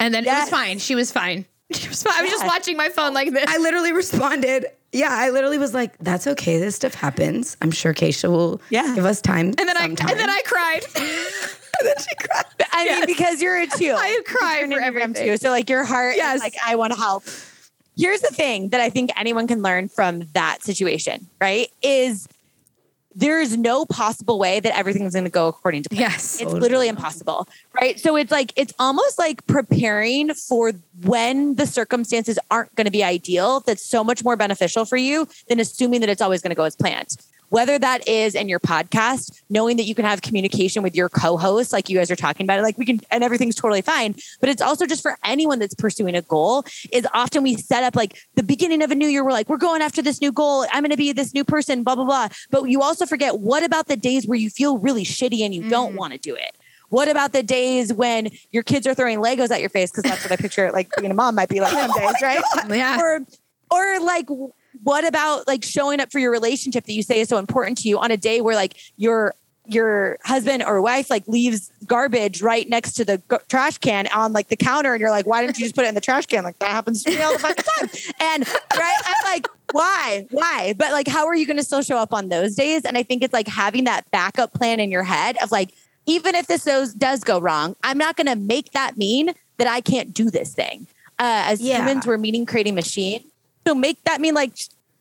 And 0.00 0.12
then 0.14 0.24
it 0.26 0.30
was 0.30 0.50
fine. 0.50 0.78
She 0.78 0.94
was 0.94 1.10
fine. 1.12 1.44
She 1.72 1.88
was 1.88 2.00
fine. 2.04 2.14
I 2.16 2.22
was 2.22 2.30
just 2.30 2.46
watching 2.46 2.76
my 2.76 2.90
phone 2.90 3.12
like 3.12 3.32
this. 3.32 3.44
I 3.48 3.56
literally 3.58 3.92
responded, 3.92 4.66
yeah, 4.92 5.08
I 5.10 5.30
literally 5.30 5.58
was 5.58 5.74
like, 5.74 5.98
that's 5.98 6.28
okay. 6.28 6.60
This 6.60 6.76
stuff 6.76 6.94
happens. 6.94 7.56
I'm 7.60 7.72
sure 7.72 7.92
Keisha 7.92 8.30
will 8.30 8.60
Yeah. 8.70 8.94
give 8.94 9.04
us 9.04 9.20
time. 9.20 9.46
and 9.46 9.58
then 9.68 9.76
I 9.76 9.80
sometime. 9.80 10.10
and 10.10 10.20
then 10.20 10.30
I 10.30 10.42
cried. 10.46 10.84
and 10.94 11.04
then 11.88 11.94
she 11.98 12.14
cried. 12.20 12.44
I 12.70 12.84
mean, 12.84 13.06
because 13.06 13.42
you're 13.42 13.56
a 13.60 13.66
two. 13.76 13.92
I 13.98 14.20
cry 14.24 14.58
You're 14.60 14.66
an 14.66 14.70
for 14.74 14.80
everything. 14.80 15.26
two. 15.26 15.36
So 15.38 15.50
like 15.50 15.68
your 15.68 15.82
heart 15.82 16.14
Yes. 16.14 16.36
is 16.36 16.42
like, 16.42 16.54
I 16.64 16.76
want 16.76 16.92
to 16.92 16.98
help. 17.00 17.24
Here's 17.96 18.20
the 18.20 18.32
thing 18.32 18.68
that 18.68 18.80
I 18.80 18.88
think 18.88 19.10
anyone 19.16 19.48
can 19.48 19.60
learn 19.60 19.88
from 19.88 20.20
that 20.34 20.62
situation, 20.62 21.26
right? 21.40 21.68
Is 21.82 22.28
there's 23.16 23.56
no 23.56 23.86
possible 23.86 24.38
way 24.38 24.60
that 24.60 24.76
everything's 24.76 25.14
going 25.14 25.24
to 25.24 25.30
go 25.30 25.48
according 25.48 25.82
to 25.82 25.88
plan. 25.88 26.02
Yes. 26.02 26.38
It's 26.40 26.52
literally 26.52 26.88
impossible, 26.88 27.48
right? 27.80 27.98
So 27.98 28.14
it's 28.14 28.30
like, 28.30 28.52
it's 28.56 28.74
almost 28.78 29.18
like 29.18 29.44
preparing 29.46 30.34
for 30.34 30.72
when 31.02 31.54
the 31.54 31.66
circumstances 31.66 32.38
aren't 32.50 32.74
going 32.74 32.84
to 32.84 32.90
be 32.90 33.02
ideal, 33.02 33.60
that's 33.60 33.84
so 33.84 34.04
much 34.04 34.22
more 34.22 34.36
beneficial 34.36 34.84
for 34.84 34.98
you 34.98 35.26
than 35.48 35.58
assuming 35.58 36.00
that 36.02 36.10
it's 36.10 36.20
always 36.20 36.42
going 36.42 36.50
to 36.50 36.54
go 36.54 36.64
as 36.64 36.76
planned. 36.76 37.16
Whether 37.48 37.78
that 37.78 38.08
is 38.08 38.34
in 38.34 38.48
your 38.48 38.58
podcast, 38.60 39.42
knowing 39.48 39.76
that 39.76 39.84
you 39.84 39.94
can 39.94 40.04
have 40.04 40.22
communication 40.22 40.82
with 40.82 40.96
your 40.96 41.08
co-host, 41.08 41.72
like 41.72 41.88
you 41.88 41.96
guys 41.96 42.10
are 42.10 42.16
talking 42.16 42.44
about 42.44 42.58
it, 42.58 42.62
like 42.62 42.76
we 42.76 42.84
can, 42.84 43.00
and 43.10 43.22
everything's 43.22 43.54
totally 43.54 43.82
fine. 43.82 44.14
But 44.40 44.48
it's 44.48 44.62
also 44.62 44.86
just 44.86 45.02
for 45.02 45.16
anyone 45.24 45.58
that's 45.58 45.74
pursuing 45.74 46.14
a 46.16 46.22
goal. 46.22 46.64
Is 46.92 47.06
often 47.14 47.42
we 47.42 47.56
set 47.56 47.84
up 47.84 47.94
like 47.94 48.18
the 48.34 48.42
beginning 48.42 48.82
of 48.82 48.90
a 48.90 48.94
new 48.94 49.08
year, 49.08 49.24
we're 49.24 49.32
like, 49.32 49.48
we're 49.48 49.56
going 49.56 49.82
after 49.82 50.02
this 50.02 50.20
new 50.20 50.32
goal. 50.32 50.66
I'm 50.72 50.82
going 50.82 50.90
to 50.90 50.96
be 50.96 51.12
this 51.12 51.34
new 51.34 51.44
person, 51.44 51.82
blah 51.82 51.94
blah 51.94 52.04
blah. 52.04 52.28
But 52.50 52.64
you 52.64 52.82
also 52.82 53.06
forget 53.06 53.38
what 53.38 53.62
about 53.62 53.86
the 53.86 53.96
days 53.96 54.26
where 54.26 54.38
you 54.38 54.50
feel 54.50 54.78
really 54.78 55.04
shitty 55.04 55.40
and 55.40 55.54
you 55.54 55.68
don't 55.68 55.90
mm-hmm. 55.90 55.98
want 55.98 56.12
to 56.12 56.18
do 56.18 56.34
it. 56.34 56.56
What 56.88 57.08
about 57.08 57.32
the 57.32 57.42
days 57.42 57.92
when 57.92 58.30
your 58.52 58.62
kids 58.62 58.86
are 58.86 58.94
throwing 58.94 59.18
Legos 59.18 59.50
at 59.50 59.60
your 59.60 59.70
face? 59.70 59.90
Because 59.90 60.04
that's 60.04 60.22
what 60.22 60.32
I 60.32 60.36
picture 60.36 60.70
like 60.72 60.88
being 60.96 61.10
a 61.10 61.14
mom 61.14 61.34
might 61.34 61.48
be 61.48 61.60
like 61.60 61.72
some 61.72 61.90
days, 61.92 62.14
right? 62.22 62.42
Yeah. 62.68 63.00
Or 63.00 63.26
or 63.70 64.00
like 64.00 64.26
what 64.82 65.06
about 65.06 65.46
like 65.46 65.64
showing 65.64 66.00
up 66.00 66.10
for 66.12 66.18
your 66.18 66.30
relationship 66.30 66.84
that 66.84 66.92
you 66.92 67.02
say 67.02 67.20
is 67.20 67.28
so 67.28 67.38
important 67.38 67.78
to 67.78 67.88
you 67.88 67.98
on 67.98 68.10
a 68.10 68.16
day 68.16 68.40
where 68.40 68.54
like 68.54 68.76
your 68.96 69.34
your 69.68 70.16
husband 70.22 70.62
or 70.64 70.80
wife 70.80 71.10
like 71.10 71.26
leaves 71.26 71.72
garbage 71.86 72.40
right 72.40 72.68
next 72.68 72.92
to 72.92 73.04
the 73.04 73.18
g- 73.28 73.36
trash 73.48 73.78
can 73.78 74.06
on 74.14 74.32
like 74.32 74.46
the 74.46 74.56
counter 74.56 74.92
and 74.92 75.00
you're 75.00 75.10
like 75.10 75.26
why 75.26 75.40
didn't 75.44 75.58
you 75.58 75.64
just 75.64 75.74
put 75.74 75.84
it 75.84 75.88
in 75.88 75.94
the 75.96 76.00
trash 76.00 76.24
can? 76.26 76.44
Like 76.44 76.56
that 76.60 76.70
happens 76.70 77.02
to 77.02 77.10
me 77.10 77.20
all 77.20 77.32
the 77.32 77.38
fucking 77.40 77.64
time. 77.78 77.88
And 78.20 78.48
right 78.78 79.00
i'm 79.04 79.32
like 79.32 79.46
why? 79.72 80.24
Why? 80.30 80.74
But 80.78 80.92
like 80.92 81.08
how 81.08 81.26
are 81.26 81.34
you 81.34 81.44
going 81.44 81.56
to 81.56 81.64
still 81.64 81.82
show 81.82 81.96
up 81.98 82.12
on 82.14 82.28
those 82.28 82.54
days? 82.54 82.84
And 82.84 82.96
i 82.96 83.02
think 83.02 83.22
it's 83.24 83.32
like 83.32 83.48
having 83.48 83.84
that 83.84 84.08
backup 84.12 84.52
plan 84.54 84.78
in 84.78 84.90
your 84.92 85.02
head 85.02 85.36
of 85.42 85.50
like 85.50 85.70
even 86.06 86.36
if 86.36 86.46
this 86.46 86.62
does, 86.64 86.94
does 86.94 87.24
go 87.24 87.40
wrong 87.40 87.74
i'm 87.82 87.98
not 87.98 88.16
going 88.16 88.28
to 88.28 88.36
make 88.36 88.70
that 88.72 88.96
mean 88.96 89.32
that 89.56 89.66
i 89.66 89.80
can't 89.80 90.14
do 90.14 90.30
this 90.30 90.54
thing. 90.54 90.86
Uh, 91.18 91.42
as 91.50 91.60
Yeah. 91.60 91.78
humans 91.78 92.06
we're 92.06 92.18
meaning 92.18 92.46
creating 92.46 92.76
machine 92.76 93.24
so 93.66 93.74
make 93.74 94.02
that 94.04 94.20
mean 94.20 94.34
like 94.34 94.52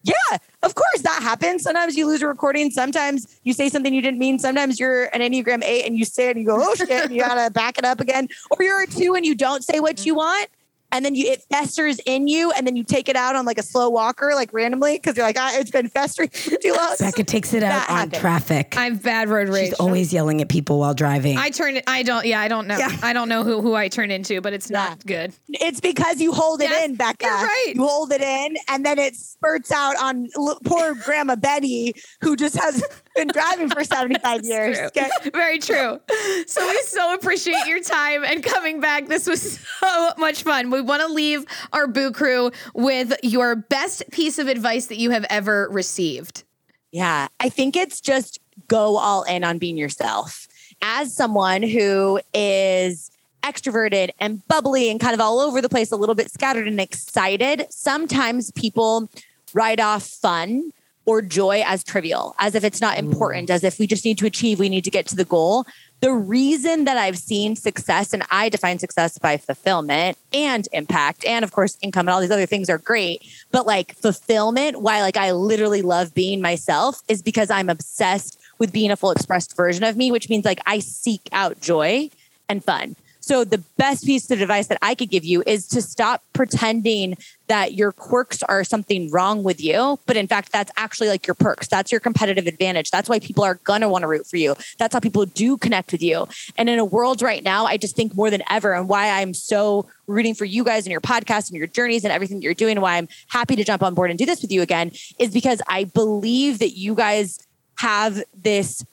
Yeah, 0.03 0.38
of 0.61 0.76
course 0.76 1.01
that 1.01 1.22
happens. 1.24 1.63
Sometimes 1.63 1.97
you 1.97 2.05
lose 2.05 2.22
a 2.22 2.28
recording. 2.28 2.70
Sometimes 2.70 3.39
you 3.43 3.53
say 3.53 3.70
something 3.70 3.93
you 3.93 4.01
didn't 4.01 4.20
mean. 4.20 4.38
Sometimes 4.38 4.80
you're 4.80 5.05
an 5.16 5.22
Enneagram 5.22 5.63
eight 5.63 5.86
and 5.86 5.97
you 5.97 6.05
say 6.05 6.28
it 6.28 6.36
and 6.36 6.39
you 6.41 6.45
go, 6.45 6.57
oh 6.61 6.76
shit, 6.76 6.91
and 6.91 7.11
you 7.11 7.22
gotta 7.22 7.49
back 7.49 7.80
it 7.80 7.86
up 7.86 7.99
again. 7.99 8.28
Or 8.51 8.63
you're 8.63 8.84
a 8.84 8.88
two 8.88 9.16
and 9.16 9.26
you 9.26 9.34
don't 9.34 9.63
say 9.63 9.80
what 9.80 10.05
you 10.05 10.13
want. 10.16 10.47
And 10.95 11.03
then 11.03 11.13
you 11.13 11.29
it 11.29 11.43
festers 11.51 11.99
in 12.05 12.29
you, 12.29 12.51
and 12.51 12.65
then 12.65 12.77
you 12.77 12.83
take 12.85 13.09
it 13.09 13.17
out 13.17 13.35
on 13.35 13.45
like 13.45 13.57
a 13.57 13.63
slow 13.63 13.89
walker, 13.89 14.31
like 14.33 14.53
randomly, 14.53 14.93
because 14.93 15.17
you're 15.17 15.25
like, 15.25 15.35
ah, 15.37 15.51
it's 15.55 15.69
been 15.71 15.89
festering 15.89 16.29
for 16.29 16.55
too 16.61 16.71
long. 16.73 16.95
Becca 16.97 17.23
takes 17.25 17.53
it 17.53 17.63
out 17.63 17.69
That 17.69 17.89
on 17.89 17.95
happens. 17.97 18.21
traffic. 18.21 18.77
I 18.77 18.85
have 18.85 19.03
bad 19.03 19.27
road 19.27 19.49
rage. 19.49 19.65
She's 19.71 19.73
always 19.73 20.13
yelling 20.13 20.39
at 20.41 20.47
people 20.47 20.79
while 20.79 20.93
driving. 20.93 21.37
I 21.37 21.49
turn 21.49 21.75
it. 21.75 21.83
I 21.85 22.03
don't. 22.03 22.25
Yeah, 22.25 22.39
I 22.39 22.47
don't 22.47 22.67
know. 22.67 22.77
Yeah. 22.77 22.95
I 23.03 23.11
don't 23.11 23.27
know 23.27 23.43
who, 23.43 23.61
who 23.61 23.75
I 23.75 23.89
turn 23.89 24.09
into, 24.09 24.39
but 24.39 24.53
it's 24.53 24.69
not 24.69 25.05
good. 25.05 25.33
It's 25.49 25.81
because 25.81 26.21
you 26.21 26.31
hold 26.31 26.61
it 26.61 26.69
Yes, 26.69 26.85
in, 26.87 26.95
Becca. 26.95 27.25
you're 27.25 27.33
right. 27.35 27.73
You 27.75 27.85
hold 27.85 28.13
it 28.13 28.21
in, 28.21 28.55
and 28.69 28.85
then 28.85 28.97
it 28.97 29.15
spurts 29.17 29.71
out 29.73 29.97
on 30.01 30.29
l- 30.37 30.59
poor 30.63 30.95
Grandma 30.95 31.35
Betty, 31.35 31.93
who 32.21 32.37
just 32.37 32.55
has 32.55 32.81
been 33.16 33.28
driving 33.28 33.70
for 33.70 33.84
75 33.84 34.43
years. 34.43 34.78
True. 34.78 34.88
Okay. 34.88 35.09
Very 35.34 35.59
true. 35.59 35.99
So 36.47 36.68
we 36.68 36.82
so 36.84 37.13
appreciate 37.13 37.66
your 37.66 37.82
time 37.82 38.24
and 38.24 38.43
coming 38.43 38.80
back. 38.80 39.07
This 39.07 39.28
was 39.28 39.59
so 39.59 40.11
much 40.18 40.43
fun. 40.43 40.70
We 40.70 40.82
want 40.82 41.01
to 41.01 41.07
leave 41.07 41.45
our 41.74 41.88
boo 41.88 42.11
crew 42.11 42.51
with 42.74 43.13
your 43.24 43.55
best 43.55 44.03
piece 44.11 44.38
of 44.38 44.47
advice 44.47 44.88
that 44.88 44.97
you 44.97 45.11
have 45.11 45.26
ever 45.30 45.68
received. 45.72 46.43
Yeah, 46.91 47.28
I 47.39 47.49
think 47.49 47.76
it's 47.76 47.99
just 47.99 48.39
go 48.68 48.97
all 48.97 49.24
in 49.24 49.43
on 49.43 49.57
being 49.57 49.78
yourself. 49.78 50.47
As 50.82 51.13
someone 51.13 51.63
who 51.63 52.20
is 52.34 53.11
extroverted 53.43 54.09
and 54.20 54.45
bubbly 54.47 54.89
and 54.89 54.99
kind 54.99 55.13
of 55.13 55.22
all 55.22 55.39
over 55.39 55.61
the 55.61 55.70
place, 55.70 55.91
a 55.91 55.95
little 55.95 56.16
bit 56.16 56.32
scattered 56.32 56.68
and 56.68 56.80
excited, 56.80 57.68
sometimes 57.70 58.51
people 58.51 59.09
write 59.53 59.80
off 59.80 60.03
fun 60.03 60.72
or 61.06 61.22
joy 61.22 61.64
as 61.66 61.84
trivial, 61.84 62.36
as 62.39 62.56
if 62.56 62.64
it's 62.64 62.82
not 62.82 62.97
important, 62.97 63.49
as 63.49 63.64
if 63.64 63.80
we 63.80 63.88
just 63.88 64.06
need 64.06 64.18
to 64.18 64.26
achieve, 64.26 64.60
we 64.60 64.70
need 64.70 64.84
to 64.84 64.91
get 64.91 65.08
to 65.08 65.16
the 65.16 65.26
goal. 65.26 65.66
The 66.01 66.12
reason 66.12 66.86
that 66.86 66.97
I've 66.97 67.18
seen 67.18 67.56
success, 67.56 68.14
and 68.14 68.24
I 68.32 68.49
define 68.49 68.80
success 68.80 69.18
by 69.18 69.38
fulfillment 69.38 70.18
and 70.34 70.68
impact, 70.74 71.24
and 71.26 71.45
of 71.45 71.51
course, 71.51 71.78
income 71.82 72.08
and 72.08 72.10
all 72.10 72.22
these 72.22 72.32
other 72.32 72.45
things 72.45 72.70
are 72.70 72.78
great, 72.78 73.24
but 73.51 73.66
like 73.66 73.95
fulfillment, 73.95 74.82
why 74.82 75.01
like 75.01 75.18
I 75.18 75.32
literally 75.32 75.82
love 75.82 76.14
being 76.14 76.41
myself, 76.41 77.01
is 77.08 77.22
because 77.22 77.49
I'm 77.49 77.70
obsessed 77.70 78.39
with 78.58 78.74
being 78.74 78.91
a 78.91 78.97
full 78.97 79.12
expressed 79.12 79.56
version 79.56 79.84
of 79.84 79.95
me, 79.97 80.12
which 80.12 80.30
means 80.30 80.45
like 80.45 80.60
I 80.66 80.80
seek 80.80 81.30
out 81.32 81.62
joy 81.62 82.10
and 82.49 82.64
fun. 82.64 82.95
So 83.26 83.43
the 83.43 83.57
best 83.76 84.05
piece 84.05 84.30
of 84.30 84.39
advice 84.39 84.67
that 84.67 84.78
I 84.84 84.93
could 84.93 85.09
give 85.09 85.26
you 85.26 85.41
is 85.47 85.67
to 85.69 85.82
stop 85.82 86.23
pretending 86.34 87.17
that 87.47 87.73
your 87.73 87.91
quirks 87.91 88.43
are 88.43 88.63
something 88.63 89.09
wrong 89.09 89.41
with 89.41 89.59
you, 89.59 89.97
but 90.05 90.15
in 90.15 90.28
fact 90.28 90.51
that's 90.51 90.71
actually 90.78 91.07
like 91.07 91.26
your 91.26 91.34
perks. 91.34 91.67
That's 91.67 91.91
your 91.91 91.99
competitive 91.99 92.45
advantage. 92.45 92.91
That's 92.91 93.09
why 93.09 93.17
people 93.17 93.43
are 93.43 93.55
going 93.55 93.82
to 93.82 93.89
want 93.89 94.03
to 94.03 94.07
root 94.07 94.28
for 94.28 94.38
you. 94.38 94.53
That's 94.78 94.93
how 94.93 94.99
people 94.99 95.26
do 95.26 95.57
connect 95.57 95.91
with 95.91 96.03
you. 96.03 96.28
And 96.55 96.69
in 96.69 96.78
a 96.78 96.86
world 96.86 97.23
right 97.23 97.43
now, 97.43 97.65
I 97.65 97.78
just 97.78 97.95
think 97.95 98.13
more 98.13 98.30
than 98.30 98.43
ever 98.47 98.76
and 98.76 98.88
why 98.88 99.09
I'm 99.09 99.34
so 99.34 99.88
rooting 100.05 100.36
for 100.36 100.45
you 100.45 100.63
guys 100.63 100.86
and 100.86 100.91
your 100.91 101.01
podcast 101.01 101.49
and 101.49 101.57
your 101.57 101.65
journeys 101.65 102.03
and 102.03 102.13
everything 102.13 102.38
that 102.38 102.43
you're 102.43 102.53
doing 102.53 102.80
why 102.80 102.97
I'm 102.97 103.07
happy 103.30 103.55
to 103.55 103.63
jump 103.63 103.82
on 103.82 103.95
board 103.95 104.11
and 104.11 104.19
do 104.19 104.28
this 104.28 104.43
with 104.43 104.51
you 104.51 104.61
again 104.61 104.91
is 105.17 105.34
because 105.34 105.63
I 105.67 105.86
believe 105.86 106.59
that 106.59 106.78
you 106.78 106.93
guys 106.93 107.39
have 107.80 108.23
this 108.36 108.86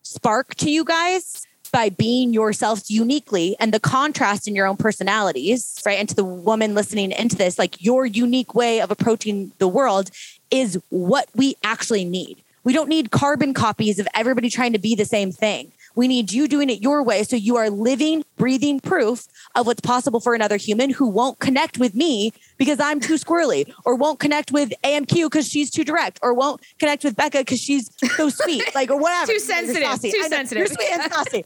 spark 0.00 0.54
to 0.54 0.70
you 0.70 0.84
guys 0.84 1.46
by 1.72 1.88
being 1.88 2.34
yourselves 2.34 2.90
uniquely 2.90 3.56
and 3.58 3.72
the 3.72 3.80
contrast 3.80 4.46
in 4.46 4.54
your 4.54 4.66
own 4.66 4.76
personalities, 4.76 5.80
right? 5.86 5.98
And 5.98 6.08
to 6.10 6.14
the 6.14 6.24
woman 6.24 6.74
listening 6.74 7.12
into 7.12 7.34
this, 7.34 7.58
like 7.58 7.82
your 7.82 8.04
unique 8.04 8.54
way 8.54 8.80
of 8.80 8.90
approaching 8.90 9.52
the 9.58 9.66
world 9.66 10.10
is 10.50 10.78
what 10.90 11.28
we 11.34 11.56
actually 11.64 12.04
need. 12.04 12.42
We 12.62 12.74
don't 12.74 12.88
need 12.88 13.10
carbon 13.10 13.54
copies 13.54 13.98
of 13.98 14.06
everybody 14.14 14.50
trying 14.50 14.74
to 14.74 14.78
be 14.78 14.94
the 14.94 15.06
same 15.06 15.32
thing. 15.32 15.72
We 15.94 16.08
need 16.08 16.32
you 16.32 16.48
doing 16.48 16.70
it 16.70 16.80
your 16.80 17.02
way. 17.02 17.24
So 17.24 17.36
you 17.36 17.56
are 17.56 17.70
living, 17.70 18.24
breathing 18.36 18.80
proof 18.80 19.26
of 19.54 19.66
what's 19.66 19.80
possible 19.80 20.20
for 20.20 20.34
another 20.34 20.56
human 20.56 20.90
who 20.90 21.08
won't 21.08 21.38
connect 21.38 21.78
with 21.78 21.94
me 21.94 22.32
because 22.56 22.80
I'm 22.80 23.00
too 23.00 23.14
squirrely, 23.14 23.72
or 23.84 23.94
won't 23.94 24.20
connect 24.20 24.52
with 24.52 24.72
AMQ 24.84 25.24
because 25.26 25.48
she's 25.48 25.70
too 25.70 25.84
direct, 25.84 26.18
or 26.22 26.32
won't 26.32 26.60
connect 26.78 27.04
with 27.04 27.16
Becca 27.16 27.38
because 27.38 27.60
she's 27.60 27.90
so 28.16 28.28
sweet, 28.28 28.62
like, 28.74 28.90
or 28.90 28.98
whatever. 28.98 29.32
Too 29.32 29.38
sensitive, 29.38 30.00
too 30.00 30.22
sensitive. 30.24 30.58
You're 30.58 30.66
sweet 30.66 30.92
and 30.92 31.12
saucy. 31.12 31.44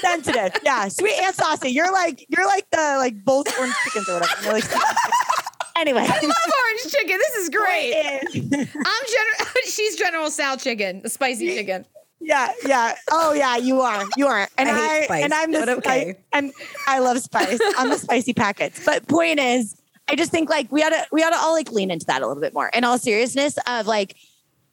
sensitive. 0.00 0.52
Yeah, 0.64 0.88
sweet 0.88 1.14
and 1.22 1.34
saucy. 1.34 1.70
You're 1.70 1.92
like, 1.92 2.24
you're 2.28 2.46
like 2.46 2.68
the 2.70 2.96
like 2.98 3.24
both 3.24 3.46
orange 3.58 3.74
chickens 3.84 4.08
or 4.08 4.20
whatever. 4.20 4.52
Like, 4.52 4.64
anyway. 5.76 6.02
I 6.02 6.20
love 6.20 6.52
orange 6.64 6.92
chicken. 6.92 7.18
This 7.18 7.34
is 7.36 7.48
great. 7.50 7.94
I'm 7.94 9.04
General. 9.06 9.52
She's 9.66 9.96
General 9.96 10.30
Sal 10.30 10.56
chicken, 10.56 11.02
the 11.02 11.10
spicy 11.10 11.54
chicken. 11.54 11.84
Yeah, 12.20 12.52
yeah. 12.66 12.94
Oh, 13.10 13.32
yeah. 13.32 13.56
You 13.56 13.80
are. 13.80 14.04
You 14.16 14.26
are. 14.26 14.48
And 14.58 14.68
I 14.68 15.06
I, 15.08 15.18
and 15.20 15.32
I'm 15.32 15.52
the 15.52 15.76
okay. 15.76 16.12
spi- 16.12 16.16
and 16.32 16.52
I 16.86 16.98
love 16.98 17.20
spice. 17.20 17.60
I'm 17.76 17.90
the 17.90 17.98
spicy 17.98 18.34
packets. 18.34 18.84
But 18.84 19.06
point 19.06 19.38
is, 19.38 19.76
I 20.08 20.16
just 20.16 20.30
think 20.30 20.50
like 20.50 20.70
we 20.72 20.82
ought 20.82 20.90
to 20.90 21.06
we 21.12 21.22
ought 21.22 21.30
to 21.30 21.38
all 21.38 21.54
like 21.54 21.70
lean 21.70 21.90
into 21.90 22.06
that 22.06 22.22
a 22.22 22.26
little 22.26 22.40
bit 22.40 22.54
more. 22.54 22.70
In 22.74 22.84
all 22.84 22.98
seriousness, 22.98 23.58
of 23.66 23.86
like 23.86 24.16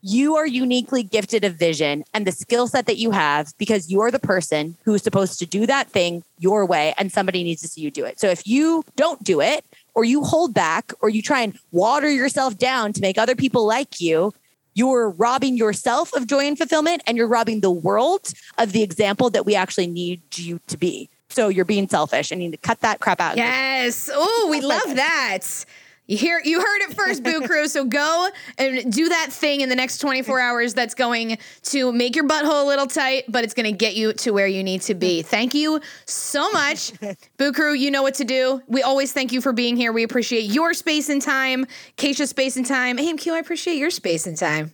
you 0.08 0.36
are 0.36 0.46
uniquely 0.46 1.02
gifted 1.02 1.44
of 1.44 1.56
vision 1.56 2.04
and 2.14 2.28
the 2.28 2.32
skill 2.32 2.68
set 2.68 2.86
that 2.86 2.98
you 2.98 3.10
have 3.10 3.52
because 3.58 3.90
you're 3.90 4.12
the 4.12 4.20
person 4.20 4.78
who 4.84 4.94
is 4.94 5.02
supposed 5.02 5.40
to 5.40 5.48
do 5.48 5.66
that 5.66 5.90
thing 5.90 6.24
your 6.38 6.64
way 6.64 6.94
and 7.00 7.12
somebody 7.12 7.44
needs 7.44 7.60
to 7.60 7.68
see 7.68 7.82
you 7.82 7.90
do 7.90 8.06
it. 8.06 8.20
So 8.20 8.28
if 8.28 8.46
you 8.46 8.84
don't 8.96 9.24
do 9.24 9.42
it 9.42 9.66
or 9.96 10.06
you 10.06 10.24
hold 10.24 10.54
back 10.54 10.94
or 11.02 11.10
you 11.10 11.24
try 11.24 11.42
and 11.42 11.58
water 11.72 12.08
yourself 12.08 12.56
down 12.56 12.94
to 12.94 13.02
make 13.02 13.18
other 13.18 13.36
people 13.36 13.66
like 13.66 14.00
you, 14.00 14.32
you're 14.76 15.10
robbing 15.10 15.58
yourself 15.58 16.14
of 16.14 16.28
joy 16.28 16.46
and 16.46 16.58
fulfillment 16.58 17.02
and 17.08 17.18
you're 17.18 17.28
robbing 17.28 17.62
the 17.62 17.72
world 17.72 18.32
of 18.60 18.74
the 18.74 18.84
example 18.84 19.30
that 19.32 19.46
we 19.46 19.56
actually 19.56 19.88
need 19.88 20.22
you 20.38 20.60
to 20.68 20.78
be. 20.78 21.10
So 21.30 21.48
you're 21.48 21.66
being 21.66 21.88
selfish 21.90 22.32
and 22.32 22.42
you 22.42 22.50
need 22.50 22.62
to 22.62 22.68
cut 22.68 22.82
that 22.82 23.00
crap 23.00 23.20
out. 23.20 23.38
Yes. 23.38 24.10
Oh, 24.14 24.48
we 24.52 24.62
love 24.62 24.96
that. 24.96 25.66
You 26.08 26.18
hear 26.18 26.40
you 26.44 26.60
heard 26.60 26.82
it 26.90 26.96
first, 26.96 27.24
Boo 27.24 27.42
Crew. 27.48 27.68
So 27.68 27.84
go 27.86 28.30
and 28.58 28.92
do 28.94 29.10
that 29.10 29.32
thing 29.34 29.62
in 29.62 29.70
the 29.70 29.76
next 29.76 29.98
24 30.00 30.40
hours 30.40 30.74
that's 30.76 30.94
going 30.94 31.38
to 31.64 31.92
make 31.92 32.16
your 32.16 32.28
butthole 32.28 32.64
a 32.64 32.68
little 32.68 32.86
tight, 32.86 33.24
but 33.28 33.44
it's 33.44 33.56
going 33.56 33.66
to 33.66 33.72
get 33.72 33.96
you 33.96 34.14
to 34.14 34.32
where 34.32 34.46
you 34.48 34.64
need 34.64 34.82
to 34.84 34.94
be. 34.94 35.24
Thank 35.24 35.56
you 35.56 35.82
so 36.06 36.52
much. 36.52 36.92
Boo 37.38 37.52
Crew, 37.52 37.74
you 37.74 37.90
know 37.90 38.04
what 38.04 38.14
to 38.16 38.24
do. 38.24 38.62
We 38.68 38.84
always 38.84 39.14
thank 39.14 39.32
you 39.32 39.42
for 39.42 39.52
being 39.52 39.76
here. 39.78 39.92
We 39.92 40.04
appreciate 40.04 40.44
your 40.44 40.74
space 40.76 41.10
and 41.10 41.22
time, 41.22 41.66
Keisha's 41.98 42.30
space 42.30 42.56
and 42.56 42.66
time. 42.66 42.98
AMQ, 42.98 43.32
I 43.34 43.40
appreciate 43.40 43.78
your 43.78 43.90
space 43.90 44.28
and 44.28 44.38
time. 44.38 44.74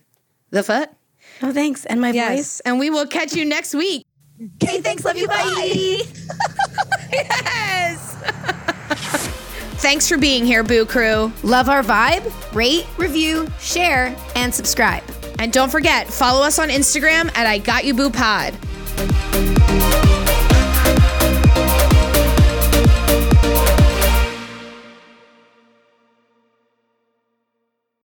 The 0.50 0.62
foot? 0.62 0.90
oh, 1.42 1.52
thanks. 1.52 1.86
And 1.86 1.98
my 2.00 2.10
Yes. 2.10 2.36
voice. 2.36 2.60
And 2.60 2.78
we 2.78 2.90
will 2.90 3.06
catch 3.06 3.34
you 3.34 3.44
next 3.46 3.74
week. 3.74 4.04
Okay, 4.62 4.80
thanks. 4.82 5.02
Love 5.04 5.16
you. 5.16 5.28
Bye. 5.28 6.02
Yes. 7.12 8.16
Thanks 9.82 10.08
for 10.08 10.16
being 10.16 10.46
here, 10.46 10.62
Boo 10.62 10.86
Crew. 10.86 11.32
Love 11.42 11.68
our 11.68 11.82
vibe? 11.82 12.22
Rate, 12.54 12.86
review, 12.98 13.48
share, 13.58 14.14
and 14.36 14.54
subscribe. 14.54 15.02
And 15.40 15.52
don't 15.52 15.72
forget, 15.72 16.06
follow 16.06 16.46
us 16.46 16.60
on 16.60 16.68
Instagram 16.68 17.36
at 17.36 17.48
I 17.48 17.58
Got 17.58 17.84
You 17.84 17.92
Boo 17.92 18.08
Pod. 18.08 18.56